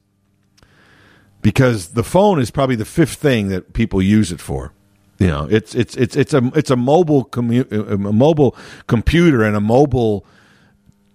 Because 1.48 1.88
the 1.94 2.04
phone 2.04 2.40
is 2.40 2.50
probably 2.50 2.76
the 2.76 2.84
fifth 2.84 3.14
thing 3.14 3.48
that 3.48 3.72
people 3.72 4.02
use 4.02 4.32
it 4.32 4.38
for. 4.38 4.74
You 5.18 5.28
know, 5.28 5.48
it's 5.50 5.74
it's 5.74 5.96
it's 5.96 6.14
it's 6.14 6.34
a 6.34 6.52
it's 6.54 6.68
a 6.68 6.76
mobile 6.76 7.24
commu- 7.24 7.72
a 7.72 7.96
mobile 7.96 8.54
computer 8.86 9.42
and 9.42 9.56
a 9.56 9.60
mobile 9.60 10.26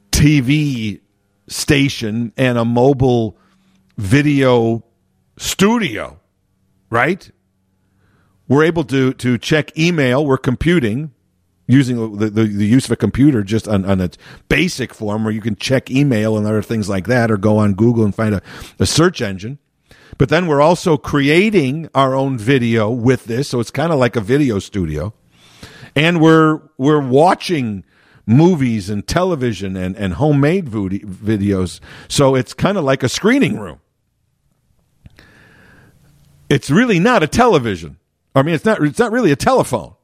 TV 0.09 1.01
station 1.47 2.33
and 2.35 2.57
a 2.57 2.65
mobile 2.65 3.37
video 3.95 4.83
studio, 5.37 6.19
right? 6.89 7.29
We're 8.47 8.63
able 8.63 8.85
to 8.85 9.13
to 9.13 9.37
check 9.37 9.77
email. 9.77 10.25
We're 10.25 10.39
computing 10.39 11.11
using 11.67 12.17
the, 12.17 12.31
the, 12.31 12.43
the, 12.45 12.65
use 12.65 12.85
of 12.85 12.91
a 12.91 12.95
computer 12.95 13.43
just 13.43 13.67
on, 13.67 13.85
on 13.85 14.01
its 14.01 14.17
basic 14.49 14.95
form 14.95 15.23
where 15.23 15.31
you 15.31 15.41
can 15.41 15.55
check 15.55 15.91
email 15.91 16.37
and 16.37 16.47
other 16.47 16.63
things 16.63 16.89
like 16.89 17.05
that 17.05 17.29
or 17.29 17.37
go 17.37 17.59
on 17.59 17.75
Google 17.75 18.03
and 18.03 18.15
find 18.15 18.33
a, 18.33 18.41
a 18.79 18.87
search 18.87 19.21
engine. 19.21 19.59
But 20.17 20.29
then 20.29 20.47
we're 20.47 20.61
also 20.61 20.97
creating 20.97 21.89
our 21.95 22.15
own 22.15 22.37
video 22.37 22.89
with 22.89 23.25
this, 23.25 23.49
so 23.49 23.59
it's 23.59 23.71
kind 23.71 23.91
of 23.91 23.99
like 23.99 24.15
a 24.15 24.21
video 24.21 24.59
studio. 24.59 25.13
And 25.95 26.21
we're 26.21 26.61
we're 26.77 27.05
watching 27.05 27.83
movies 28.25 28.89
and 28.89 29.05
television 29.05 29.75
and, 29.75 29.95
and 29.97 30.13
homemade 30.13 30.67
videos. 30.67 31.79
So 32.07 32.35
it's 32.35 32.53
kind 32.53 32.77
of 32.77 32.83
like 32.83 33.03
a 33.03 33.09
screening 33.09 33.59
room. 33.59 33.79
It's 36.49 36.69
really 36.69 36.99
not 36.99 37.23
a 37.23 37.27
television. 37.27 37.97
I 38.35 38.43
mean, 38.43 38.55
it's 38.55 38.65
not 38.65 38.81
it's 38.81 38.99
not 38.99 39.11
really 39.11 39.31
a 39.31 39.35
telephone 39.35 39.95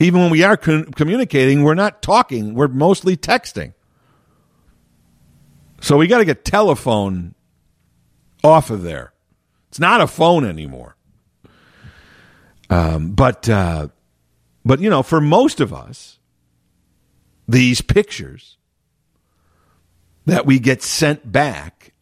even 0.00 0.20
when 0.20 0.30
we 0.30 0.42
are 0.42 0.56
con- 0.56 0.92
communicating, 0.92 1.62
we're 1.62 1.74
not 1.74 2.02
talking, 2.02 2.54
we're 2.54 2.68
mostly 2.68 3.16
texting. 3.16 3.74
So 5.80 5.96
we 5.96 6.06
got 6.06 6.18
to 6.18 6.24
get 6.24 6.44
telephone 6.44 7.34
off 8.44 8.70
of 8.70 8.82
there. 8.82 9.12
It's 9.68 9.80
not 9.80 10.00
a 10.00 10.06
phone 10.06 10.44
anymore. 10.44 10.96
Um, 12.70 13.12
but 13.12 13.48
uh, 13.48 13.88
but 14.64 14.80
you 14.80 14.90
know, 14.90 15.02
for 15.02 15.20
most 15.20 15.60
of 15.60 15.72
us, 15.72 16.18
these 17.48 17.80
pictures 17.80 18.56
that 20.26 20.46
we 20.46 20.58
get 20.58 20.82
sent 20.82 21.30
back 21.30 21.92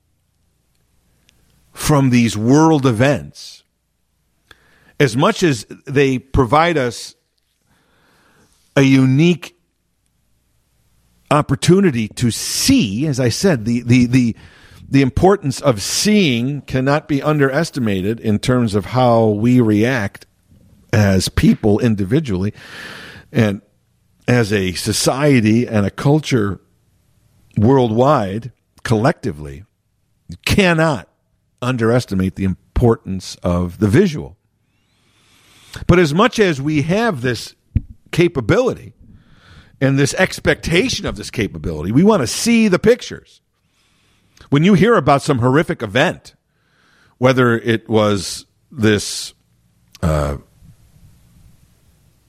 from 1.73 2.11
these 2.11 2.37
world 2.37 2.87
events, 2.87 3.65
as 5.01 5.17
much 5.17 5.43
as 5.43 5.65
they 5.87 6.19
provide 6.19 6.77
us 6.77 7.15
a 8.77 8.83
unique 8.83 9.57
opportunity 11.31 12.09
to 12.09 12.31
see, 12.31 13.07
as 13.07 13.19
I 13.19 13.31
said, 13.31 13.65
the 13.65 13.83
the 13.83 14.07
the 14.07 14.37
the 14.93 15.01
importance 15.01 15.59
of 15.59 15.81
seeing 15.81 16.61
cannot 16.61 17.09
be 17.09 17.23
underestimated 17.23 18.21
in 18.21 18.39
terms 18.39 18.75
of 18.75 18.85
how 18.85 19.27
we 19.29 19.59
react 19.59 20.27
as 20.93 21.31
people 21.31 21.79
individually 21.79 22.53
and 23.33 23.63
as 24.29 24.53
a 24.53 24.73
society 24.73 25.67
and 25.67 25.87
a 25.87 25.91
culture 25.91 26.61
worldwide 27.57 28.53
collectively 28.83 29.65
cannot 30.45 31.09
underestimate 31.63 32.35
the 32.35 32.45
importance 32.45 33.37
of 33.37 33.79
the 33.79 33.89
visual. 33.89 34.37
But 35.87 36.01
as 36.01 36.13
much 36.13 36.39
as 36.39 36.61
we 36.61 36.83
have 36.83 37.23
this 37.23 37.55
capability 38.11 38.93
and 39.81 39.99
this 39.99 40.13
expectation 40.15 41.07
of 41.07 41.17
this 41.17 41.31
capability 41.31 41.93
we 41.93 42.05
want 42.05 42.21
to 42.21 42.27
see 42.27 42.69
the 42.69 42.79
pictures 42.79 43.42
when 44.53 44.63
you 44.63 44.75
hear 44.75 44.97
about 44.97 45.23
some 45.23 45.39
horrific 45.39 45.83
event 45.83 46.35
whether 47.23 47.57
it 47.57 47.89
was 47.89 48.47
this 48.73 49.33
uh, 50.03 50.37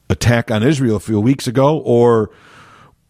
attack 0.07 0.51
on 0.51 0.61
Israel 0.61 0.97
a 0.97 0.99
few 0.99 1.19
weeks 1.19 1.47
ago, 1.47 1.79
or 1.79 2.29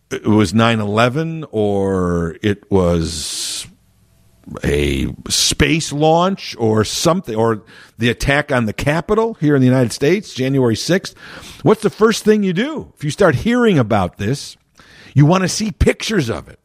it 0.10 0.26
was 0.26 0.54
9 0.54 0.80
11, 0.80 1.46
or 1.52 2.38
it 2.42 2.72
was 2.72 3.68
a 4.64 5.14
space 5.28 5.92
launch, 5.92 6.56
or 6.58 6.86
something, 6.86 7.36
or 7.36 7.64
the 7.98 8.10
attack 8.10 8.50
on 8.50 8.66
the 8.66 8.72
Capitol 8.72 9.34
here 9.34 9.54
in 9.54 9.62
the 9.62 9.68
United 9.68 9.92
States, 9.92 10.34
January 10.34 10.76
6th. 10.76 11.16
What's 11.64 11.82
the 11.82 11.90
first 11.90 12.24
thing 12.24 12.44
you 12.44 12.54
do? 12.54 12.94
If 12.96 13.04
you 13.04 13.12
start 13.12 13.36
hearing 13.36 13.78
about 13.78 14.18
this, 14.18 14.56
you 15.14 15.26
want 15.26 15.44
to 15.44 15.50
see 15.50 15.70
pictures 15.70 16.30
of 16.30 16.48
it. 16.48 16.60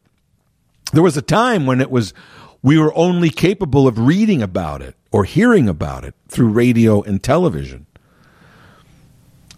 There 0.93 1.03
was 1.03 1.17
a 1.17 1.21
time 1.21 1.65
when 1.65 1.81
it 1.81 1.91
was 1.91 2.13
we 2.61 2.77
were 2.77 2.95
only 2.97 3.29
capable 3.29 3.87
of 3.87 3.99
reading 3.99 4.41
about 4.41 4.81
it 4.81 4.95
or 5.11 5.23
hearing 5.23 5.69
about 5.69 6.03
it 6.03 6.15
through 6.27 6.49
radio 6.49 7.01
and 7.01 7.23
television. 7.23 7.85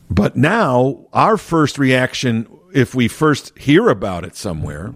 But 0.09 0.35
now, 0.35 1.07
our 1.13 1.37
first 1.37 1.77
reaction, 1.79 2.47
if 2.73 2.93
we 2.93 3.07
first 3.07 3.57
hear 3.57 3.89
about 3.89 4.25
it 4.25 4.35
somewhere 4.35 4.93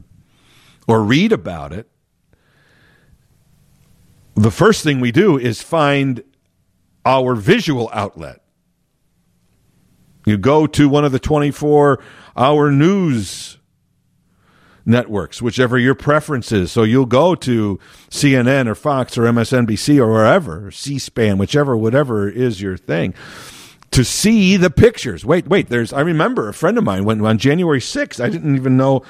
or 0.87 1.03
read 1.03 1.31
about 1.31 1.71
it, 1.73 1.89
the 4.35 4.51
first 4.51 4.83
thing 4.83 4.99
we 4.99 5.11
do 5.11 5.37
is 5.37 5.61
find 5.61 6.21
our 7.05 7.33
visual 7.35 7.89
outlet. 7.93 8.41
You 10.25 10.37
go 10.37 10.67
to 10.67 10.89
one 10.89 11.05
of 11.05 11.11
the 11.11 11.19
24 11.19 12.03
hour 12.35 12.71
news 12.71 13.54
networks, 14.85 15.41
whichever 15.41 15.77
your 15.77 15.95
preference 15.95 16.51
is. 16.51 16.71
So 16.71 16.83
you'll 16.83 17.05
go 17.05 17.35
to 17.35 17.79
CNN 18.09 18.67
or 18.67 18.75
Fox 18.75 19.17
or 19.17 19.23
MSNBC 19.23 19.97
or 19.99 20.11
wherever, 20.11 20.71
C 20.71 20.99
SPAN, 20.99 21.37
whichever, 21.37 21.75
whatever 21.75 22.29
is 22.29 22.61
your 22.61 22.77
thing 22.77 23.13
to 23.95 24.03
see 24.03 24.57
the 24.57 24.69
pictures. 24.69 25.25
Wait, 25.25 25.47
wait, 25.47 25.69
there's, 25.69 25.93
I 25.93 26.01
remember 26.01 26.49
a 26.49 26.53
friend 26.53 26.77
of 26.77 26.83
mine 26.83 27.05
when 27.05 27.25
on 27.25 27.37
January 27.37 27.79
6th, 27.79 28.21
I 28.21 28.29
didn't 28.29 28.55
even 28.55 28.75
know, 28.75 29.03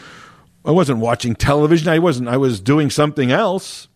I 0.64 0.70
wasn't 0.70 1.00
watching 1.00 1.36
television. 1.36 1.90
I 1.90 1.98
wasn't, 1.98 2.30
I 2.30 2.38
was 2.38 2.60
doing 2.60 2.92
something 2.92 3.32
else. 3.32 3.88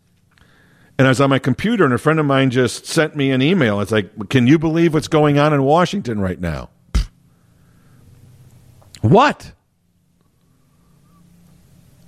And 0.97 1.07
I 1.07 1.11
was 1.11 1.21
on 1.21 1.29
my 1.29 1.39
computer, 1.39 1.85
and 1.85 1.93
a 1.93 1.97
friend 1.97 2.19
of 2.19 2.25
mine 2.25 2.49
just 2.49 2.85
sent 2.85 3.15
me 3.15 3.31
an 3.31 3.41
email. 3.41 3.79
It's 3.79 3.91
like, 3.91 4.29
can 4.29 4.47
you 4.47 4.59
believe 4.59 4.93
what's 4.93 5.07
going 5.07 5.39
on 5.39 5.53
in 5.53 5.63
Washington 5.63 6.19
right 6.19 6.39
now? 6.39 6.71
What? 9.01 9.53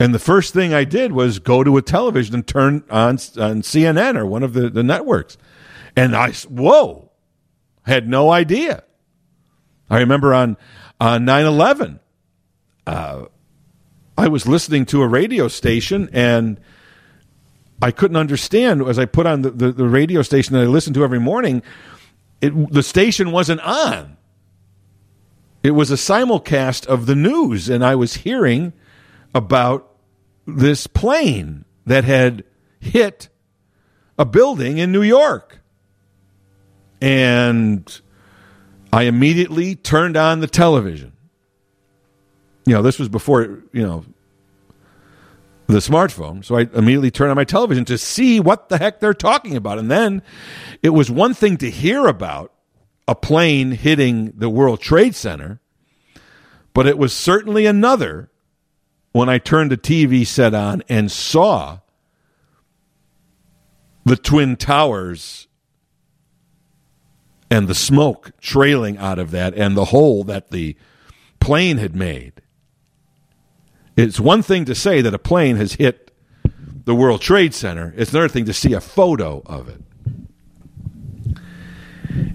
And 0.01 0.15
the 0.15 0.19
first 0.19 0.51
thing 0.51 0.73
I 0.73 0.83
did 0.83 1.11
was 1.11 1.37
go 1.37 1.63
to 1.63 1.77
a 1.77 1.81
television 1.83 2.33
and 2.33 2.47
turn 2.47 2.83
on, 2.89 3.11
on 3.11 3.61
CNN 3.61 4.17
or 4.17 4.25
one 4.25 4.41
of 4.41 4.53
the, 4.53 4.67
the 4.67 4.81
networks. 4.81 5.37
And 5.95 6.15
I, 6.15 6.31
whoa, 6.31 7.11
had 7.83 8.07
no 8.09 8.31
idea. 8.31 8.83
I 9.91 9.99
remember 9.99 10.33
on 10.33 10.57
on 10.99 11.25
9/11 11.25 11.99
uh, 12.87 13.25
I 14.17 14.27
was 14.27 14.47
listening 14.47 14.85
to 14.87 15.03
a 15.03 15.07
radio 15.07 15.47
station 15.47 16.09
and 16.13 16.59
I 17.81 17.91
couldn't 17.91 18.17
understand 18.17 18.81
as 18.81 18.97
I 18.97 19.05
put 19.05 19.27
on 19.27 19.43
the, 19.43 19.51
the, 19.51 19.71
the 19.71 19.87
radio 19.87 20.23
station 20.23 20.55
that 20.55 20.61
I 20.61 20.65
listened 20.65 20.95
to 20.95 21.03
every 21.03 21.19
morning. 21.19 21.61
It, 22.39 22.71
the 22.71 22.83
station 22.83 23.31
wasn't 23.31 23.61
on. 23.61 24.17
It 25.61 25.71
was 25.71 25.91
a 25.91 25.95
simulcast 25.95 26.87
of 26.87 27.05
the 27.05 27.15
news, 27.15 27.69
and 27.69 27.85
I 27.85 27.93
was 27.93 28.15
hearing 28.15 28.73
about 29.33 29.90
this 30.57 30.87
plane 30.87 31.65
that 31.85 32.03
had 32.03 32.43
hit 32.79 33.29
a 34.17 34.25
building 34.25 34.77
in 34.77 34.91
New 34.91 35.01
York. 35.01 35.59
And 37.01 38.01
I 38.93 39.03
immediately 39.03 39.75
turned 39.75 40.17
on 40.17 40.39
the 40.39 40.47
television. 40.47 41.13
You 42.65 42.73
know, 42.73 42.81
this 42.81 42.99
was 42.99 43.09
before, 43.09 43.63
you 43.73 43.81
know, 43.81 44.05
the 45.67 45.79
smartphone. 45.79 46.43
So 46.45 46.57
I 46.57 46.69
immediately 46.73 47.11
turned 47.11 47.31
on 47.31 47.35
my 47.35 47.43
television 47.43 47.85
to 47.85 47.97
see 47.97 48.39
what 48.39 48.69
the 48.69 48.77
heck 48.77 48.99
they're 48.99 49.13
talking 49.13 49.55
about. 49.55 49.79
And 49.79 49.89
then 49.89 50.21
it 50.83 50.89
was 50.89 51.09
one 51.09 51.33
thing 51.33 51.57
to 51.57 51.69
hear 51.69 52.05
about 52.05 52.53
a 53.07 53.15
plane 53.15 53.71
hitting 53.71 54.33
the 54.35 54.49
World 54.49 54.79
Trade 54.79 55.15
Center, 55.15 55.59
but 56.73 56.87
it 56.87 56.97
was 56.97 57.13
certainly 57.13 57.65
another 57.65 58.30
when 59.11 59.29
I 59.29 59.37
turned 59.37 59.71
the 59.71 59.77
TV 59.77 60.25
set 60.25 60.53
on 60.53 60.83
and 60.87 61.11
saw 61.11 61.79
the 64.05 64.15
Twin 64.15 64.55
Towers 64.55 65.47
and 67.49 67.67
the 67.67 67.75
smoke 67.75 68.31
trailing 68.39 68.97
out 68.97 69.19
of 69.19 69.31
that 69.31 69.53
and 69.53 69.75
the 69.75 69.85
hole 69.85 70.23
that 70.23 70.51
the 70.51 70.75
plane 71.39 71.77
had 71.77 71.95
made. 71.95 72.41
It's 73.97 74.19
one 74.19 74.41
thing 74.41 74.65
to 74.65 74.75
say 74.75 75.01
that 75.01 75.13
a 75.13 75.19
plane 75.19 75.57
has 75.57 75.73
hit 75.73 76.11
the 76.85 76.95
World 76.95 77.21
Trade 77.21 77.53
Center, 77.53 77.93
it's 77.95 78.11
another 78.11 78.29
thing 78.29 78.45
to 78.45 78.53
see 78.53 78.73
a 78.73 78.81
photo 78.81 79.43
of 79.45 79.69
it. 79.69 79.81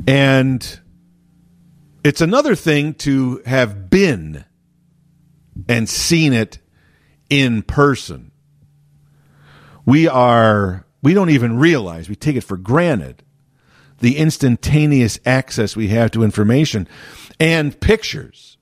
And 0.06 0.80
it's 2.04 2.20
another 2.20 2.54
thing 2.54 2.94
to 2.94 3.42
have 3.44 3.90
been 3.90 4.44
and 5.68 5.88
seen 5.88 6.32
it 6.32 6.58
in 7.30 7.62
person. 7.62 8.30
We 9.84 10.08
are, 10.08 10.84
we 11.02 11.14
don't 11.14 11.30
even 11.30 11.58
realize, 11.58 12.08
we 12.08 12.16
take 12.16 12.36
it 12.36 12.42
for 12.42 12.56
granted 12.56 13.22
the 14.00 14.16
instantaneous 14.18 15.18
access 15.24 15.76
we 15.76 15.88
have 15.88 16.10
to 16.12 16.22
information 16.22 16.88
and 17.40 17.78
pictures. 17.80 18.58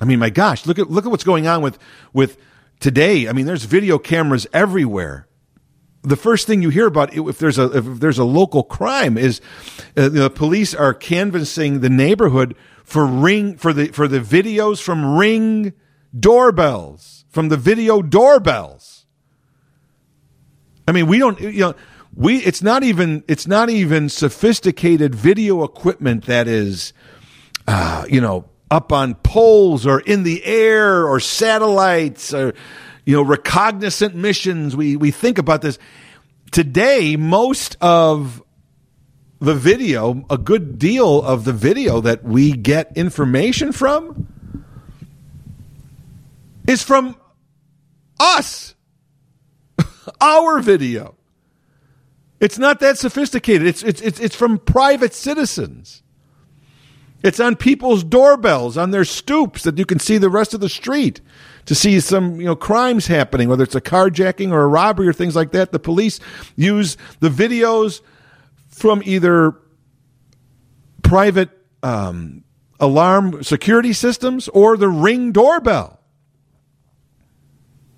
I 0.00 0.04
mean, 0.04 0.18
my 0.18 0.30
gosh, 0.30 0.66
look 0.66 0.78
at 0.78 0.90
look 0.90 1.06
at 1.06 1.10
what's 1.10 1.24
going 1.24 1.46
on 1.46 1.62
with 1.62 1.78
with 2.12 2.36
today. 2.80 3.28
I 3.28 3.32
mean, 3.32 3.46
there's 3.46 3.64
video 3.64 3.98
cameras 3.98 4.46
everywhere. 4.52 5.28
The 6.02 6.16
first 6.16 6.46
thing 6.46 6.60
you 6.60 6.68
hear 6.68 6.86
about 6.86 7.14
if 7.14 7.38
there's 7.38 7.58
a 7.58 7.78
if 7.78 7.84
there's 8.00 8.18
a 8.18 8.24
local 8.24 8.62
crime 8.62 9.16
is 9.16 9.40
uh, 9.96 10.08
the 10.10 10.28
police 10.28 10.74
are 10.74 10.92
canvassing 10.92 11.80
the 11.80 11.88
neighborhood 11.88 12.54
for 12.82 13.06
ring 13.06 13.56
for 13.56 13.72
the 13.72 13.88
for 13.88 14.06
the 14.06 14.20
videos 14.20 14.82
from 14.82 15.16
ring 15.16 15.72
doorbells 16.18 17.13
from 17.34 17.48
the 17.48 17.56
video 17.56 18.00
doorbells. 18.00 19.06
I 20.86 20.92
mean, 20.92 21.08
we 21.08 21.18
don't 21.18 21.40
you 21.40 21.60
know 21.60 21.74
we 22.14 22.36
it's 22.38 22.62
not 22.62 22.84
even 22.84 23.24
it's 23.26 23.48
not 23.48 23.68
even 23.68 24.08
sophisticated 24.08 25.14
video 25.14 25.64
equipment 25.64 26.26
that 26.26 26.46
is 26.46 26.92
uh, 27.66 28.06
you 28.08 28.20
know 28.20 28.48
up 28.70 28.92
on 28.92 29.16
poles 29.16 29.84
or 29.84 30.00
in 30.00 30.22
the 30.22 30.44
air 30.44 31.06
or 31.08 31.18
satellites 31.18 32.32
or 32.32 32.54
you 33.04 33.16
know 33.16 33.22
recognizant 33.22 34.14
missions 34.14 34.76
we 34.76 34.96
we 34.96 35.10
think 35.10 35.38
about 35.38 35.60
this 35.60 35.78
today 36.52 37.16
most 37.16 37.76
of 37.80 38.42
the 39.40 39.54
video 39.54 40.24
a 40.30 40.38
good 40.38 40.78
deal 40.78 41.20
of 41.22 41.44
the 41.44 41.52
video 41.52 42.00
that 42.00 42.22
we 42.24 42.52
get 42.52 42.96
information 42.96 43.72
from 43.72 44.28
is 46.66 46.82
from 46.82 47.16
us 48.24 48.74
our 50.20 50.60
video. 50.60 51.14
It's 52.40 52.58
not 52.58 52.80
that 52.80 52.98
sophisticated. 52.98 53.66
It's, 53.66 53.82
it's, 53.82 54.00
it's, 54.00 54.20
it's 54.20 54.36
from 54.36 54.58
private 54.58 55.14
citizens. 55.14 56.02
It's 57.22 57.40
on 57.40 57.56
people's 57.56 58.04
doorbells, 58.04 58.76
on 58.76 58.90
their 58.90 59.06
stoops 59.06 59.62
that 59.62 59.78
you 59.78 59.86
can 59.86 59.98
see 59.98 60.18
the 60.18 60.28
rest 60.28 60.52
of 60.52 60.60
the 60.60 60.68
street 60.68 61.22
to 61.64 61.74
see 61.74 61.98
some, 62.00 62.38
you 62.38 62.44
know, 62.44 62.54
crimes 62.54 63.06
happening, 63.06 63.48
whether 63.48 63.64
it's 63.64 63.74
a 63.74 63.80
carjacking 63.80 64.50
or 64.50 64.60
a 64.60 64.66
robbery 64.66 65.08
or 65.08 65.14
things 65.14 65.34
like 65.34 65.52
that. 65.52 65.72
The 65.72 65.78
police 65.78 66.20
use 66.54 66.98
the 67.20 67.30
videos 67.30 68.02
from 68.68 69.02
either 69.06 69.56
private 71.02 71.48
um, 71.82 72.44
alarm 72.78 73.42
security 73.42 73.94
systems 73.94 74.48
or 74.48 74.76
the 74.76 74.90
ring 74.90 75.32
doorbell. 75.32 76.03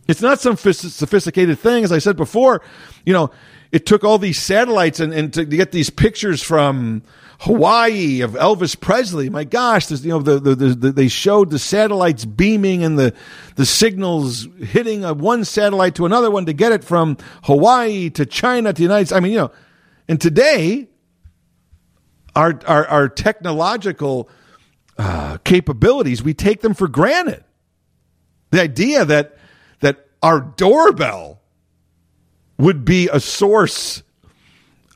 It's 0.06 0.22
not 0.22 0.40
some 0.40 0.56
sophisticated 0.56 1.58
thing. 1.58 1.84
As 1.84 1.92
I 1.92 1.98
said 1.98 2.16
before, 2.16 2.62
you 3.04 3.12
know, 3.12 3.30
it 3.72 3.86
took 3.86 4.04
all 4.04 4.18
these 4.18 4.40
satellites 4.40 5.00
and, 5.00 5.12
and 5.12 5.32
to 5.34 5.44
get 5.44 5.72
these 5.72 5.90
pictures 5.90 6.42
from 6.42 7.02
Hawaii 7.40 8.20
of 8.20 8.32
Elvis 8.32 8.78
Presley. 8.78 9.28
My 9.28 9.44
gosh, 9.44 9.90
you 9.90 10.10
know, 10.10 10.20
the, 10.20 10.38
the, 10.38 10.54
the, 10.54 10.92
they 10.92 11.08
showed 11.08 11.50
the 11.50 11.58
satellites 11.58 12.24
beaming 12.24 12.84
and 12.84 12.98
the, 12.98 13.14
the 13.56 13.66
signals 13.66 14.48
hitting 14.60 15.04
a, 15.04 15.12
one 15.12 15.44
satellite 15.44 15.96
to 15.96 16.06
another 16.06 16.30
one 16.30 16.46
to 16.46 16.52
get 16.52 16.72
it 16.72 16.84
from 16.84 17.16
Hawaii 17.42 18.10
to 18.10 18.24
China 18.24 18.72
to 18.72 18.76
the 18.76 18.82
United 18.82 19.06
States. 19.06 19.16
I 19.16 19.20
mean, 19.20 19.32
you 19.32 19.38
know, 19.38 19.50
and 20.08 20.20
today, 20.20 20.88
our, 22.34 22.58
our, 22.66 22.86
our 22.86 23.08
technological 23.08 24.30
uh, 24.96 25.38
capabilities, 25.38 26.22
we 26.22 26.32
take 26.32 26.60
them 26.60 26.74
for 26.74 26.86
granted. 26.86 27.42
The 28.50 28.62
idea 28.62 29.04
that, 29.04 29.08
that 29.14 29.38
our 30.26 30.40
doorbell 30.40 31.40
would 32.58 32.84
be 32.84 33.08
a 33.12 33.20
source 33.20 34.02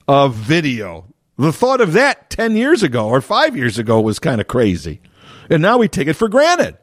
of 0.08 0.34
video. 0.34 1.06
The 1.36 1.52
thought 1.52 1.80
of 1.80 1.92
that 1.92 2.30
10 2.30 2.56
years 2.56 2.82
ago 2.82 3.08
or 3.08 3.20
five 3.20 3.56
years 3.56 3.78
ago 3.78 4.00
was 4.00 4.18
kind 4.18 4.40
of 4.40 4.48
crazy. 4.48 5.00
And 5.48 5.62
now 5.62 5.78
we 5.78 5.86
take 5.86 6.08
it 6.08 6.14
for 6.14 6.28
granted. 6.28 6.76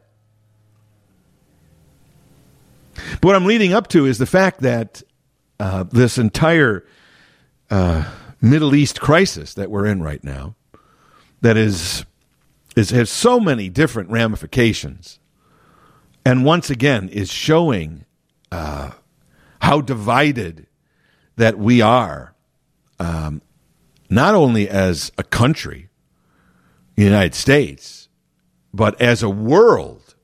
But 2.94 3.24
what 3.24 3.36
I'm 3.36 3.44
leading 3.44 3.74
up 3.74 3.88
to 3.88 4.06
is 4.06 4.16
the 4.16 4.24
fact 4.24 4.60
that 4.60 5.02
uh, 5.60 5.82
this 5.82 6.16
entire 6.16 6.86
uh, 7.68 8.10
Middle 8.40 8.74
East 8.74 8.98
crisis 8.98 9.52
that 9.54 9.70
we're 9.70 9.84
in 9.84 10.02
right 10.02 10.24
now, 10.24 10.54
that 11.42 11.58
is, 11.58 12.06
is 12.76 12.88
has 12.90 13.10
so 13.10 13.38
many 13.38 13.68
different 13.68 14.08
ramifications, 14.08 15.20
and 16.24 16.46
once 16.46 16.70
again 16.70 17.10
is 17.10 17.30
showing 17.30 18.06
uh, 18.50 18.90
how 19.60 19.80
divided 19.80 20.66
that 21.36 21.58
we 21.58 21.80
are, 21.80 22.34
um, 22.98 23.42
not 24.10 24.34
only 24.34 24.68
as 24.68 25.12
a 25.18 25.22
country, 25.22 25.88
the 26.96 27.04
United 27.04 27.34
States, 27.34 28.08
but 28.74 29.00
as 29.00 29.22
a 29.22 29.30
world. 29.30 30.14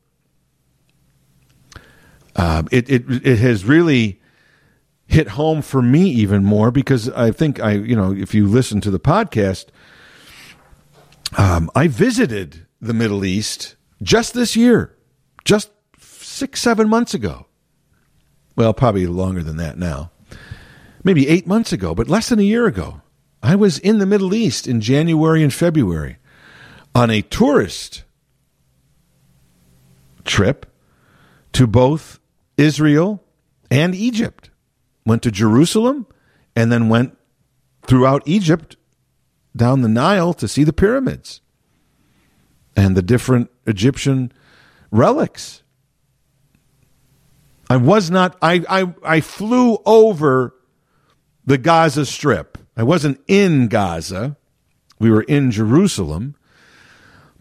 Um, 2.37 2.67
it, 2.73 2.91
it 2.91 3.05
it 3.09 3.39
has 3.39 3.65
really 3.65 4.21
hit 5.07 5.29
home 5.29 5.63
for 5.63 5.81
me 5.81 6.09
even 6.11 6.45
more 6.45 6.73
because 6.73 7.09
I 7.11 7.31
think 7.31 7.61
I 7.61 7.73
you 7.73 7.95
know 7.95 8.13
if 8.13 8.35
you 8.35 8.49
listen 8.49 8.81
to 8.81 8.91
the 8.91 8.99
podcast, 8.99 9.67
um, 11.39 11.71
I 11.77 11.87
visited 11.87 12.67
the 12.81 12.93
Middle 12.93 13.25
East 13.25 13.77
just 14.03 14.35
this 14.35 14.57
year, 14.57 14.97
just 15.45 15.71
six 15.99 16.61
seven 16.61 16.89
months 16.89 17.15
ago. 17.15 17.47
Well, 18.57 18.73
probably 18.73 19.07
longer 19.07 19.43
than 19.43 19.57
that 19.57 19.79
now 19.79 20.11
maybe 21.05 21.29
eight 21.29 21.47
months 21.47 21.73
ago, 21.73 21.95
but 21.95 22.09
less 22.09 22.31
than 22.31 22.41
a 22.41 22.43
year 22.43 22.67
ago. 22.67 23.03
I 23.43 23.55
was 23.55 23.79
in 23.79 23.99
the 23.99 24.07
Middle 24.07 24.35
East 24.35 24.67
in 24.67 24.81
January 24.81 25.43
and 25.43 25.53
February 25.53 26.17
on 26.95 27.11
a 27.11 27.21
tourist 27.21 28.05
trip 30.25 30.65
to 31.53 31.67
both 31.67 32.19
Israel 32.57 33.23
and 33.71 33.95
Egypt. 33.95 34.49
Went 35.05 35.23
to 35.23 35.31
Jerusalem 35.31 36.07
and 36.57 36.73
then 36.73 36.89
went 36.89 37.19
throughout 37.87 38.23
Egypt 38.25 38.77
down 39.55 39.83
the 39.83 39.89
Nile 39.89 40.33
to 40.33 40.49
see 40.49 40.65
the 40.65 40.73
pyramids 40.73 41.43
and 42.75 42.97
the 42.97 43.03
different 43.03 43.51
Egyptian 43.67 44.33
relics. 44.91 45.63
I 47.69 47.77
was 47.77 48.11
not 48.11 48.37
I 48.43 48.65
I, 48.69 48.95
I 49.05 49.21
flew 49.21 49.79
over 49.85 50.55
the 51.45 51.59
Gaza 51.59 52.07
Strip. 52.07 52.59
I 52.77 52.83
wasn't 52.83 53.21
in 53.27 53.69
Gaza. 53.69 54.37
We 54.99 55.11
were 55.11 55.23
in 55.23 55.51
Jerusalem. 55.51 56.35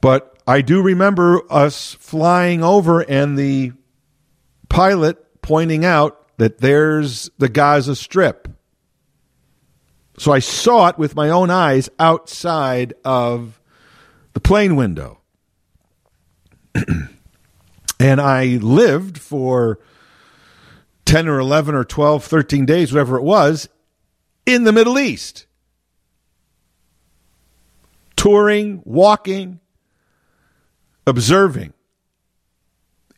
But 0.01 0.37
I 0.45 0.61
do 0.61 0.81
remember 0.81 1.41
us 1.49 1.93
flying 1.93 2.63
over 2.63 2.99
and 2.99 3.37
the 3.37 3.71
pilot 4.69 5.41
pointing 5.41 5.85
out 5.85 6.37
that 6.37 6.57
there's 6.57 7.29
the 7.37 7.47
Gaza 7.47 7.95
Strip. 7.95 8.49
So 10.17 10.31
I 10.31 10.39
saw 10.39 10.89
it 10.89 10.97
with 10.97 11.15
my 11.15 11.29
own 11.29 11.49
eyes 11.49 11.89
outside 11.99 12.93
of 13.03 13.59
the 14.33 14.39
plane 14.39 14.75
window. 14.75 15.21
and 17.99 18.21
I 18.21 18.57
lived 18.61 19.17
for 19.17 19.79
10 21.05 21.27
or 21.27 21.39
11 21.39 21.75
or 21.75 21.83
12, 21.83 22.23
13 22.23 22.65
days, 22.65 22.93
whatever 22.93 23.17
it 23.17 23.23
was, 23.23 23.69
in 24.45 24.63
the 24.63 24.71
Middle 24.71 24.97
East. 24.97 25.45
Touring, 28.15 28.81
walking, 28.85 29.59
observing 31.05 31.73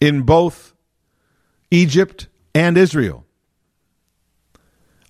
in 0.02 0.24
both 0.24 0.74
Egypt 1.72 2.28
and 2.54 2.78
Israel. 2.78 3.26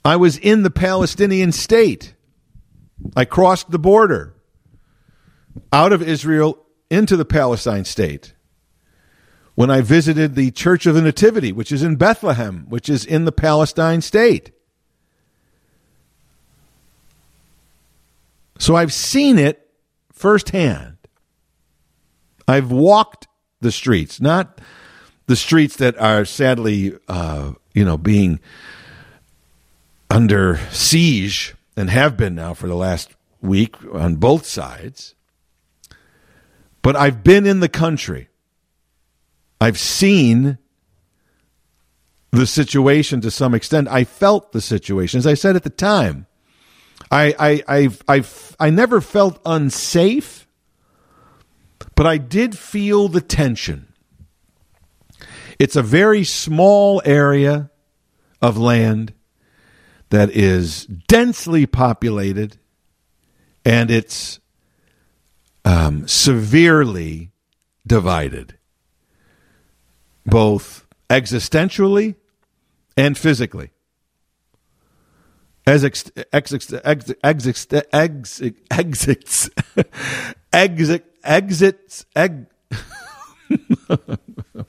I 0.03 0.17
was 0.17 0.37
in 0.37 0.63
the 0.63 0.69
Palestinian 0.69 1.51
state. 1.51 2.13
I 3.15 3.25
crossed 3.25 3.71
the 3.71 3.79
border 3.79 4.35
out 5.73 5.91
of 5.91 6.01
Israel 6.01 6.63
into 6.91 7.17
the 7.17 7.25
Palestine 7.25 7.85
state. 7.85 8.34
When 9.55 9.71
I 9.71 9.81
visited 9.81 10.35
the 10.35 10.51
Church 10.51 10.85
of 10.85 10.95
the 10.95 11.01
Nativity, 11.01 11.51
which 11.51 11.71
is 11.71 11.81
in 11.81 11.95
Bethlehem, 11.95 12.65
which 12.69 12.89
is 12.89 13.05
in 13.05 13.25
the 13.25 13.31
Palestine 13.31 14.01
state. 14.01 14.51
So 18.57 18.75
I've 18.75 18.93
seen 18.93 19.39
it 19.39 19.69
firsthand. 20.11 20.97
I've 22.47 22.71
walked 22.71 23.27
the 23.61 23.71
streets, 23.71 24.21
not 24.21 24.61
the 25.27 25.35
streets 25.35 25.77
that 25.77 25.97
are 25.97 26.25
sadly, 26.25 26.97
uh, 27.07 27.53
you 27.73 27.83
know, 27.83 27.97
being 27.97 28.39
under 30.09 30.59
siege 30.71 31.55
and 31.75 31.89
have 31.89 32.15
been 32.15 32.35
now 32.35 32.53
for 32.53 32.67
the 32.67 32.75
last 32.75 33.15
week 33.41 33.75
on 33.93 34.15
both 34.15 34.45
sides. 34.45 35.15
But 36.81 36.95
I've 36.95 37.23
been 37.23 37.45
in 37.45 37.59
the 37.59 37.69
country. 37.69 38.29
I've 39.59 39.79
seen 39.79 40.57
the 42.31 42.45
situation 42.45 43.21
to 43.21 43.31
some 43.31 43.53
extent. 43.53 43.87
I 43.87 44.03
felt 44.03 44.51
the 44.51 44.61
situation. 44.61 45.17
As 45.17 45.27
I 45.27 45.33
said 45.33 45.55
at 45.55 45.63
the 45.63 45.69
time, 45.69 46.27
I 47.11 47.35
I 47.39 47.63
I've, 47.67 48.01
I've 48.07 48.55
I 48.59 48.69
never 48.69 49.01
felt 49.01 49.39
unsafe, 49.45 50.47
but 51.95 52.05
I 52.05 52.17
did 52.17 52.57
feel 52.57 53.07
the 53.07 53.21
tension. 53.21 53.93
It's 55.57 55.75
a 55.75 55.83
very 55.83 56.23
small 56.23 57.01
area 57.05 57.71
of 58.41 58.57
land 58.57 59.13
that 60.09 60.29
is 60.31 60.85
densely 60.85 61.65
populated, 61.65 62.57
and 63.63 63.89
it's 63.89 64.39
um, 65.63 66.07
severely 66.07 67.31
divided, 67.87 68.57
both 70.25 70.85
existentially 71.09 72.15
and 72.97 73.17
physically. 73.17 73.71
As 75.67 75.83
ex, 75.83 76.11
ex, 76.31 76.53
ex, 76.53 76.73
ex, 76.83 77.13
ex, 77.23 77.67
ex, 77.91 78.41
exits. 78.69 79.49
Exit 80.53 81.05
exits 81.25 82.05
I'm 82.15 82.47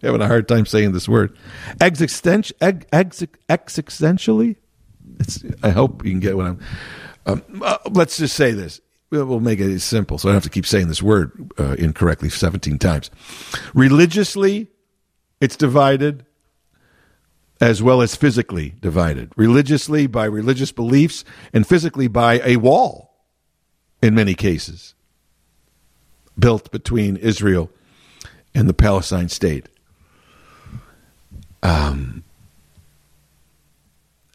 having 0.03 0.21
a 0.21 0.27
hard 0.27 0.49
time 0.49 0.67
saying 0.67 0.93
this 0.93 1.09
word. 1.09 1.37
Existent 1.81 2.51
ex, 2.61 2.87
ex, 2.93 3.23
existentially? 3.49 4.57
I 5.63 5.71
hope 5.71 6.05
you 6.05 6.11
can 6.11 6.21
get 6.21 6.37
what 6.37 6.47
I'm 6.47 6.61
um, 7.27 7.43
uh, 7.63 7.79
let's 7.91 8.17
just 8.17 8.37
say 8.37 8.53
this. 8.53 8.81
We'll 9.11 9.41
make 9.41 9.61
it 9.61 9.81
simple 9.81 10.19
so 10.19 10.29
I 10.29 10.31
don't 10.31 10.37
have 10.37 10.43
to 10.45 10.51
keep 10.51 10.67
saying 10.67 10.89
this 10.89 11.03
word 11.03 11.53
uh, 11.59 11.77
incorrectly 11.79 12.29
17 12.29 12.79
times. 12.79 13.11
Religiously 13.75 14.69
it's 15.41 15.57
divided 15.57 16.25
as 17.61 17.83
well 17.83 18.03
as 18.03 18.15
physically 18.15 18.75
divided, 18.81 19.33
religiously 19.37 20.07
by 20.07 20.25
religious 20.27 20.73
beliefs, 20.73 21.25
and 21.53 21.67
physically 21.67 22.07
by 22.07 22.41
a 22.45 22.57
wall 22.57 23.15
in 24.03 24.15
many 24.15 24.35
cases 24.35 24.95
built 26.39 26.71
between 26.71 27.17
Israel 27.17 27.71
and 28.55 28.69
the 28.69 28.75
Palestine 28.75 29.29
state. 29.29 29.69
Um, 31.63 32.25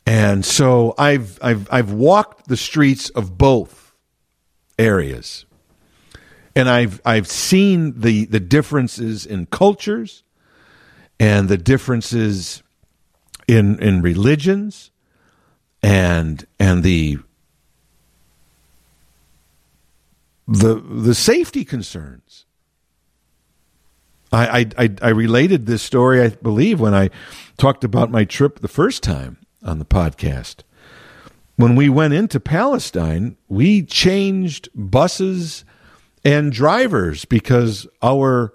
and 0.05 0.43
so 0.43 0.95
I've 0.97 1.39
I've 1.41 1.71
I've 1.71 1.91
walked 1.91 2.47
the 2.47 2.57
streets 2.57 3.09
of 3.11 3.37
both 3.37 3.93
areas. 4.77 5.45
And 6.55 6.67
I've 6.67 6.99
I've 7.05 7.27
seen 7.27 8.01
the 8.01 8.25
the 8.25 8.39
differences 8.39 9.25
in 9.25 9.45
cultures 9.45 10.23
and 11.21 11.49
the 11.49 11.57
differences 11.57 12.63
in 13.47 13.77
in 13.79 14.01
religions 14.01 14.89
and 15.83 16.47
and 16.59 16.81
the 16.81 17.19
the 20.47 20.75
the 20.75 21.13
safety 21.13 21.63
concerns. 21.63 22.45
I, 24.33 24.67
I 24.77 24.89
I 25.01 25.09
related 25.09 25.67
this 25.67 25.83
story, 25.83 26.23
I 26.23 26.29
believe, 26.29 26.79
when 26.79 26.95
I 26.95 27.11
talked 27.57 27.83
about 27.83 28.09
my 28.09 28.23
trip 28.23 28.59
the 28.59 28.67
first 28.67 29.03
time 29.03 29.37
on 29.61 29.77
the 29.77 29.85
podcast. 29.85 30.63
When 31.55 31.75
we 31.75 31.87
went 31.87 32.15
into 32.15 32.39
Palestine, 32.39 33.37
we 33.47 33.83
changed 33.83 34.69
buses 34.73 35.65
and 36.25 36.51
drivers 36.51 37.25
because 37.25 37.85
our 38.01 38.53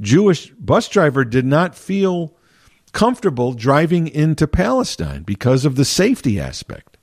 Jewish 0.00 0.50
bus 0.50 0.88
driver 0.88 1.24
did 1.24 1.44
not 1.44 1.74
feel 1.74 2.34
comfortable 2.92 3.52
driving 3.52 4.08
into 4.08 4.46
Palestine 4.46 5.22
because 5.22 5.64
of 5.64 5.76
the 5.76 5.84
safety 5.84 6.40
aspect. 6.40 6.96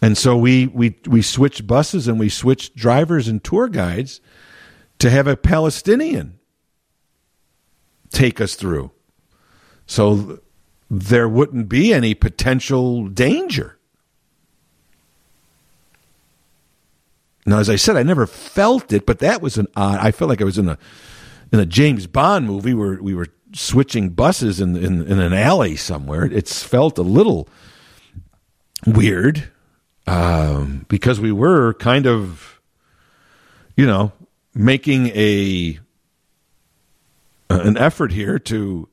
And 0.00 0.16
so 0.16 0.36
we, 0.36 0.66
we, 0.68 0.96
we 1.06 1.22
switched 1.22 1.66
buses 1.66 2.08
and 2.08 2.18
we 2.18 2.28
switched 2.28 2.76
drivers 2.76 3.28
and 3.28 3.42
tour 3.42 3.68
guides 3.68 4.20
to 5.00 5.10
have 5.10 5.26
a 5.26 5.36
Palestinian 5.36 6.38
take 8.10 8.40
us 8.40 8.54
through. 8.54 8.90
So 9.86 10.40
there 10.90 11.28
wouldn't 11.28 11.68
be 11.68 11.92
any 11.92 12.14
potential 12.14 13.08
danger. 13.08 13.78
Now, 17.44 17.58
as 17.58 17.70
I 17.70 17.76
said, 17.76 17.96
I 17.96 18.02
never 18.02 18.26
felt 18.26 18.92
it, 18.92 19.06
but 19.06 19.20
that 19.20 19.40
was 19.40 19.56
an 19.56 19.68
odd. 19.74 19.98
I 20.00 20.10
felt 20.10 20.28
like 20.28 20.42
I 20.42 20.44
was 20.44 20.58
in 20.58 20.68
a 20.68 20.78
in 21.52 21.60
a 21.60 21.66
James 21.66 22.06
Bond 22.06 22.46
movie 22.46 22.74
where 22.74 23.02
we 23.02 23.14
were 23.14 23.28
switching 23.52 24.10
buses 24.10 24.60
in 24.60 24.76
in, 24.76 25.06
in 25.06 25.18
an 25.20 25.32
alley 25.32 25.76
somewhere. 25.76 26.24
It's 26.24 26.62
felt 26.62 26.98
a 26.98 27.02
little 27.02 27.48
weird 28.86 29.50
um, 30.06 30.86
because 30.88 31.20
we 31.20 31.32
were 31.32 31.74
kind 31.74 32.06
of, 32.06 32.60
you 33.76 33.86
know, 33.86 34.12
making 34.54 35.08
a 35.08 35.78
an 37.50 37.76
effort 37.76 38.12
here 38.12 38.38
to 38.38 38.88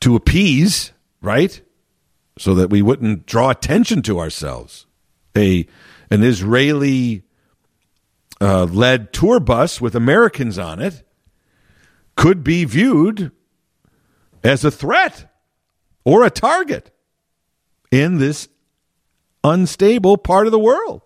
to 0.00 0.16
appease, 0.16 0.92
right? 1.20 1.60
So 2.38 2.54
that 2.54 2.70
we 2.70 2.80
wouldn't 2.80 3.26
draw 3.26 3.50
attention 3.50 4.02
to 4.02 4.18
ourselves. 4.18 4.86
A 5.36 5.66
an 6.10 6.22
Israeli 6.22 7.22
uh, 8.40 8.64
led 8.64 9.12
tour 9.12 9.38
bus 9.38 9.80
with 9.80 9.94
Americans 9.94 10.58
on 10.58 10.80
it 10.80 11.04
could 12.16 12.44
be 12.44 12.64
viewed 12.64 13.32
as 14.42 14.64
a 14.64 14.70
threat 14.70 15.30
or 16.04 16.24
a 16.24 16.30
target 16.30 16.90
in 17.90 18.18
this 18.18 18.48
unstable 19.44 20.16
part 20.16 20.46
of 20.46 20.52
the 20.52 20.58
world. 20.58 21.02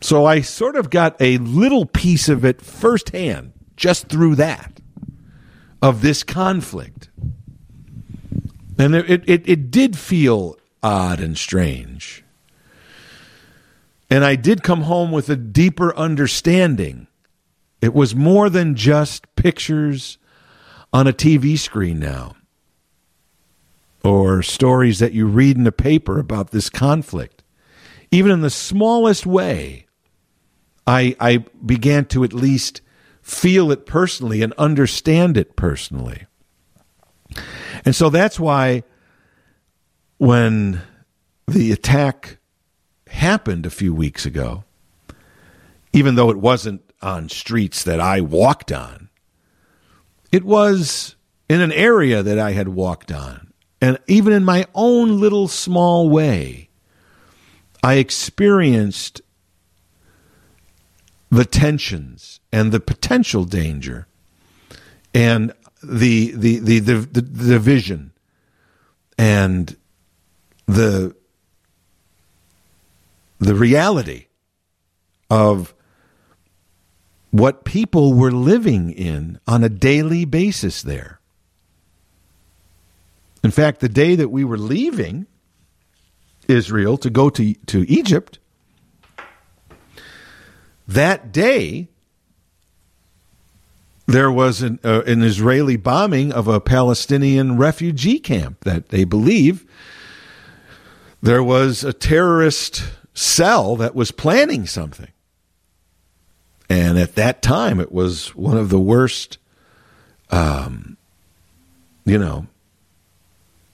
So 0.00 0.24
I 0.26 0.40
sort 0.40 0.76
of 0.76 0.90
got 0.90 1.16
a 1.20 1.38
little 1.38 1.86
piece 1.86 2.28
of 2.28 2.44
it 2.44 2.60
firsthand 2.60 3.52
just 3.76 4.08
through 4.08 4.34
that 4.36 4.80
of 5.80 6.02
this 6.02 6.22
conflict. 6.22 7.08
And 8.78 8.94
it, 8.94 9.28
it, 9.28 9.48
it 9.48 9.70
did 9.70 9.96
feel 9.96 10.56
odd 10.82 11.20
and 11.20 11.38
strange. 11.38 12.24
And 14.10 14.24
I 14.24 14.36
did 14.36 14.62
come 14.62 14.82
home 14.82 15.12
with 15.12 15.28
a 15.28 15.36
deeper 15.36 15.96
understanding. 15.96 17.06
It 17.82 17.92
was 17.92 18.14
more 18.14 18.48
than 18.48 18.76
just 18.76 19.34
pictures 19.34 20.16
on 20.92 21.08
a 21.08 21.12
TV 21.12 21.58
screen 21.58 21.98
now 21.98 22.36
or 24.04 24.42
stories 24.42 25.00
that 25.00 25.12
you 25.12 25.26
read 25.26 25.56
in 25.56 25.66
a 25.66 25.72
paper 25.72 26.18
about 26.18 26.52
this 26.52 26.70
conflict. 26.70 27.42
Even 28.12 28.30
in 28.30 28.40
the 28.40 28.50
smallest 28.50 29.26
way, 29.26 29.86
I, 30.86 31.16
I 31.18 31.44
began 31.64 32.04
to 32.06 32.24
at 32.24 32.32
least 32.32 32.82
feel 33.20 33.70
it 33.72 33.84
personally 33.86 34.42
and 34.42 34.52
understand 34.54 35.36
it 35.36 35.56
personally. 35.56 36.26
And 37.84 37.94
so 37.96 38.10
that's 38.10 38.38
why 38.38 38.84
when 40.18 40.82
the 41.48 41.72
attack 41.72 42.38
happened 43.08 43.66
a 43.66 43.70
few 43.70 43.94
weeks 43.94 44.26
ago, 44.26 44.64
even 45.92 46.14
though 46.14 46.30
it 46.30 46.38
wasn't 46.38 46.81
on 47.02 47.28
streets 47.28 47.82
that 47.84 48.00
I 48.00 48.20
walked 48.20 48.72
on, 48.72 49.08
it 50.30 50.44
was 50.44 51.16
in 51.48 51.60
an 51.60 51.72
area 51.72 52.22
that 52.22 52.38
I 52.38 52.52
had 52.52 52.68
walked 52.68 53.12
on. 53.12 53.52
And 53.80 53.98
even 54.06 54.32
in 54.32 54.44
my 54.44 54.66
own 54.74 55.20
little 55.20 55.48
small 55.48 56.08
way, 56.08 56.68
I 57.82 57.94
experienced 57.94 59.20
the 61.30 61.44
tensions 61.44 62.40
and 62.52 62.70
the 62.70 62.80
potential 62.80 63.44
danger 63.44 64.06
and 65.14 65.52
the 65.82 66.32
the 66.32 66.58
the 66.58 66.78
the, 66.78 66.94
the, 66.94 67.20
the 67.20 67.22
division 67.22 68.12
and 69.18 69.76
the 70.66 71.14
the 73.38 73.54
reality 73.54 74.26
of 75.28 75.74
what 77.32 77.64
people 77.64 78.12
were 78.12 78.30
living 78.30 78.90
in 78.90 79.40
on 79.46 79.64
a 79.64 79.68
daily 79.68 80.24
basis 80.24 80.82
there. 80.82 81.18
In 83.42 83.50
fact, 83.50 83.80
the 83.80 83.88
day 83.88 84.14
that 84.14 84.28
we 84.28 84.44
were 84.44 84.58
leaving 84.58 85.26
Israel 86.46 86.96
to 86.98 87.10
go 87.10 87.30
to, 87.30 87.54
to 87.54 87.90
Egypt, 87.90 88.38
that 90.86 91.32
day 91.32 91.88
there 94.06 94.30
was 94.30 94.60
an, 94.60 94.78
uh, 94.84 95.02
an 95.06 95.22
Israeli 95.22 95.76
bombing 95.76 96.32
of 96.32 96.48
a 96.48 96.60
Palestinian 96.60 97.56
refugee 97.56 98.18
camp 98.18 98.60
that 98.64 98.90
they 98.90 99.04
believe 99.04 99.64
there 101.22 101.42
was 101.42 101.82
a 101.82 101.94
terrorist 101.94 102.84
cell 103.14 103.74
that 103.76 103.94
was 103.94 104.10
planning 104.10 104.66
something. 104.66 105.11
And 106.72 106.98
at 106.98 107.16
that 107.16 107.42
time, 107.42 107.80
it 107.80 107.92
was 107.92 108.34
one 108.34 108.56
of 108.56 108.70
the 108.70 108.80
worst, 108.80 109.36
um, 110.30 110.96
you 112.06 112.16
know, 112.16 112.46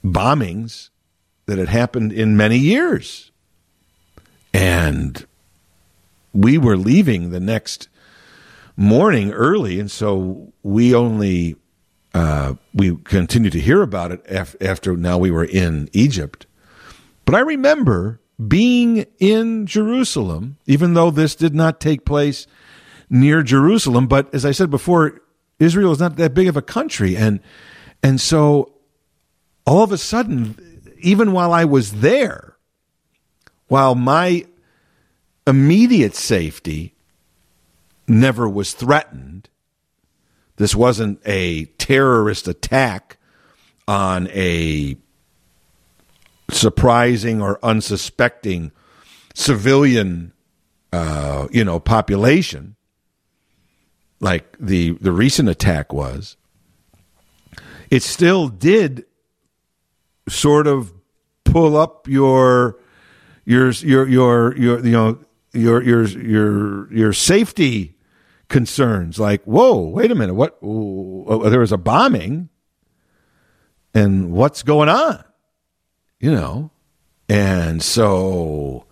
bombings 0.03 0.89
that 1.45 1.57
had 1.57 1.69
happened 1.69 2.11
in 2.11 2.35
many 2.35 2.57
years. 2.57 3.31
And 4.53 5.25
we 6.33 6.57
were 6.57 6.75
leaving 6.75 7.29
the 7.29 7.39
next 7.39 7.87
morning 8.75 9.31
early, 9.31 9.79
and 9.79 9.89
so 9.89 10.51
we 10.61 10.93
only 10.93 11.55
uh, 12.13 12.55
we 12.73 12.97
continued 12.97 13.53
to 13.53 13.61
hear 13.61 13.81
about 13.81 14.11
it 14.11 14.25
af- 14.27 14.57
after 14.59 14.97
now 14.97 15.17
we 15.17 15.31
were 15.31 15.45
in 15.45 15.89
Egypt. 15.93 16.47
But 17.23 17.35
I 17.35 17.39
remember 17.39 18.19
being 18.45 19.05
in 19.19 19.67
Jerusalem, 19.67 20.57
even 20.65 20.95
though 20.95 21.11
this 21.11 21.33
did 21.33 21.55
not 21.55 21.79
take 21.79 22.03
place 22.03 22.45
near 23.09 23.43
Jerusalem. 23.43 24.07
But 24.07 24.33
as 24.33 24.45
I 24.45 24.51
said 24.51 24.69
before, 24.69 25.21
Israel 25.59 25.91
is 25.91 25.99
not 25.99 26.15
that 26.17 26.33
big 26.33 26.47
of 26.47 26.55
a 26.55 26.61
country, 26.61 27.17
and 27.17 27.39
and 28.01 28.21
so 28.21 28.73
all 29.65 29.83
of 29.83 29.91
a 29.91 29.97
sudden, 29.97 30.55
even 31.01 31.31
while 31.31 31.51
I 31.51 31.65
was 31.65 31.93
there, 31.93 32.55
while 33.67 33.95
my 33.95 34.45
immediate 35.45 36.15
safety 36.15 36.95
never 38.07 38.47
was 38.47 38.73
threatened, 38.73 39.49
this 40.55 40.75
wasn't 40.75 41.21
a 41.25 41.65
terrorist 41.65 42.47
attack 42.47 43.17
on 43.87 44.27
a 44.29 44.97
surprising 46.51 47.41
or 47.41 47.59
unsuspecting 47.63 48.71
civilian, 49.35 50.33
uh, 50.91 51.47
you 51.51 51.63
know, 51.63 51.79
population 51.79 52.75
like 54.19 54.57
the 54.59 54.91
the 54.93 55.11
recent 55.11 55.49
attack 55.49 55.93
was 55.93 56.37
it 57.89 58.03
still 58.03 58.49
did 58.49 59.05
sort 60.27 60.67
of 60.67 60.93
pull 61.43 61.75
up 61.75 62.07
your 62.07 62.77
your 63.45 63.71
your 63.71 64.07
your 64.07 64.57
your 64.57 64.85
you 64.85 64.91
know 64.91 65.19
your 65.53 65.81
your 65.81 66.07
your 66.07 66.93
your 66.93 67.13
safety 67.13 67.95
concerns. 68.47 69.19
Like 69.19 69.43
whoa 69.43 69.79
wait 69.79 70.11
a 70.11 70.15
minute 70.15 70.35
what 70.35 70.57
oh, 70.61 71.49
there 71.49 71.59
was 71.61 71.71
a 71.71 71.77
bombing 71.77 72.49
and 73.93 74.31
what's 74.31 74.63
going 74.63 74.89
on? 74.89 75.23
You 76.19 76.31
know? 76.31 76.71
And 77.27 77.81
so 77.81 78.85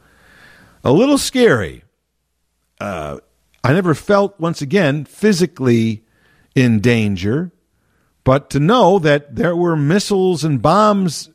a 0.84 0.92
little 0.92 1.18
scary. 1.18 1.84
Uh, 2.80 3.18
i 3.68 3.74
never 3.74 3.94
felt 3.94 4.40
once 4.40 4.62
again 4.62 5.06
physically 5.06 6.04
in 6.56 6.80
danger 6.80 7.52
but 8.24 8.50
to 8.50 8.60
know 8.60 9.00
that 9.00 9.36
there 9.36 9.56
were 9.56 9.76
missiles 9.76 10.44
and 10.44 10.62
bombs 10.62 11.30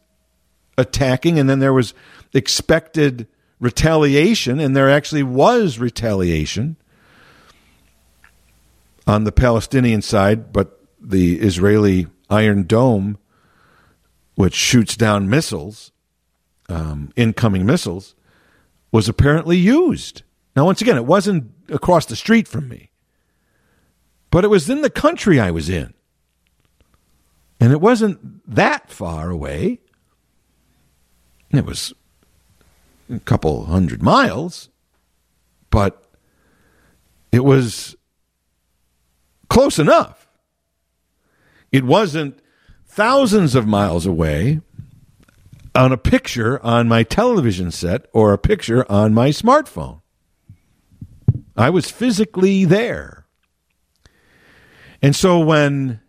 attacking 0.77 1.39
and 1.39 1.49
then 1.49 1.59
there 1.59 1.73
was 1.73 1.95
expected 2.35 3.27
retaliation 3.61 4.59
and 4.61 4.77
there 4.77 4.91
actually 4.91 5.23
was 5.23 5.79
retaliation 5.79 6.77
on 9.07 9.25
the 9.25 9.33
Palestinian 9.33 10.03
side, 10.03 10.53
but 10.53 10.81
the 11.01 11.41
Israeli 11.41 12.07
Iron 12.29 12.65
Dome, 12.65 13.19
which 14.35 14.55
shoots 14.55 14.97
down 14.97 15.29
missiles, 15.29 15.93
um, 16.69 17.13
incoming 17.17 17.67
missiles, 17.67 18.15
was 18.91 19.09
apparently 19.09 19.57
used. 19.57 20.23
Now, 20.55 20.67
once 20.67 20.81
again, 20.83 20.97
it 20.97 21.07
wasn't 21.07 21.51
across 21.69 22.07
the 22.07 22.17
street 22.17 22.47
from 22.47 22.69
me, 22.69 22.91
but 24.31 24.45
it 24.45 24.49
was 24.49 24.69
in 24.69 24.83
the 24.83 24.91
country 24.91 25.41
I 25.41 25.51
was 25.51 25.69
in. 25.69 25.95
And 27.61 27.73
it 27.73 27.81
wasn't 27.81 28.43
that 28.53 28.91
far 28.91 29.31
away. 29.31 29.81
It 31.53 31.65
was 31.65 31.95
a 33.11 33.21
couple 33.21 33.67
hundred 33.67 34.03
miles, 34.03 34.69
but 35.71 36.05
it 37.31 37.45
was 37.45 37.97
close 39.49 39.79
enough. 39.79 40.27
It 41.71 41.85
wasn't 41.85 42.39
thousands 42.87 43.55
of 43.55 43.67
miles 43.67 44.05
away 44.05 44.61
on 45.75 45.93
a 45.93 45.97
picture 45.97 46.63
on 46.63 46.89
my 46.89 47.03
television 47.03 47.71
set 47.71 48.07
or 48.13 48.33
a 48.33 48.39
picture 48.39 48.91
on 48.91 49.15
my 49.15 49.31
smartphone. 49.31 50.02
I 51.57 51.71
was 51.71 51.91
physically 51.91 52.65
there. 52.65 53.27
And 55.01 55.15
so 55.15 55.41
when 55.41 56.01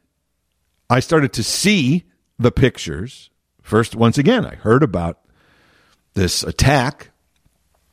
I 0.89 0.99
started 0.99 1.33
to 1.33 1.43
see 1.43 2.03
the 2.37 2.51
pictures, 2.51 3.29
first, 3.61 3.95
once 3.95 4.17
again, 4.17 4.45
I 4.45 4.55
heard 4.55 4.83
about 4.83 5.19
this 6.13 6.43
attack. 6.43 7.09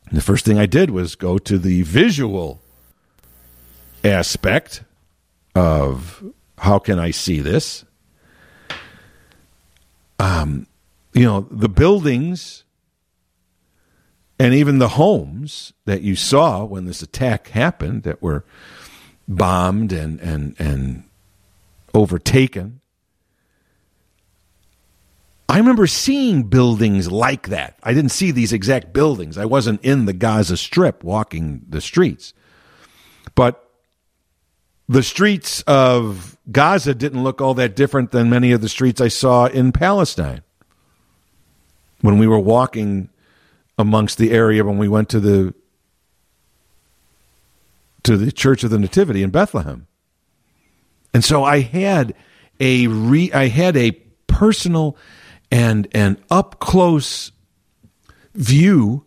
And 0.07 0.17
the 0.17 0.21
first 0.21 0.45
thing 0.45 0.57
I 0.57 0.65
did 0.65 0.91
was 0.91 1.15
go 1.15 1.37
to 1.39 1.57
the 1.57 1.81
visual 1.81 2.61
aspect 4.03 4.83
of 5.55 6.23
how 6.57 6.79
can 6.79 6.99
I 6.99 7.11
see 7.11 7.39
this? 7.39 7.83
Um, 10.19 10.67
you 11.13 11.23
know, 11.23 11.47
the 11.49 11.69
buildings 11.69 12.63
and 14.41 14.55
even 14.55 14.79
the 14.79 14.87
homes 14.87 15.71
that 15.85 16.01
you 16.01 16.15
saw 16.15 16.65
when 16.65 16.85
this 16.85 17.03
attack 17.03 17.49
happened 17.49 18.01
that 18.01 18.23
were 18.23 18.43
bombed 19.27 19.93
and, 19.93 20.19
and, 20.19 20.55
and 20.57 21.03
overtaken. 21.93 22.81
I 25.47 25.59
remember 25.59 25.85
seeing 25.85 26.41
buildings 26.45 27.11
like 27.11 27.49
that. 27.49 27.77
I 27.83 27.93
didn't 27.93 28.09
see 28.09 28.31
these 28.31 28.51
exact 28.51 28.93
buildings. 28.93 29.37
I 29.37 29.45
wasn't 29.45 29.79
in 29.83 30.05
the 30.05 30.13
Gaza 30.13 30.57
Strip 30.57 31.03
walking 31.03 31.61
the 31.69 31.79
streets. 31.79 32.33
But 33.35 33.63
the 34.89 35.03
streets 35.03 35.61
of 35.67 36.35
Gaza 36.51 36.95
didn't 36.95 37.23
look 37.23 37.41
all 37.41 37.53
that 37.53 37.75
different 37.75 38.09
than 38.09 38.31
many 38.31 38.53
of 38.53 38.61
the 38.61 38.69
streets 38.69 39.01
I 39.01 39.09
saw 39.09 39.45
in 39.45 39.71
Palestine. 39.71 40.41
When 41.99 42.17
we 42.17 42.25
were 42.25 42.39
walking 42.39 43.09
amongst 43.77 44.17
the 44.17 44.31
area 44.31 44.63
when 44.63 44.77
we 44.77 44.87
went 44.87 45.09
to 45.09 45.19
the 45.19 45.53
to 48.03 48.17
the 48.17 48.31
Church 48.31 48.63
of 48.63 48.71
the 48.71 48.79
Nativity 48.79 49.21
in 49.21 49.29
Bethlehem. 49.29 49.87
And 51.13 51.23
so 51.23 51.43
I 51.43 51.59
had 51.59 52.15
a 52.59 52.87
re, 52.87 53.31
I 53.31 53.47
had 53.47 53.77
a 53.77 53.91
personal 54.27 54.97
and 55.51 55.87
an 55.93 56.17
up 56.29 56.59
close 56.59 57.31
view 58.33 59.05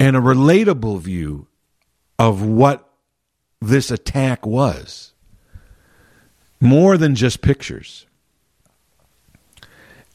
and 0.00 0.16
a 0.16 0.20
relatable 0.20 1.00
view 1.00 1.46
of 2.18 2.42
what 2.42 2.88
this 3.60 3.90
attack 3.90 4.44
was 4.44 5.12
more 6.60 6.96
than 6.96 7.14
just 7.14 7.40
pictures. 7.40 8.06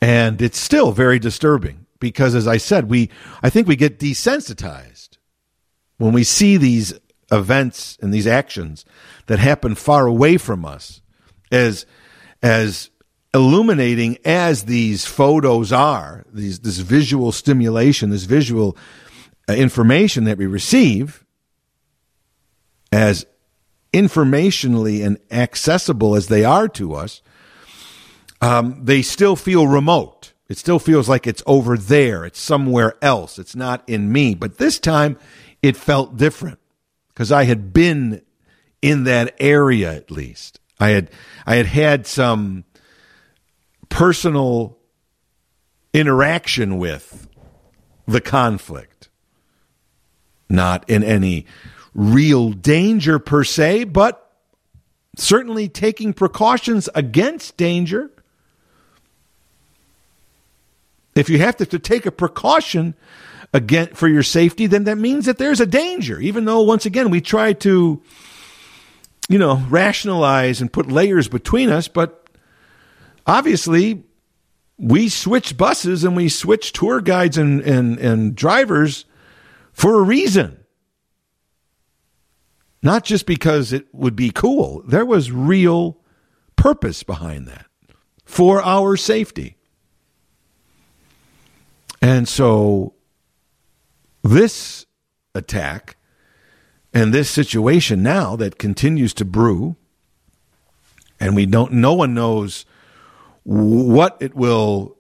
And 0.02 0.42
it's 0.42 0.60
still 0.60 0.92
very 0.92 1.18
disturbing 1.18 1.83
because 2.04 2.36
as 2.36 2.50
I 2.50 2.58
said, 2.58 2.90
we 2.90 3.10
I 3.42 3.50
think 3.50 3.66
we 3.66 3.78
get 3.78 3.98
desensitized 3.98 5.18
when 5.98 6.12
we 6.12 6.26
see 6.26 6.58
these 6.58 6.94
events 7.32 7.98
and 8.02 8.14
these 8.14 8.28
actions 8.28 8.84
that 9.28 9.40
happen 9.40 9.74
far 9.74 10.06
away 10.06 10.38
from 10.38 10.66
us 10.66 11.02
as 11.50 11.86
as 12.42 12.90
illuminating 13.34 14.18
as 14.26 14.66
these 14.66 15.06
photos 15.06 15.72
are, 15.72 16.26
these 16.34 16.60
this 16.60 16.80
visual 16.80 17.32
stimulation, 17.32 18.10
this 18.10 18.26
visual 18.26 18.76
uh, 19.48 19.54
information 19.54 20.26
that 20.26 20.38
we 20.38 20.46
receive 20.46 21.24
as 22.92 23.26
informationally 23.94 25.06
and 25.06 25.18
accessible 25.32 26.16
as 26.16 26.28
they 26.28 26.44
are 26.44 26.68
to 26.68 26.96
us, 26.96 27.22
um, 28.42 28.84
they 28.84 29.02
still 29.02 29.38
feel 29.38 29.68
remote. 29.68 30.13
It 30.50 30.58
still 30.58 30.80
feels 30.80 31.08
like 31.08 31.26
it's 31.26 31.44
over 31.46 31.78
there. 31.78 32.26
It's 32.26 32.40
somewhere 32.40 32.96
else. 33.02 33.40
It's 33.40 33.56
not 33.56 33.84
in 33.88 34.12
me. 34.12 34.36
But 34.36 34.58
this 34.58 34.80
time 34.80 35.18
it 35.62 35.78
felt 35.78 36.18
different 36.18 36.60
because 37.10 37.32
I 37.32 37.46
had 37.46 37.74
been 37.74 38.22
in 38.82 39.06
that 39.06 39.36
area 39.40 39.94
at 39.94 40.12
least. 40.12 40.60
I 40.80 40.90
had, 40.90 41.10
I 41.46 41.56
had 41.56 41.68
had 41.68 42.06
some 42.08 42.66
personal 43.90 44.78
interaction 45.94 46.78
with 46.78 47.30
the 48.08 48.20
conflict, 48.20 49.10
not 50.50 50.90
in 50.90 51.04
any 51.04 51.46
real 51.94 52.50
danger 52.50 53.20
per 53.20 53.44
se, 53.44 53.86
but 53.86 54.20
certainly 55.16 55.70
taking 55.70 56.12
precautions 56.12 56.90
against 56.96 57.56
danger. 57.56 58.12
If 61.16 61.30
you 61.30 61.38
have 61.40 61.58
to, 61.58 61.66
to 61.68 61.80
take 61.80 62.06
a 62.06 62.12
precaution 62.12 62.96
again 63.54 63.88
for 63.94 64.08
your 64.08 64.24
safety, 64.24 64.68
then 64.68 64.86
that 64.86 64.98
means 64.98 65.26
that 65.26 65.38
there's 65.38 65.60
a 65.60 65.66
danger. 65.66 66.20
Even 66.20 66.46
though, 66.46 66.62
once 66.62 66.86
again, 66.86 67.10
we 67.10 67.22
try 67.22 67.54
to, 67.54 68.02
you 69.30 69.38
know, 69.38 69.64
rationalize 69.70 70.60
and 70.60 70.74
put 70.74 70.92
layers 70.92 71.28
between 71.28 71.70
us, 71.70 71.88
but 71.88 72.28
obviously 73.28 74.04
we 74.78 75.08
switch 75.08 75.56
buses 75.56 76.04
and 76.04 76.16
we 76.16 76.30
switch 76.30 76.74
tour 76.74 77.00
guides 77.00 77.38
and, 77.38 77.62
and, 77.62 78.00
and 78.00 78.36
drivers 78.36 79.06
for 79.72 80.00
a 80.00 80.04
reason. 80.04 80.60
Not 82.82 83.06
just 83.06 83.26
because 83.26 83.72
it 83.72 83.88
would 83.94 84.16
be 84.16 84.30
cool. 84.30 84.84
There 84.86 85.06
was 85.06 85.32
real 85.32 86.00
purpose 86.56 87.04
behind 87.04 87.48
that 87.48 87.68
for 88.26 88.62
our 88.62 88.98
safety. 88.98 89.58
And 92.04 92.28
so 92.28 92.96
this 94.24 94.86
attack 95.34 95.96
and 96.94 97.14
this 97.14 97.30
situation 97.30 98.04
now 98.04 98.36
that 98.36 98.58
continues 98.58 99.14
to 99.14 99.26
brew 99.26 99.78
and 101.18 101.34
we 101.34 101.46
don't 101.46 101.72
no 101.72 101.94
one 101.94 102.14
knows 102.14 102.66
what 103.46 104.18
it 104.20 104.36
will 104.36 104.98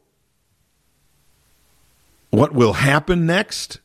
what 2.29 2.53
will 2.53 2.71
happen 2.71 3.25
next 3.25 3.81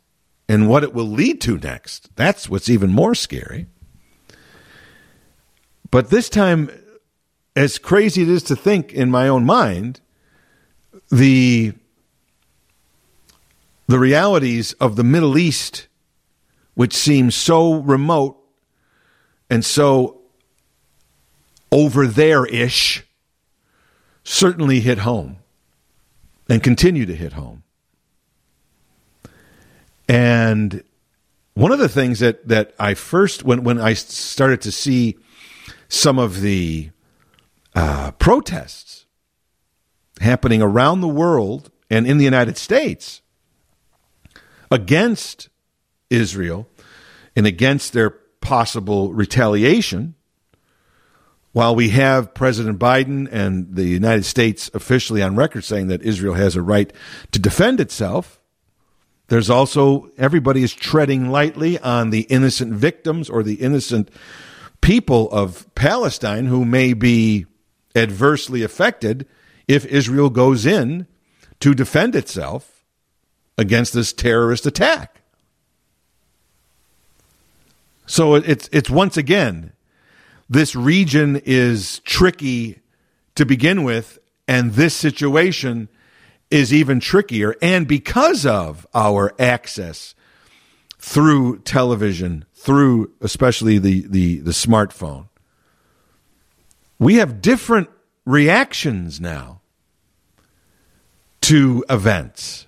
and 0.49 0.69
what 0.69 0.85
it 0.85 0.95
will 0.95 1.09
lead 1.09 1.41
to 1.41 1.59
next. 1.59 2.15
That's 2.15 2.49
what's 2.49 2.71
even 2.71 2.93
more 2.93 3.17
scary. 3.17 3.67
But 5.91 6.11
this 6.11 6.29
time, 6.29 6.71
as 7.57 7.79
crazy 7.79 8.23
it 8.23 8.29
is 8.29 8.45
to 8.45 8.55
think 8.55 8.93
in 8.93 9.11
my 9.11 9.27
own 9.27 9.45
mind, 9.45 10.01
the 11.11 11.75
the 13.89 13.99
realities 13.99 14.75
of 14.75 14.97
the 14.97 15.03
Middle 15.03 15.39
East, 15.39 15.89
which 16.75 16.95
seem 16.95 17.31
so 17.31 17.75
remote 17.75 18.37
and 19.51 19.65
so 19.65 20.21
over 21.73 22.07
there 22.07 22.45
ish, 22.47 23.03
certainly 24.23 24.81
hit 24.81 24.99
home 24.99 25.39
and 26.49 26.63
continue 26.63 27.07
to 27.07 27.15
hit 27.15 27.33
home. 27.33 27.63
And 30.07 30.85
one 31.55 31.73
of 31.73 31.79
the 31.79 31.89
things 31.89 32.21
that, 32.21 32.47
that 32.47 32.75
I 32.79 32.93
first, 32.93 33.43
when, 33.43 33.65
when 33.65 33.81
I 33.81 33.95
started 33.95 34.61
to 34.63 34.73
see 34.73 35.17
some 35.89 36.19
of 36.19 36.43
the 36.43 36.91
uh, 37.75 38.11
protests 38.13 39.07
happening 40.21 40.61
around 40.61 41.01
the 41.01 41.09
world 41.09 41.71
and 41.91 42.07
in 42.07 42.19
the 42.19 42.25
United 42.25 42.59
States 42.59 43.23
against 44.71 45.49
Israel 46.11 46.69
and 47.37 47.47
against 47.47 47.93
their 47.93 48.11
possible 48.41 49.13
retaliation, 49.13 50.15
while 51.53 51.75
we 51.75 51.91
have 51.91 52.35
President 52.35 52.79
Biden 52.79 53.29
and 53.33 53.75
the 53.75 53.85
United 53.87 54.25
States 54.25 54.71
officially 54.75 55.23
on 55.23 55.37
record 55.37 55.65
saying 55.65 55.89
that 55.89 56.03
Israel 56.03 56.35
has 56.35 56.57
a 56.57 56.63
right 56.63 56.93
to 57.33 57.39
defend 57.39 57.81
itself, 57.81 58.39
there's 59.29 59.51
also 59.51 60.11
everybody 60.17 60.63
is 60.63 60.73
treading 60.73 61.31
lightly 61.31 61.79
on 61.79 62.11
the 62.11 62.23
innocent 62.23 62.73
victims 62.73 63.29
or 63.29 63.43
the 63.43 63.57
innocent 63.57 64.11
people 64.81 65.31
of 65.31 65.73
Palestine 65.75 66.47
who 66.47 66.65
may 66.65 66.93
be 66.93 67.47
adversely 67.95 68.63
affected 68.63 69.27
if 69.67 69.85
Israel 69.87 70.31
goes 70.31 70.65
in 70.65 71.07
to 71.61 71.75
defend 71.75 72.15
itself 72.15 72.78
against 73.59 73.93
this 73.93 74.13
terrorist 74.13 74.65
attack. 74.65 75.21
So 78.07 78.37
it's 78.37 78.71
it's 78.73 78.89
once 78.89 79.19
again 79.19 79.73
this 80.49 80.75
region 80.75 81.43
is 81.45 81.99
tricky 82.01 82.81
to 83.35 83.45
begin 83.45 83.85
with 83.85 84.19
and 84.47 84.73
this 84.73 84.95
situation 84.95 85.91
is 86.51 86.73
even 86.73 87.01
trickier 87.01 87.55
and 87.61 87.87
because 87.87 88.47
of 88.47 88.87
our 88.95 89.35
access 89.39 90.15
through 90.99 91.59
television 91.59 92.47
through 92.55 93.13
especially 93.21 93.77
the 93.77 94.07
the 94.09 94.41
the 94.41 94.53
smartphone 94.53 95.29
we 96.99 97.17
have 97.17 97.43
different 97.43 97.91
reactions 98.25 99.21
now 99.21 99.61
to 101.43 101.85
events 101.91 102.68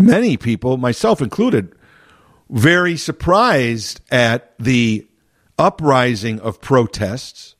many 0.00 0.36
people 0.36 0.76
myself 0.76 1.20
included 1.20 1.74
very 2.48 2.96
surprised 2.96 4.00
at 4.10 4.54
the 4.58 5.06
uprising 5.58 6.40
of 6.40 6.60
protests 6.60 7.54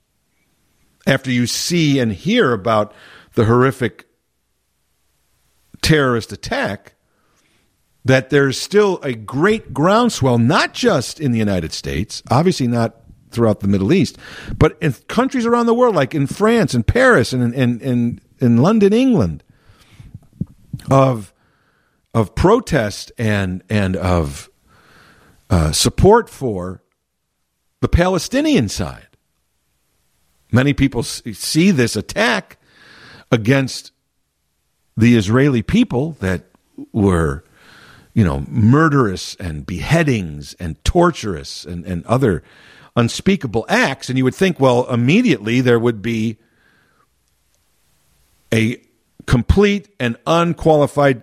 after 1.07 1.31
you 1.31 1.47
see 1.47 1.99
and 1.99 2.13
hear 2.13 2.53
about 2.53 2.93
the 3.35 3.45
horrific 3.45 4.07
terrorist 5.83 6.33
attack 6.33 6.95
that 8.05 8.31
there's 8.31 8.61
still 8.61 8.99
a 9.03 9.13
great 9.13 9.75
groundswell, 9.75 10.39
not 10.39 10.73
just 10.73 11.21
in 11.21 11.33
the 11.33 11.39
United 11.39 11.73
States, 11.73 12.23
obviously 12.31 12.67
not 12.67 12.97
throughout 13.31 13.61
the 13.61 13.69
Middle 13.69 13.93
East, 13.93 14.19
but 14.59 14.77
in 14.81 14.93
countries 15.09 15.47
around 15.47 15.67
the 15.67 15.75
world, 15.75 15.95
like 15.95 16.15
in 16.15 16.27
France 16.27 16.75
and 16.75 16.87
Paris 16.87 17.33
and 17.33 17.55
in, 17.55 17.81
in, 17.81 18.21
in 18.41 18.57
London, 18.57 18.93
England, 18.93 19.45
of 20.91 21.33
of 22.15 22.35
protest 22.35 23.13
and 23.19 23.63
and 23.69 23.97
of 23.97 24.51
uh, 25.49 25.73
support 25.73 26.29
for 26.29 26.83
the 27.81 27.89
Palestinian 27.89 28.69
side. 28.69 29.07
Many 30.53 30.75
people 30.75 31.03
see 31.03 31.71
this 31.71 31.97
attack 31.97 32.59
against 33.31 33.93
the 34.97 35.17
Israeli 35.17 35.63
people 35.63 36.13
that 36.21 36.45
were, 36.93 37.45
you 38.13 38.25
know, 38.25 38.45
murderous 38.49 39.37
and 39.37 39.65
beheadings 39.65 40.55
and 40.55 40.83
torturous 40.85 41.65
and, 41.65 41.85
and 41.87 42.05
other 42.07 42.43
unspeakable 42.97 43.65
acts. 43.69 44.09
And 44.09 44.19
you 44.19 44.25
would 44.25 44.35
think, 44.35 44.59
well, 44.59 44.93
immediately 44.93 45.61
there 45.61 45.79
would 45.79 46.03
be 46.03 46.39
a 48.53 48.83
complete 49.27 49.95
and 50.01 50.17
unqualified 50.27 51.23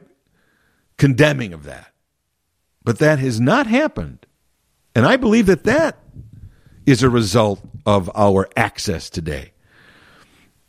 condemning 0.97 1.53
of 1.53 1.63
that. 1.63 1.93
But 2.83 2.99
that 2.99 3.19
has 3.19 3.39
not 3.39 3.67
happened. 3.67 4.25
And 4.95 5.05
I 5.05 5.17
believe 5.17 5.45
that 5.47 5.65
that 5.65 5.99
is 6.85 7.03
a 7.03 7.09
result 7.09 7.61
of 7.85 8.09
our 8.15 8.47
access 8.55 9.09
today, 9.09 9.51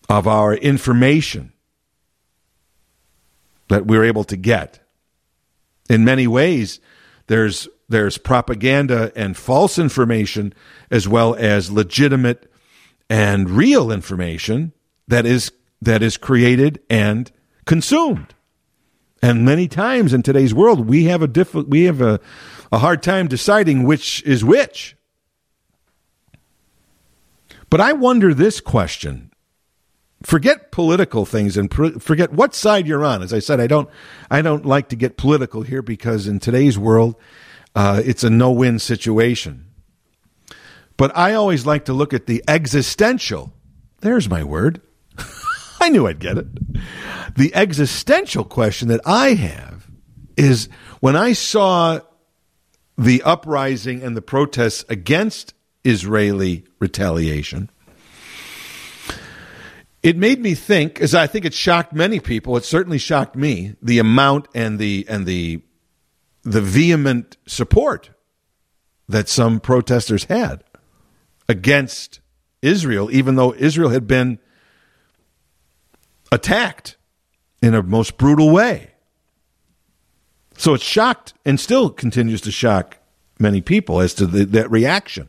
of 0.09 0.27
our 0.27 0.55
information 0.55 1.53
that 3.69 3.87
we're 3.87 4.05
able 4.05 4.25
to 4.25 4.37
get. 4.37 4.81
In 5.89 6.05
many 6.05 6.27
ways, 6.27 6.81
there's 7.29 7.69
there's 7.89 8.19
propaganda 8.19 9.13
and 9.17 9.37
false 9.37 9.79
information 9.79 10.53
as 10.91 11.09
well 11.09 11.35
as 11.35 11.71
legitimate 11.71 12.51
and 13.09 13.49
real 13.49 13.91
information 13.91 14.73
that 15.07 15.25
is 15.25 15.53
that 15.81 16.03
is 16.03 16.17
created 16.17 16.81
and 16.91 17.31
consumed. 17.65 18.35
And 19.21 19.45
many 19.45 19.67
times 19.67 20.13
in 20.13 20.23
today's 20.23 20.55
world, 20.55 20.89
we 20.89 21.05
have 21.05 21.23
a 21.23 21.27
diff- 21.27 21.55
we 21.55 21.85
have 21.85 22.01
a, 22.01 22.21
a 22.71 22.79
hard 22.79 23.03
time 23.03 23.27
deciding 23.27 23.83
which 23.85 24.23
is 24.23 24.45
which. 24.45 24.97
But 27.71 27.81
I 27.81 27.93
wonder 27.93 28.33
this 28.33 28.61
question. 28.61 29.31
Forget 30.23 30.73
political 30.73 31.25
things 31.25 31.57
and 31.57 31.73
forget 31.73 32.33
what 32.33 32.55
side 32.55 32.89
you're 32.89 33.05
on. 33.05 33.23
As 33.23 33.33
I 33.33 33.39
said, 33.39 33.61
I 33.61 33.67
don't 33.69 33.89
I 34.31 34.43
don't 34.43 34.67
like 34.67 34.89
to 34.89 34.97
get 34.97 35.17
political 35.17 35.63
here 35.63 35.83
because 35.83 36.27
in 36.27 36.41
today's 36.41 36.77
world, 36.79 37.15
uh, 37.75 38.03
it's 38.05 38.25
a 38.25 38.31
no-win 38.31 38.79
situation. 38.79 39.67
But 40.97 41.17
I 41.17 41.35
always 41.35 41.67
like 41.67 41.85
to 41.85 41.93
look 41.93 42.13
at 42.13 42.27
the 42.27 42.43
existential. 42.49 43.53
There's 44.01 44.29
my 44.29 44.43
word. 44.43 44.81
I 45.89 45.91
knew 45.91 46.07
I'd 46.07 46.19
get 46.19 46.37
it. 46.37 46.47
The 47.35 47.55
existential 47.55 48.45
question 48.45 48.89
that 48.89 49.01
I 49.07 49.33
have 49.33 49.87
is 50.37 50.69
when 51.01 51.17
I 51.17 51.33
saw 51.33 52.01
the 52.99 53.23
uprising 53.23 54.03
and 54.03 54.15
the 54.15 54.21
protests 54.21 54.85
against 54.91 55.55
Israeli 55.85 56.67
retaliation, 56.79 57.71
it 60.03 60.19
made 60.19 60.41
me 60.43 60.55
think, 60.55 61.01
as 61.01 61.15
I 61.15 61.27
think 61.27 61.47
it 61.47 61.55
shocked 61.55 61.95
many 61.95 62.21
people, 62.21 62.59
it 62.59 62.67
certainly 62.67 62.99
shocked 62.99 63.35
me, 63.35 63.75
the 63.81 63.99
amount 63.99 64.47
and 64.55 64.79
the 64.79 65.07
and 65.09 65.25
the 65.25 65.63
the 66.43 66.61
vehement 66.61 67.39
support 67.47 68.11
that 69.09 69.31
some 69.31 69.59
protesters 69.59 70.25
had 70.25 70.65
against 71.49 72.21
Israel, 72.61 73.11
even 73.11 73.37
though 73.37 73.55
Israel 73.55 73.89
had 73.89 74.07
been 74.07 74.39
attacked 76.33 76.97
in 77.63 77.75
a 77.75 77.83
most 77.83 78.19
brutal 78.19 78.51
way. 78.51 78.93
So 80.57 80.75
it 80.75 80.81
shocked 80.81 81.35
and 81.45 81.59
still 81.59 81.91
continues 81.91 82.41
to 82.43 82.51
shock 82.51 82.99
many 83.39 83.61
people 83.61 84.01
as 84.01 84.15
to 84.15 84.27
the, 84.27 84.45
that 84.47 84.71
reaction. 84.71 85.29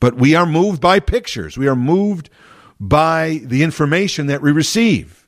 But 0.00 0.14
we 0.14 0.34
are 0.34 0.46
moved 0.46 0.80
by 0.80 1.00
pictures. 1.00 1.58
We 1.58 1.66
are 1.66 1.76
moved 1.76 2.30
by 2.78 3.40
the 3.44 3.62
information 3.62 4.26
that 4.28 4.40
we 4.40 4.52
receive. 4.52 5.26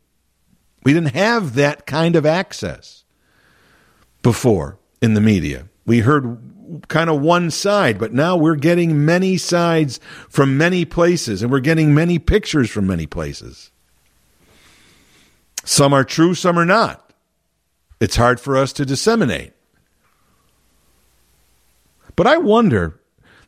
We 0.84 0.92
didn't 0.92 1.14
have 1.14 1.54
that 1.54 1.86
kind 1.86 2.16
of 2.16 2.24
access 2.24 3.04
before 4.22 4.78
in 5.02 5.14
the 5.14 5.20
media. 5.20 5.68
We 5.84 6.00
heard 6.00 6.38
kind 6.88 7.10
of 7.10 7.20
one 7.20 7.50
side, 7.50 7.98
but 7.98 8.12
now 8.12 8.36
we're 8.36 8.54
getting 8.54 9.04
many 9.04 9.36
sides 9.36 9.98
from 10.28 10.56
many 10.56 10.84
places 10.84 11.42
and 11.42 11.50
we're 11.50 11.60
getting 11.60 11.94
many 11.94 12.18
pictures 12.18 12.70
from 12.70 12.86
many 12.86 13.06
places. 13.06 13.69
Some 15.64 15.92
are 15.92 16.04
true, 16.04 16.34
some 16.34 16.58
are 16.58 16.66
not. 16.66 17.12
It's 18.00 18.16
hard 18.16 18.40
for 18.40 18.56
us 18.56 18.72
to 18.74 18.86
disseminate. 18.86 19.52
But 22.16 22.26
I 22.26 22.38
wonder, 22.38 23.00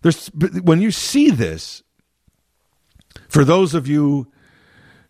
there's, 0.02 0.28
when 0.28 0.80
you 0.80 0.90
see 0.90 1.30
this, 1.30 1.82
for 3.28 3.44
those 3.44 3.74
of 3.74 3.88
you 3.88 4.30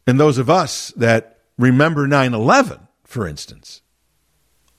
and 0.06 0.18
those 0.18 0.38
of 0.38 0.48
us 0.48 0.92
that 0.96 1.38
remember 1.58 2.06
9 2.06 2.34
11, 2.34 2.88
for 3.04 3.26
instance, 3.26 3.82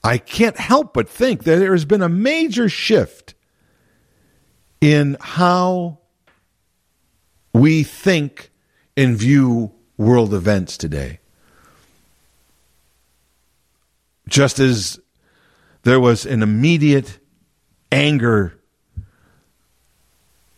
I 0.02 0.18
can't 0.18 0.58
help 0.58 0.92
but 0.92 1.08
think 1.08 1.44
that 1.44 1.56
there 1.56 1.72
has 1.72 1.84
been 1.84 2.02
a 2.02 2.08
major 2.08 2.68
shift 2.68 3.34
in 4.80 5.16
how 5.20 6.00
we 7.54 7.82
think 7.84 8.50
and 8.96 9.16
view 9.16 9.72
world 9.96 10.34
events 10.34 10.76
today 10.76 11.20
just 14.28 14.58
as 14.58 14.98
there 15.82 16.00
was 16.00 16.26
an 16.26 16.42
immediate 16.42 17.18
anger 17.92 18.58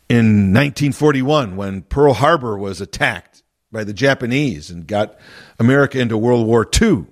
in 0.08 0.52
1941 0.54 1.56
when 1.56 1.82
Pearl 1.82 2.14
Harbor 2.14 2.56
was 2.56 2.80
attacked 2.80 3.42
by 3.72 3.84
the 3.84 3.92
Japanese 3.92 4.70
and 4.70 4.86
got 4.86 5.18
America 5.58 5.98
into 5.98 6.16
World 6.16 6.46
War 6.46 6.68
II. 6.80 7.06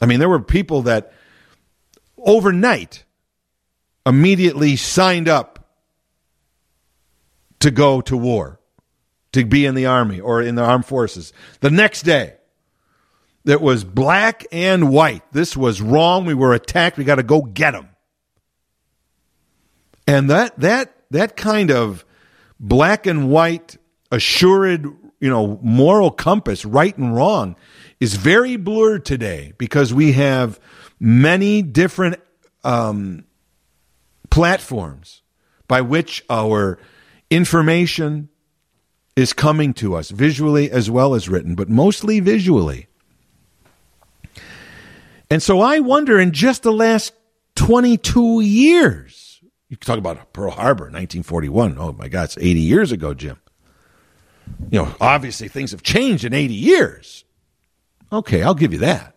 I 0.00 0.06
mean, 0.06 0.18
there 0.18 0.28
were 0.28 0.40
people 0.40 0.82
that 0.82 1.12
overnight 2.18 3.04
immediately 4.04 4.76
signed 4.76 5.28
up 5.28 5.64
to 7.60 7.70
go 7.70 8.00
to 8.02 8.16
war, 8.16 8.60
to 9.32 9.44
be 9.44 9.64
in 9.64 9.74
the 9.74 9.86
army 9.86 10.20
or 10.20 10.42
in 10.42 10.56
the 10.56 10.62
armed 10.62 10.84
forces. 10.84 11.32
The 11.60 11.70
next 11.70 12.02
day, 12.02 12.34
it 13.46 13.60
was 13.60 13.84
black 13.84 14.46
and 14.52 14.90
white. 14.90 15.22
This 15.32 15.56
was 15.56 15.80
wrong. 15.82 16.24
We 16.24 16.34
were 16.34 16.54
attacked. 16.54 16.96
We 16.96 17.04
got 17.04 17.16
to 17.16 17.22
go 17.22 17.42
get 17.42 17.72
them. 17.72 17.88
And 20.06 20.30
that 20.30 20.58
that 20.60 20.94
that 21.10 21.36
kind 21.36 21.70
of 21.70 22.04
black 22.58 23.06
and 23.06 23.30
white 23.30 23.76
assured, 24.10 24.84
you 25.20 25.30
know, 25.30 25.58
moral 25.62 26.10
compass, 26.10 26.64
right 26.64 26.96
and 26.96 27.14
wrong, 27.14 27.56
is 28.00 28.14
very 28.16 28.56
blurred 28.56 29.04
today 29.04 29.52
because 29.58 29.92
we 29.92 30.12
have 30.12 30.60
many 31.00 31.62
different 31.62 32.20
um, 32.64 33.24
platforms 34.30 35.22
by 35.68 35.80
which 35.80 36.24
our 36.28 36.78
information 37.30 38.28
is 39.16 39.32
coming 39.32 39.72
to 39.74 39.94
us 39.94 40.10
visually 40.10 40.70
as 40.70 40.90
well 40.90 41.14
as 41.14 41.28
written, 41.28 41.54
but 41.54 41.68
mostly 41.68 42.20
visually. 42.20 42.88
And 45.30 45.42
so 45.42 45.60
I 45.60 45.80
wonder 45.80 46.18
in 46.18 46.32
just 46.32 46.62
the 46.62 46.72
last 46.72 47.12
22 47.56 48.40
years, 48.40 49.40
you 49.68 49.76
talk 49.76 49.98
about 49.98 50.32
Pearl 50.32 50.50
Harbor, 50.50 50.84
1941. 50.84 51.76
Oh 51.78 51.92
my 51.92 52.08
God, 52.08 52.24
it's 52.24 52.38
80 52.38 52.60
years 52.60 52.92
ago, 52.92 53.14
Jim. 53.14 53.38
You 54.70 54.82
know, 54.82 54.94
obviously 55.00 55.48
things 55.48 55.70
have 55.70 55.82
changed 55.82 56.24
in 56.24 56.34
80 56.34 56.54
years. 56.54 57.24
Okay, 58.12 58.42
I'll 58.42 58.54
give 58.54 58.72
you 58.72 58.80
that. 58.80 59.16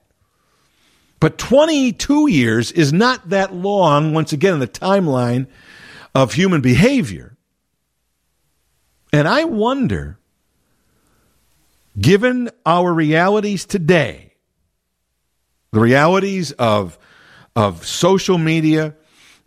But 1.20 1.38
22 1.38 2.30
years 2.30 2.72
is 2.72 2.94
not 2.94 3.30
that 3.30 3.54
long, 3.54 4.14
once 4.14 4.34
again, 4.34 4.54
in 4.54 4.60
the 4.60 4.68
timeline 4.68 5.48
of 6.14 6.34
human 6.34 6.62
behavior. 6.62 7.38
And 9.12 9.28
I 9.28 9.46
wonder, 9.46 10.20
given 12.00 12.50
our 12.66 12.94
realities 12.94 13.66
today, 13.66 14.27
the 15.78 15.82
realities 15.82 16.52
of, 16.54 16.98
of 17.56 17.86
social 17.86 18.40
media 18.40 18.96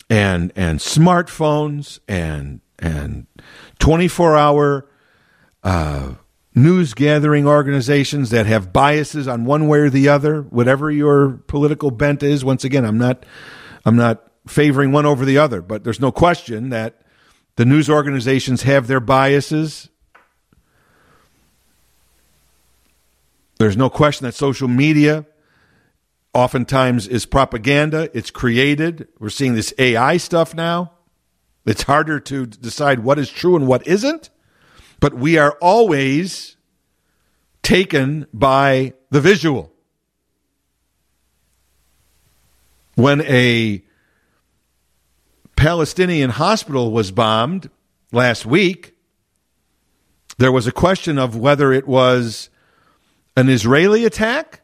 and, 0.09 0.53
and 0.55 0.79
smartphones 0.79 1.99
and, 2.07 2.61
and 2.79 3.27
24 3.81 4.37
hour 4.37 4.89
uh, 5.65 6.15
news 6.55 6.95
gathering 6.95 7.49
organizations 7.49 8.31
that 8.31 8.47
have 8.47 8.73
biases 8.73 9.27
on 9.27 9.45
one 9.45 9.67
way 9.67 9.81
or 9.81 9.91
the 9.91 10.09
other, 10.09 10.43
whatever 10.43 10.89
your 10.89 11.31
political 11.49 11.91
bent 11.91 12.23
is. 12.23 12.45
Once 12.45 12.63
again, 12.63 12.85
I'm 12.85 12.99
not 12.99 13.27
I'm 13.85 13.97
not 13.97 14.25
favoring 14.47 14.93
one 14.93 15.07
over 15.07 15.25
the 15.25 15.39
other, 15.39 15.61
but 15.61 15.83
there's 15.83 15.99
no 15.99 16.13
question 16.13 16.69
that 16.69 17.03
the 17.57 17.65
news 17.65 17.91
organizations 17.91 18.63
have 18.63 18.87
their 18.87 19.01
biases. 19.01 19.89
There's 23.59 23.77
no 23.77 23.91
question 23.91 24.27
that 24.27 24.35
social 24.35 24.69
media 24.69 25.27
oftentimes 26.33 27.07
is 27.09 27.27
propaganda. 27.27 28.11
It's 28.17 28.31
created. 28.31 29.09
We're 29.19 29.31
seeing 29.31 29.55
this 29.55 29.75
AI 29.79 30.17
stuff 30.17 30.55
now. 30.55 30.93
It's 31.67 31.83
harder 31.83 32.21
to 32.21 32.47
decide 32.47 33.01
what 33.01 33.19
is 33.19 33.31
true 33.31 33.57
and 33.57 33.67
what 33.67 33.87
isn't. 33.87 34.31
But 35.01 35.15
we 35.15 35.39
are 35.39 35.57
always 35.61 36.57
taken 37.63 38.27
by 38.33 38.95
the 39.11 39.21
visual. 39.21 39.73
When 42.95 43.23
a 43.23 43.83
Palestinian 45.57 46.31
hospital 46.31 46.91
was 46.91 47.11
bombed 47.13 47.71
last 48.13 48.45
week, 48.47 48.95
there 50.39 50.53
was 50.53 50.67
a 50.67 50.73
question 50.73 51.19
of 51.19 51.37
whether 51.37 51.73
it 51.73 51.87
was 51.87 52.51
an 53.37 53.49
Israeli 53.49 54.05
attack 54.05 54.60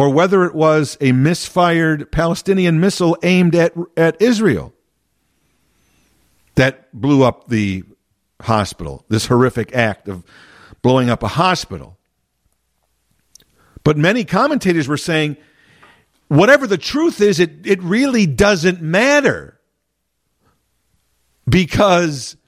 or 0.00 0.08
whether 0.08 0.46
it 0.46 0.54
was 0.54 0.96
a 1.02 1.12
misfired 1.12 2.10
Palestinian 2.10 2.80
missile 2.80 3.18
aimed 3.22 3.54
at, 3.54 3.74
at 3.98 4.22
Israel 4.22 4.72
that 6.54 6.90
blew 6.98 7.22
up 7.22 7.48
the 7.48 7.84
hospital, 8.40 9.04
this 9.10 9.26
horrific 9.26 9.76
act 9.76 10.08
of 10.08 10.24
blowing 10.80 11.10
up 11.10 11.22
a 11.22 11.28
hospital. 11.28 11.98
But 13.84 13.98
many 13.98 14.24
commentators 14.24 14.88
were 14.88 14.96
saying, 14.96 15.36
whatever 16.28 16.66
the 16.66 16.78
truth 16.78 17.20
is, 17.20 17.38
it, 17.38 17.66
it 17.66 17.82
really 17.82 18.24
doesn't 18.24 18.80
matter 18.80 19.60
because 21.46 22.38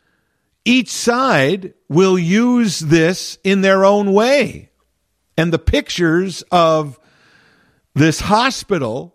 each 0.65 0.89
side 0.89 1.75
will 1.91 2.19
use 2.19 2.79
this 2.79 3.37
in 3.45 3.61
their 3.61 3.85
own 3.85 4.15
way. 4.15 4.71
And 5.37 5.53
the 5.53 5.59
pictures 5.59 6.43
of 6.51 6.99
this 7.95 8.21
hospital 8.21 9.15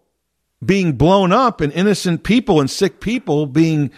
being 0.63 0.93
blown 0.93 1.32
up 1.32 1.61
and 1.61 1.71
innocent 1.73 2.23
people 2.23 2.59
and 2.59 2.69
sick 2.69 2.99
people 2.99 3.45
being 3.45 3.91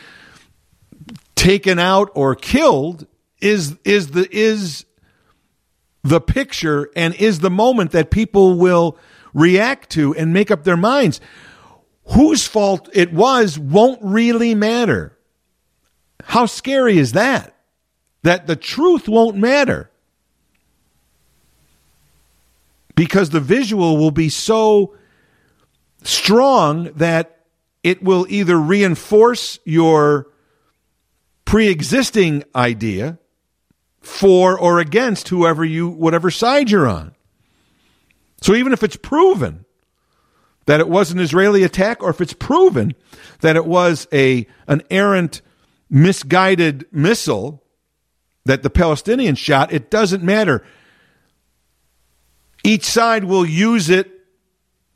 taken 1.35 1.79
out 1.79 2.11
or 2.15 2.35
killed 2.35 3.07
is 3.39 3.77
is 3.85 4.11
the 4.11 4.27
is 4.35 4.85
the 6.03 6.21
picture 6.21 6.89
and 6.95 7.13
is 7.15 7.39
the 7.39 7.49
moment 7.49 7.91
that 7.91 8.11
people 8.11 8.57
will 8.57 8.97
react 9.33 9.89
to 9.91 10.15
and 10.15 10.33
make 10.33 10.51
up 10.51 10.63
their 10.63 10.77
minds. 10.77 11.21
Whose 12.15 12.47
fault 12.47 12.89
it 12.93 13.13
was 13.13 13.59
won't 13.59 13.99
really 14.01 14.55
matter. 14.55 15.17
How 16.23 16.45
scary 16.45 16.97
is 16.97 17.13
that? 17.13 17.55
That 18.23 18.47
the 18.47 18.55
truth 18.55 19.07
won't 19.07 19.37
matter. 19.37 19.89
Because 22.99 23.29
the 23.29 23.39
visual 23.39 23.95
will 23.95 24.11
be 24.11 24.27
so 24.27 24.93
strong 26.03 26.91
that 26.95 27.45
it 27.81 28.03
will 28.03 28.25
either 28.27 28.59
reinforce 28.59 29.57
your 29.63 30.27
pre 31.45 31.69
existing 31.69 32.43
idea 32.53 33.17
for 34.01 34.59
or 34.59 34.79
against 34.79 35.29
whoever 35.29 35.63
you, 35.63 35.87
whatever 35.87 36.29
side 36.29 36.69
you're 36.69 36.89
on. 36.89 37.15
So 38.41 38.53
even 38.53 38.73
if 38.73 38.83
it's 38.83 38.97
proven 38.97 39.63
that 40.65 40.81
it 40.81 40.89
was 40.89 41.11
an 41.11 41.19
Israeli 41.19 41.63
attack, 41.63 42.03
or 42.03 42.09
if 42.09 42.19
it's 42.19 42.33
proven 42.33 42.95
that 43.39 43.55
it 43.55 43.65
was 43.65 44.09
a 44.11 44.45
an 44.67 44.81
errant, 44.91 45.41
misguided 45.89 46.85
missile 46.91 47.63
that 48.43 48.61
the 48.61 48.69
Palestinians 48.69 49.37
shot, 49.37 49.71
it 49.71 49.89
doesn't 49.89 50.21
matter. 50.21 50.65
Each 52.63 52.85
side 52.85 53.23
will 53.23 53.45
use 53.45 53.89
it 53.89 54.11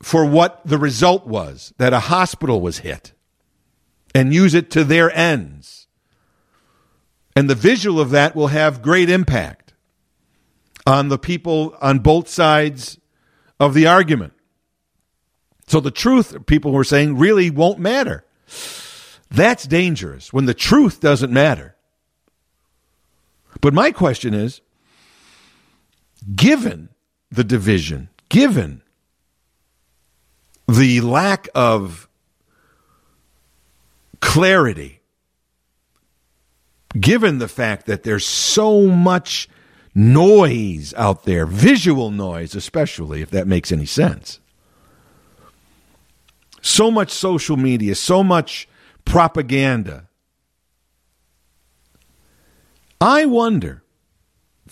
for 0.02 0.26
what 0.26 0.60
the 0.66 0.78
result 0.78 1.26
was 1.26 1.72
that 1.78 1.92
a 1.92 2.00
hospital 2.00 2.60
was 2.60 2.78
hit 2.78 3.12
and 4.14 4.34
use 4.34 4.54
it 4.54 4.70
to 4.72 4.84
their 4.84 5.10
ends. 5.16 5.86
And 7.34 7.48
the 7.48 7.54
visual 7.54 8.00
of 8.00 8.10
that 8.10 8.36
will 8.36 8.48
have 8.48 8.82
great 8.82 9.10
impact 9.10 9.72
on 10.86 11.08
the 11.08 11.18
people 11.18 11.76
on 11.80 12.00
both 12.00 12.28
sides 12.28 12.98
of 13.58 13.74
the 13.74 13.86
argument. 13.86 14.34
So 15.66 15.80
the 15.80 15.90
truth, 15.90 16.46
people 16.46 16.72
were 16.72 16.84
saying, 16.84 17.16
really 17.16 17.50
won't 17.50 17.78
matter. 17.78 18.24
That's 19.30 19.66
dangerous 19.66 20.32
when 20.32 20.44
the 20.44 20.54
truth 20.54 21.00
doesn't 21.00 21.32
matter. 21.32 21.74
But 23.60 23.72
my 23.72 23.90
question 23.90 24.34
is 24.34 24.60
given 26.36 26.90
the 27.34 27.44
division, 27.44 28.08
given 28.28 28.82
the 30.66 31.00
lack 31.00 31.48
of 31.54 32.08
clarity 34.20 35.00
given 36.98 37.38
the 37.38 37.48
fact 37.48 37.86
that 37.86 38.02
there's 38.02 38.24
so 38.24 38.82
much 38.82 39.48
noise 39.94 40.94
out 40.94 41.24
there, 41.24 41.46
visual 41.46 42.10
noise, 42.10 42.54
especially, 42.54 43.22
if 43.22 43.30
that 43.30 43.46
makes 43.46 43.72
any 43.72 43.86
sense. 43.86 44.40
So 46.62 46.90
much 46.90 47.10
social 47.10 47.56
media, 47.56 47.94
so 47.94 48.22
much 48.22 48.68
propaganda. 49.04 50.08
I 53.00 53.26
wonder, 53.26 53.82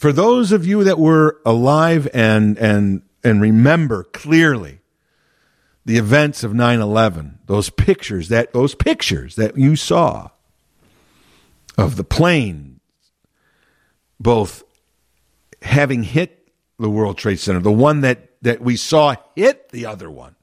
for 0.03 0.13
those 0.13 0.51
of 0.51 0.67
you 0.67 0.83
that 0.83 0.99
were 0.99 1.41
alive 1.47 2.09
and, 2.13 2.59
and, 2.59 3.03
and 3.23 3.41
remember 3.41 4.03
clearly 4.03 4.81
the 5.85 5.97
events 5.97 6.43
of 6.43 6.51
9-11, 6.51 7.35
those 7.47 7.71
pictures 7.71 8.29
that, 8.29 8.53
those 8.53 8.75
pictures 8.75 9.37
that 9.37 9.57
you 9.57 9.77
saw, 9.77 10.31
of 11.79 11.95
the 11.95 12.03
plane, 12.03 12.81
both 14.19 14.65
having 15.63 16.03
hit 16.03 16.49
the 16.81 16.91
World 16.91 17.17
Trade 17.17 17.39
Center, 17.39 17.61
the 17.61 17.71
one 17.71 18.01
that, 18.01 18.29
that 18.43 18.61
we 18.61 18.75
saw 18.75 19.15
hit 19.37 19.69
the 19.69 19.87
other 19.87 20.11
one, 20.11 20.35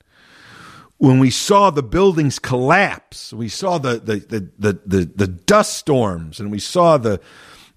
when 1.00 1.20
we 1.20 1.32
saw 1.32 1.70
the 1.70 1.84
buildings 1.84 2.40
collapse, 2.40 3.34
we 3.34 3.50
saw 3.50 3.78
the, 3.78 4.00
the, 4.00 4.16
the, 4.20 4.50
the, 4.58 4.80
the, 4.86 5.12
the 5.14 5.28
dust 5.28 5.76
storms, 5.76 6.40
and 6.40 6.50
we 6.50 6.60
saw 6.60 6.98
the, 6.98 7.20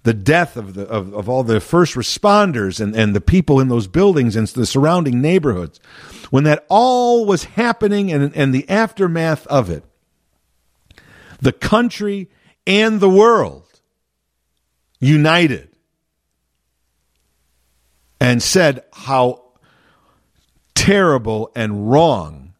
the 0.03 0.13
death 0.13 0.57
of, 0.57 0.73
the, 0.73 0.85
of, 0.87 1.13
of 1.13 1.29
all 1.29 1.43
the 1.43 1.59
first 1.59 1.95
responders 1.95 2.79
and, 2.79 2.95
and 2.95 3.15
the 3.15 3.21
people 3.21 3.59
in 3.59 3.69
those 3.69 3.87
buildings 3.87 4.35
and 4.35 4.47
the 4.47 4.65
surrounding 4.65 5.21
neighborhoods, 5.21 5.79
when 6.29 6.43
that 6.43 6.65
all 6.69 7.25
was 7.25 7.45
happening 7.45 8.11
and, 8.11 8.35
and 8.35 8.53
the 8.53 8.69
aftermath 8.69 9.47
of 9.47 9.69
it, 9.69 9.83
the 11.39 11.53
country 11.53 12.29
and 12.67 12.99
the 12.99 13.09
world 13.09 13.81
united 14.99 15.69
and 18.19 18.41
said 18.41 18.83
how 18.93 19.43
terrible 20.75 21.51
and 21.55 21.91
wrong 21.91 22.53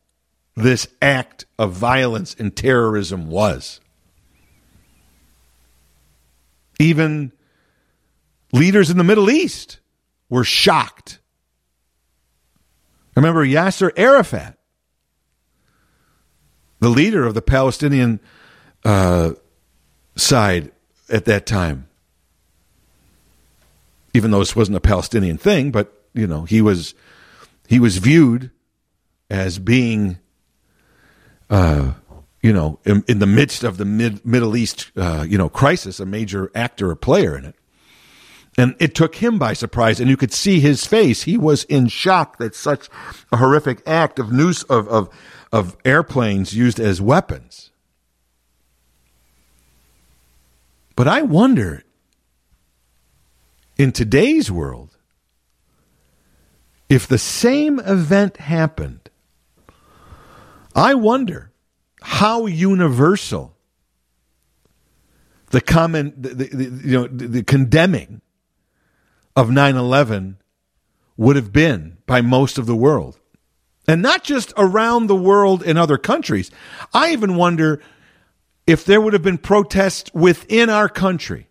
this 0.55 0.87
act 1.01 1.45
of 1.57 1.71
violence 1.71 2.35
and 2.37 2.55
terrorism 2.55 3.27
was. 3.29 3.79
Even 6.80 7.32
leaders 8.51 8.89
in 8.89 8.97
the 8.97 9.03
Middle 9.03 9.30
East 9.30 9.80
were 10.30 10.43
shocked. 10.43 11.19
Remember 13.15 13.45
Yasser 13.45 13.91
Arafat, 13.95 14.57
the 16.80 16.89
leader 16.89 17.26
of 17.26 17.34
the 17.34 17.41
Palestinian 17.41 18.19
uh, 18.84 19.34
side 20.15 20.71
at 21.09 21.26
that 21.26 21.45
time. 21.45 21.88
Even 24.15 24.32
though 24.32 24.39
this 24.39 24.55
wasn't 24.55 24.78
a 24.78 24.82
Palestinian 24.82 25.38
thing, 25.38 25.71
but 25.71 25.91
you 26.13 26.28
know 26.28 26.43
he 26.43 26.61
was 26.61 26.93
he 27.67 27.80
was 27.80 27.97
viewed 27.97 28.51
as 29.30 29.57
being, 29.57 30.19
uh, 31.49 31.93
you 32.43 32.53
know, 32.53 32.77
in, 32.85 33.03
in, 33.07 33.17
the 33.17 33.25
midst 33.25 33.63
of 33.63 33.77
the 33.77 33.85
mid, 33.85 34.23
Middle 34.23 34.55
East, 34.55 34.91
uh, 34.95 35.25
you 35.27 35.37
know, 35.39 35.49
crisis, 35.49 35.99
a 35.99 36.05
major 36.05 36.51
actor 36.53 36.91
or 36.91 36.95
player 36.95 37.35
in 37.35 37.45
it. 37.45 37.55
And 38.55 38.75
it 38.79 38.93
took 38.93 39.15
him 39.15 39.39
by 39.39 39.53
surprise, 39.53 39.99
and 39.99 40.07
you 40.07 40.17
could 40.17 40.31
see 40.31 40.59
his 40.59 40.85
face. 40.85 41.23
He 41.23 41.37
was 41.37 41.63
in 41.63 41.87
shock 41.87 42.37
that 42.37 42.53
such 42.53 42.87
a 43.31 43.37
horrific 43.37 43.81
act 43.87 44.19
of 44.19 44.31
news 44.31 44.61
of, 44.63 44.87
of, 44.89 45.09
of 45.51 45.75
airplanes 45.83 46.53
used 46.53 46.79
as 46.79 47.01
weapons 47.01 47.71
But 50.95 51.07
I 51.07 51.21
wonder 51.23 51.83
in 53.77 53.91
today's 53.91 54.51
world 54.51 54.97
if 56.89 57.07
the 57.07 57.17
same 57.17 57.79
event 57.79 58.37
happened, 58.37 59.09
I 60.75 60.93
wonder 60.93 61.51
how 62.04 62.45
universal 62.45 63.56
the 65.49 65.62
comment, 65.62 66.22
the, 66.22 66.30
the, 66.30 66.88
you 66.88 66.93
know, 66.93 67.08
the, 67.08 67.28
the 67.28 67.43
condemning 67.43 68.22
of 69.36 69.49
9/11 69.49 70.36
would 71.18 71.36
have 71.36 71.51
been 71.51 71.97
by 72.06 72.22
most 72.22 72.58
of 72.58 72.66
the 72.66 72.76
world. 72.76 73.20
And 73.88 74.01
not 74.01 74.24
just 74.24 74.54
around 74.58 75.08
the 75.08 75.16
world 75.16 75.62
in 75.62 75.78
other 75.78 75.97
countries. 75.97 76.49
I 76.93 77.12
even 77.12 77.36
wonder 77.36 77.82
if 78.66 78.86
there 78.86 79.01
would 79.01 79.14
have 79.14 79.22
been 79.22 79.38
protests 79.38 80.14
within 80.14 80.70
our 80.70 80.88
country? 80.88 81.47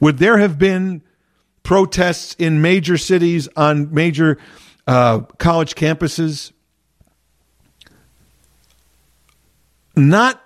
Would 0.00 0.18
there 0.18 0.38
have 0.38 0.58
been 0.58 1.02
protests 1.62 2.34
in 2.38 2.62
major 2.62 2.96
cities 2.96 3.48
on 3.56 3.92
major 3.92 4.38
uh, 4.86 5.20
college 5.38 5.74
campuses? 5.74 6.52
Not 9.98 10.40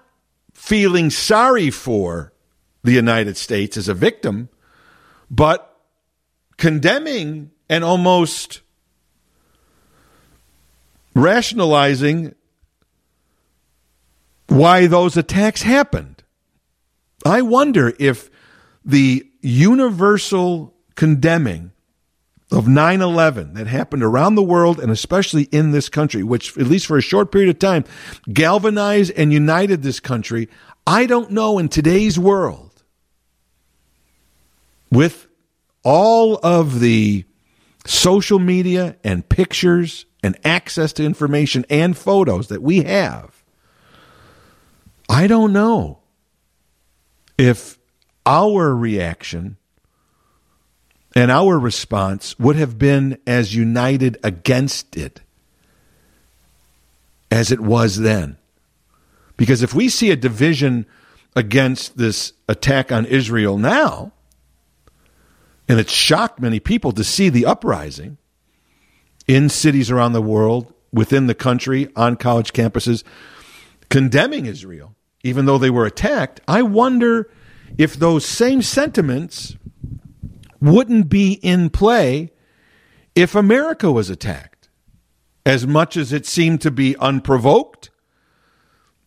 feeling 0.55 1.11
sorry 1.11 1.70
for 1.70 2.32
the 2.82 2.92
United 2.92 3.36
States 3.36 3.76
as 3.76 3.86
a 3.86 3.94
victim, 3.94 4.48
but 5.30 5.78
condemning 6.57 7.50
and 7.68 7.84
almost 7.84 8.62
rationalizing 11.14 12.34
why 14.48 14.86
those 14.86 15.16
attacks 15.16 15.62
happened. 15.62 16.22
I 17.24 17.42
wonder 17.42 17.92
if 17.98 18.30
the 18.84 19.26
universal 19.42 20.74
condemning 20.94 21.72
of 22.53 22.68
9 22.68 23.00
11 23.00 23.55
that 23.55 23.66
happened 23.66 24.03
around 24.03 24.34
the 24.34 24.42
world 24.42 24.78
and 24.78 24.90
especially 24.90 25.44
in 25.44 25.72
this 25.72 25.88
country, 25.88 26.22
which, 26.22 26.57
at 26.59 26.66
least 26.66 26.86
for 26.86 26.98
a 26.98 27.03
short 27.03 27.32
period 27.32 27.50
of 27.50 27.59
time, 27.59 27.84
galvanized 28.32 29.12
and 29.16 29.32
united 29.32 29.82
this 29.82 30.00
country. 30.00 30.48
I 30.86 31.07
don't 31.07 31.30
know 31.30 31.59
in 31.59 31.68
today's 31.68 32.18
world, 32.18 32.82
with 34.90 35.26
all 35.82 36.38
of 36.42 36.80
the 36.80 37.24
social 37.86 38.38
media 38.38 38.96
and 39.03 39.28
pictures 39.28 40.07
and 40.22 40.38
access 40.44 40.92
to 40.94 41.05
information 41.05 41.64
and 41.70 41.96
photos 41.96 42.48
that 42.48 42.62
we 42.62 42.82
have, 42.82 43.42
I 45.09 45.26
don't 45.26 45.53
know 45.53 46.00
if 47.38 47.78
our 48.24 48.74
reaction 48.74 49.57
and 51.15 51.31
our 51.31 51.59
response 51.59 52.39
would 52.39 52.57
have 52.57 52.79
been 52.79 53.19
as 53.27 53.55
united 53.55 54.19
against 54.23 54.97
it 54.97 55.21
as 57.31 57.51
it 57.51 57.61
was 57.61 57.99
then. 57.99 58.37
Because 59.37 59.63
if 59.63 59.75
we 59.75 59.89
see 59.89 60.11
a 60.11 60.17
division 60.17 60.87
against 61.35 61.97
this 61.97 62.33
attack 62.49 62.93
on 62.93 63.07
Israel 63.07 63.59
now, 63.59 64.13
and 65.69 65.81
it 65.81 65.89
shocked 65.89 66.41
many 66.41 66.61
people 66.61 66.93
to 66.93 67.05
see 67.05 67.29
the 67.29 67.47
uprising 67.47 68.19
in 69.27 69.49
cities 69.49 69.91
around 69.91 70.13
the 70.13 70.23
world, 70.23 70.73
within 70.93 71.27
the 71.27 71.35
country, 71.35 71.89
on 71.97 72.17
college 72.17 72.53
campuses, 72.53 73.03
condemning 73.89 74.45
Israel 74.45 74.95
even 75.23 75.47
though 75.47 75.59
they 75.59 75.71
were 75.71 75.87
attacked, 75.87 76.41
I 76.49 76.63
wonder 76.63 77.30
if 77.79 77.95
those 77.95 78.25
same 78.25 78.63
sentiments 78.63 79.57
wouldn't 80.63 81.09
be 81.09 81.33
in 81.34 81.71
play 81.71 82.30
if 83.14 83.34
America 83.34 83.91
was 83.91 84.09
attacked. 84.09 84.68
As 85.45 85.67
much 85.67 85.97
as 85.97 86.13
it 86.13 86.25
seemed 86.25 86.61
to 86.61 86.71
be 86.71 86.97
unprovoked 86.99 87.91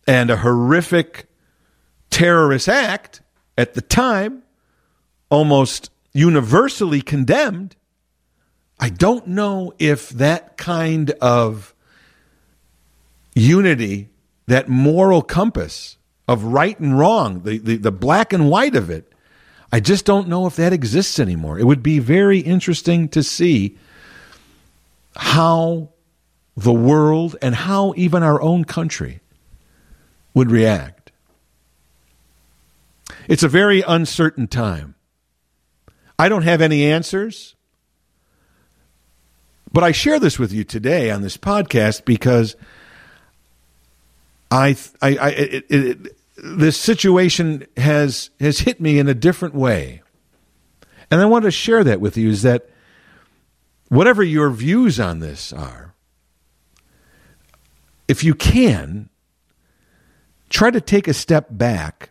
and 0.06 0.30
a 0.30 0.36
horrific 0.36 1.26
terrorist 2.10 2.68
act 2.68 3.22
at 3.56 3.74
the 3.74 3.80
time, 3.80 4.42
almost 5.30 5.90
universally 6.12 7.00
condemned, 7.00 7.74
I 8.78 8.90
don't 8.90 9.26
know 9.28 9.72
if 9.78 10.10
that 10.10 10.58
kind 10.58 11.10
of 11.22 11.74
unity, 13.34 14.10
that 14.46 14.68
moral 14.68 15.22
compass, 15.22 15.96
of 16.28 16.44
right 16.44 16.78
and 16.78 16.98
wrong, 16.98 17.42
the, 17.42 17.58
the, 17.58 17.76
the 17.76 17.92
black 17.92 18.32
and 18.32 18.50
white 18.50 18.74
of 18.74 18.90
it. 18.90 19.12
I 19.72 19.80
just 19.80 20.04
don't 20.04 20.28
know 20.28 20.46
if 20.46 20.56
that 20.56 20.72
exists 20.72 21.18
anymore. 21.18 21.58
It 21.58 21.64
would 21.64 21.82
be 21.82 21.98
very 21.98 22.38
interesting 22.38 23.08
to 23.10 23.22
see 23.22 23.76
how 25.16 25.90
the 26.56 26.72
world 26.72 27.36
and 27.42 27.54
how 27.54 27.92
even 27.96 28.22
our 28.22 28.40
own 28.40 28.64
country 28.64 29.20
would 30.34 30.50
react. 30.50 31.12
It's 33.28 33.42
a 33.42 33.48
very 33.48 33.82
uncertain 33.82 34.46
time. 34.46 34.94
I 36.18 36.28
don't 36.28 36.42
have 36.42 36.62
any 36.62 36.86
answers, 36.86 37.54
but 39.72 39.84
I 39.84 39.92
share 39.92 40.18
this 40.18 40.38
with 40.38 40.52
you 40.52 40.64
today 40.64 41.10
on 41.10 41.22
this 41.22 41.36
podcast 41.36 42.04
because 42.04 42.56
I, 44.50 44.76
I, 45.02 45.16
I 45.16 45.28
it, 45.30 45.64
it, 45.68 46.15
this 46.46 46.76
situation 46.76 47.66
has 47.76 48.30
has 48.40 48.60
hit 48.60 48.80
me 48.80 48.98
in 48.98 49.08
a 49.08 49.14
different 49.14 49.54
way. 49.54 50.02
And 51.10 51.20
I 51.20 51.26
want 51.26 51.44
to 51.44 51.50
share 51.50 51.84
that 51.84 52.00
with 52.00 52.16
you 52.16 52.30
is 52.30 52.42
that 52.42 52.68
whatever 53.88 54.22
your 54.22 54.50
views 54.50 54.98
on 54.98 55.20
this 55.20 55.52
are, 55.52 55.94
if 58.08 58.24
you 58.24 58.34
can, 58.34 59.08
try 60.48 60.70
to 60.70 60.80
take 60.80 61.08
a 61.08 61.14
step 61.14 61.46
back 61.50 62.10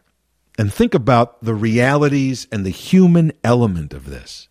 and 0.58 0.74
think 0.74 0.94
about 0.94 1.44
the 1.44 1.54
realities 1.54 2.48
and 2.52 2.66
the 2.66 2.70
human 2.70 3.32
element 3.44 3.94
of 3.94 4.06
this 4.06 4.48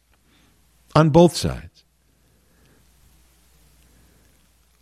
on 0.95 1.11
both 1.11 1.35
sides. 1.37 1.85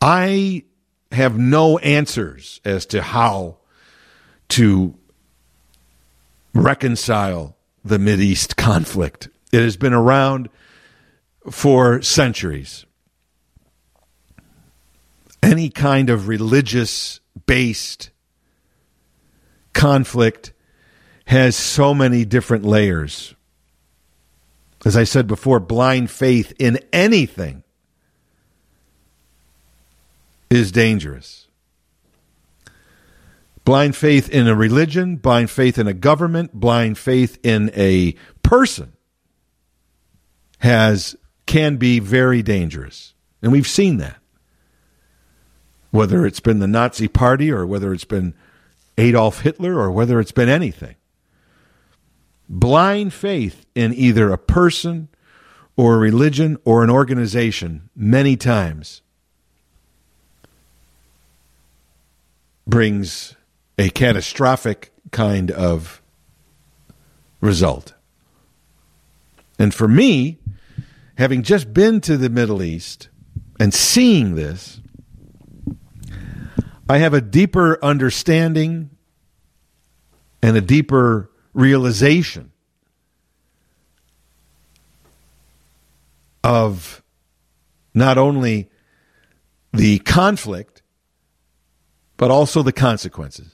I 0.01 0.65
have 1.13 1.39
no 1.39 1.79
answers 1.79 2.61
as 2.65 2.87
to 2.87 3.03
how 3.03 3.59
to 4.53 4.95
reconcile 6.53 7.57
the 7.83 7.99
East 8.21 8.55
conflict 8.59 9.31
It 9.51 9.63
has 9.63 9.79
been 9.79 9.95
around 9.95 10.51
for 11.51 12.03
centuries. 12.03 12.85
Any 15.43 15.71
kind 15.71 16.11
of 16.11 16.29
religious 16.29 17.21
based 17.47 18.11
conflict 19.73 20.53
has 21.27 21.57
so 21.57 21.95
many 21.95 22.27
different 22.27 22.65
layers. 22.65 23.35
As 24.85 24.99
I 24.99 25.05
said 25.05 25.27
before, 25.27 25.61
blind 25.61 26.11
faith 26.11 26.53
in 26.59 26.79
anything 26.93 27.65
is 30.51 30.71
dangerous. 30.71 31.42
Blind 33.65 33.95
faith 33.95 34.29
in 34.29 34.49
a 34.49 34.55
religion, 34.57 35.17
blind 35.17 35.51
faith 35.51 35.79
in 35.79 35.87
a 35.87 35.95
government, 35.95 36.53
blind 36.53 36.99
faith 36.99 37.39
in 37.45 37.71
a 37.77 38.15
person 38.43 38.93
has 40.59 41.17
can 41.47 41.77
be 41.77 41.99
very 41.99 42.43
dangerous. 42.43 43.15
And 43.41 43.53
we've 43.53 43.67
seen 43.67 43.99
that. 43.99 44.17
Whether 45.91 46.25
it's 46.27 46.41
been 46.41 46.59
the 46.59 46.67
Nazi 46.67 47.09
party 47.09 47.51
or 47.53 47.67
whether 47.67 47.93
it's 47.93 48.05
been 48.05 48.35
Adolf 48.97 49.41
Hitler 49.41 49.79
or 49.79 49.91
whether 49.91 50.21
it's 50.21 50.33
been 50.33 50.49
anything. 50.49 50.97
Blind 52.49 53.13
faith 53.13 53.67
in 53.75 53.93
either 53.95 54.33
a 54.33 54.39
person 54.39 55.09
or 55.77 55.95
a 55.95 55.99
religion 55.99 56.57
or 56.65 56.85
an 56.85 56.91
organization 56.91 57.91
many 57.95 58.37
times 58.37 59.03
brings 62.67 63.37
a 63.83 63.91
catastrophic 63.91 64.93
kind 65.11 65.51
of 65.51 66.01
result. 67.41 67.95
And 69.59 69.75
for 69.75 69.89
me, 69.89 70.39
having 71.19 71.43
just 71.43 71.75
been 71.75 72.01
to 72.03 72.17
the 72.17 72.31
Middle 72.31 72.63
East 72.63 73.09
and 73.59 73.75
seeing 73.75 74.37
this, 74.37 74.81
I 76.89 76.99
have 76.99 77.13
a 77.13 77.21
deeper 77.21 77.85
understanding 77.85 78.91
and 80.41 80.57
a 80.57 80.61
deeper 80.61 81.29
realization 81.53 82.53
of 86.45 87.03
not 87.95 88.17
only 88.17 88.71
the 89.73 89.99
conflict, 89.99 90.83
but 92.17 92.31
also 92.31 92.63
the 92.63 92.73
consequences. 92.73 93.52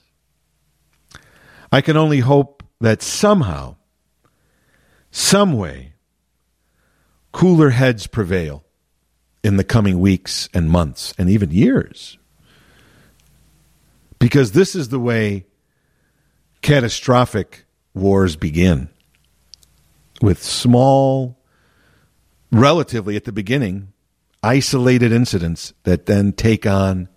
I 1.71 1.81
can 1.81 1.97
only 1.97 2.19
hope 2.19 2.63
that 2.81 3.01
somehow, 3.01 3.75
some 5.11 5.53
way, 5.53 5.93
cooler 7.31 7.71
heads 7.71 8.07
prevail 8.07 8.63
in 9.43 9.57
the 9.57 9.63
coming 9.63 9.99
weeks 9.99 10.49
and 10.53 10.69
months 10.69 11.13
and 11.17 11.29
even 11.29 11.51
years. 11.51 12.17
Because 14.17 14.51
this 14.51 14.75
is 14.75 14.89
the 14.89 14.99
way 14.99 15.45
catastrophic 16.61 17.65
wars 17.93 18.35
begin 18.35 18.89
with 20.21 20.43
small, 20.43 21.39
relatively 22.51 23.15
at 23.15 23.23
the 23.23 23.31
beginning, 23.31 23.93
isolated 24.43 25.11
incidents 25.11 25.73
that 25.83 26.05
then 26.05 26.33
take 26.33 26.65
on 26.65 27.07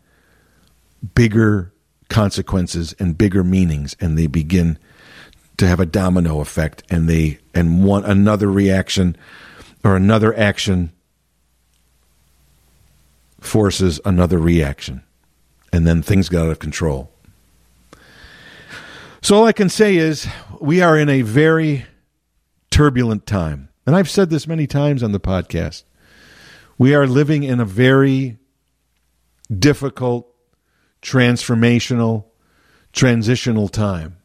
bigger 1.15 1.72
consequences 2.13 2.95
and 2.99 3.17
bigger 3.17 3.43
meanings 3.43 3.97
and 3.99 4.19
they 4.19 4.27
begin 4.27 4.79
to 5.57 5.67
have 5.67 5.81
a 5.81 5.87
domino 5.87 6.41
effect 6.41 6.83
and 6.91 7.09
they 7.09 7.39
and 7.55 7.83
one 7.83 8.05
another 8.05 8.51
reaction 8.51 9.17
or 9.83 9.97
another 9.97 10.37
action 10.39 10.93
forces 13.41 13.99
another 14.05 14.37
reaction 14.37 15.03
and 15.73 15.87
then 15.87 16.03
things 16.03 16.29
get 16.29 16.43
out 16.43 16.51
of 16.51 16.59
control. 16.59 17.11
So 19.23 19.37
all 19.37 19.47
i 19.47 19.53
can 19.53 19.71
say 19.71 19.97
is 19.97 20.29
we 20.61 20.83
are 20.83 20.99
in 20.99 21.09
a 21.09 21.23
very 21.23 21.87
turbulent 22.71 23.27
time 23.27 23.71
and 23.87 23.97
i've 23.97 24.11
said 24.11 24.29
this 24.29 24.47
many 24.47 24.67
times 24.67 25.03
on 25.03 25.13
the 25.13 25.21
podcast. 25.21 25.85
We 26.77 26.95
are 26.95 27.07
living 27.07 27.43
in 27.43 27.59
a 27.59 27.65
very 27.65 28.37
difficult 29.51 30.32
transformational, 31.03 32.25
transitional 32.93 33.69
time. 33.69 34.17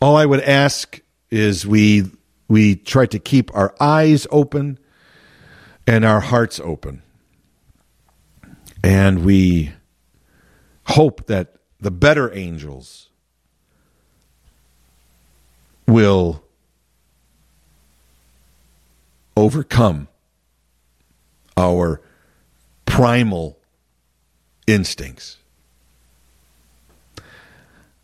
All 0.00 0.16
I 0.16 0.24
would 0.24 0.42
ask 0.42 1.00
is 1.30 1.66
we 1.66 2.10
we 2.48 2.76
try 2.76 3.06
to 3.06 3.18
keep 3.18 3.54
our 3.54 3.74
eyes 3.80 4.26
open 4.30 4.78
and 5.86 6.04
our 6.04 6.20
hearts 6.20 6.60
open. 6.60 7.02
And 8.84 9.24
we 9.24 9.72
hope 10.84 11.26
that 11.26 11.56
the 11.80 11.90
better 11.90 12.32
angels 12.32 13.08
will 15.88 16.44
overcome 19.36 20.08
our 21.56 22.00
primal 22.84 23.55
instincts. 24.66 25.38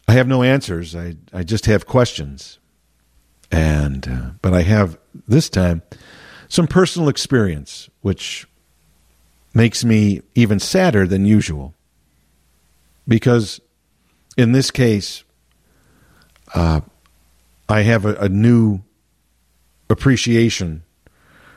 I 0.09 0.13
have 0.13 0.29
no 0.29 0.43
answers. 0.43 0.95
I, 0.95 1.17
I 1.33 1.43
just 1.43 1.67
have 1.67 1.87
questions. 1.87 2.59
And, 3.51 4.09
uh, 4.09 4.31
but 4.41 4.55
I 4.55 4.63
have 4.63 4.99
this 5.27 5.49
time 5.49 5.83
some 6.49 6.67
personal 6.67 7.09
experience, 7.09 7.89
which 8.03 8.47
makes 9.55 9.85
me 9.85 10.21
even 10.35 10.59
sadder 10.59 11.07
than 11.07 11.25
usual. 11.25 11.75
Because 13.09 13.61
in 14.37 14.53
this 14.53 14.71
case, 14.71 15.25
uh, 16.55 16.81
I 17.69 17.83
have 17.83 18.05
a, 18.05 18.15
a 18.17 18.29
new 18.29 18.81
appreciation 19.89 20.83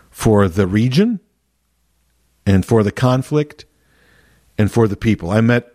for 0.10 0.48
the 0.48 0.68
region 0.68 1.19
and 2.45 2.65
for 2.65 2.84
the 2.84 2.91
conflict 2.91 3.65
and 4.57 4.72
for 4.72 4.88
the 4.88 4.95
people. 4.95 5.30
I 5.30 5.41
met 5.41 5.72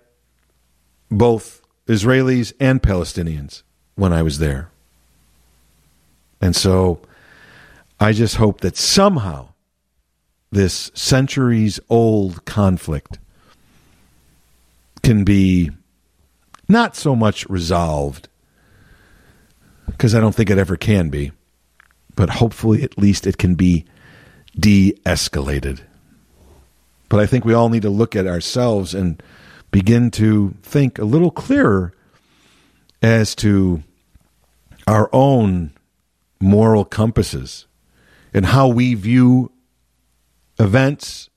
both 1.11 1.63
Israelis 1.87 2.53
and 2.61 2.83
Palestinians 2.83 3.63
when 3.97 4.13
I 4.13 4.23
was 4.23 4.39
there. 4.39 4.71
And 6.41 6.57
so 6.57 7.01
I 7.99 8.13
just 8.13 8.37
hope 8.37 8.61
that 8.63 8.77
somehow 8.77 9.49
this 10.51 10.91
centuries 10.95 11.79
old 11.89 12.45
conflict 12.45 13.19
can 15.03 15.25
be 15.25 15.71
not 16.69 16.97
so 16.97 17.17
much 17.17 17.49
resolved, 17.49 18.29
because 19.87 20.15
I 20.15 20.21
don't 20.21 20.35
think 20.35 20.51
it 20.51 20.59
ever 20.59 20.77
can 20.77 21.11
be, 21.11 21.33
but 22.15 22.31
hopefully 22.31 22.83
at 22.83 22.97
least 22.97 23.27
it 23.27 23.39
can 23.39 23.55
be 23.55 23.85
de 24.59 24.93
escalated. 25.05 25.81
But 27.11 27.19
I 27.21 27.27
think 27.27 27.45
we 27.45 27.53
all 27.53 27.69
need 27.69 27.83
to 27.83 27.91
look 27.91 28.17
at 28.17 28.27
ourselves 28.27 28.95
and 28.95 29.23
begin 29.73 30.11
to 30.13 30.55
think 30.63 30.99
a 30.99 31.05
little 31.05 31.33
clearer 31.33 31.93
as 33.03 33.35
to 33.37 33.83
our 34.87 35.11
own 35.13 35.73
moral 36.41 36.85
compasses 36.85 37.67
and 38.33 38.47
how 38.47 38.69
we 38.69 38.95
view 38.95 39.51
events 40.59 41.29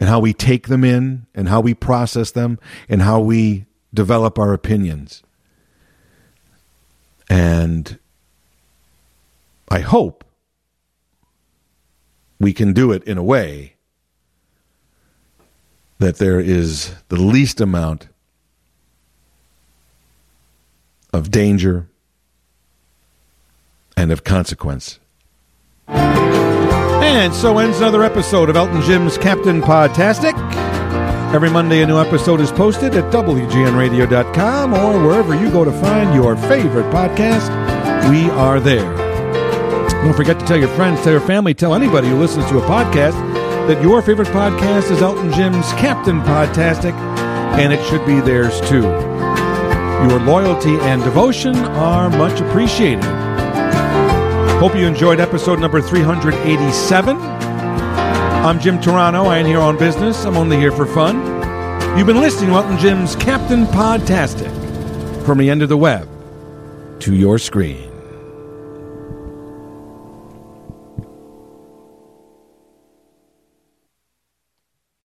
and 0.00 0.08
how 0.08 0.18
we 0.18 0.34
take 0.34 0.66
them 0.66 0.82
in 0.82 1.26
and 1.32 1.48
how 1.48 1.60
we 1.60 1.72
process 1.72 2.32
them 2.32 2.58
and 2.88 3.02
how 3.02 3.20
we 3.20 3.66
develop 3.94 4.36
our 4.36 4.52
opinions. 4.52 5.22
And 7.30 8.00
I 9.68 9.78
hope 9.78 10.24
we 12.40 12.52
can 12.52 12.72
do 12.72 12.90
it 12.90 13.04
in 13.04 13.16
a 13.16 13.22
way 13.22 13.75
that 15.98 16.16
there 16.18 16.40
is 16.40 16.94
the 17.08 17.16
least 17.16 17.60
amount 17.60 18.08
of 21.12 21.30
danger 21.30 21.88
and 23.96 24.12
of 24.12 24.24
consequence. 24.24 24.98
And 25.88 27.32
so 27.34 27.58
ends 27.58 27.78
another 27.78 28.02
episode 28.02 28.50
of 28.50 28.56
Elton 28.56 28.82
Jim's 28.82 29.16
Captain 29.16 29.62
Podtastic. 29.62 30.34
Every 31.34 31.50
Monday, 31.50 31.82
a 31.82 31.86
new 31.86 31.98
episode 31.98 32.40
is 32.40 32.52
posted 32.52 32.94
at 32.94 33.12
WGNRadio.com 33.12 34.74
or 34.74 35.02
wherever 35.04 35.34
you 35.34 35.50
go 35.50 35.64
to 35.64 35.72
find 35.72 36.14
your 36.14 36.36
favorite 36.36 36.92
podcast. 36.92 37.50
We 38.10 38.30
are 38.30 38.60
there. 38.60 38.94
Don't 40.04 40.14
forget 40.14 40.38
to 40.38 40.46
tell 40.46 40.58
your 40.58 40.68
friends, 40.68 41.02
tell 41.02 41.12
your 41.12 41.20
family, 41.20 41.54
tell 41.54 41.74
anybody 41.74 42.08
who 42.08 42.16
listens 42.16 42.46
to 42.46 42.58
a 42.58 42.62
podcast 42.62 43.25
that 43.66 43.82
your 43.82 44.00
favorite 44.00 44.28
podcast 44.28 44.92
is 44.92 45.02
Elton 45.02 45.32
Jim's 45.32 45.66
Captain 45.72 46.20
Podtastic, 46.20 46.92
and 47.58 47.72
it 47.72 47.84
should 47.86 48.06
be 48.06 48.20
theirs 48.20 48.60
too. 48.60 48.82
Your 48.82 50.20
loyalty 50.20 50.76
and 50.82 51.02
devotion 51.02 51.56
are 51.56 52.08
much 52.08 52.40
appreciated. 52.40 53.02
Hope 54.60 54.76
you 54.76 54.86
enjoyed 54.86 55.18
episode 55.18 55.58
number 55.58 55.80
387. 55.82 57.16
I'm 57.16 58.60
Jim 58.60 58.78
Turano. 58.78 59.26
I 59.26 59.38
ain't 59.38 59.48
here 59.48 59.58
on 59.58 59.76
business. 59.76 60.24
I'm 60.24 60.36
only 60.36 60.58
here 60.58 60.70
for 60.70 60.86
fun. 60.86 61.16
You've 61.98 62.06
been 62.06 62.20
listening 62.20 62.50
to 62.50 62.56
Elton 62.56 62.78
Jim's 62.78 63.16
Captain 63.16 63.64
Podtastic 63.66 64.54
from 65.24 65.38
the 65.38 65.50
end 65.50 65.62
of 65.62 65.68
the 65.68 65.76
web 65.76 66.08
to 67.00 67.14
your 67.14 67.38
screen. 67.38 67.95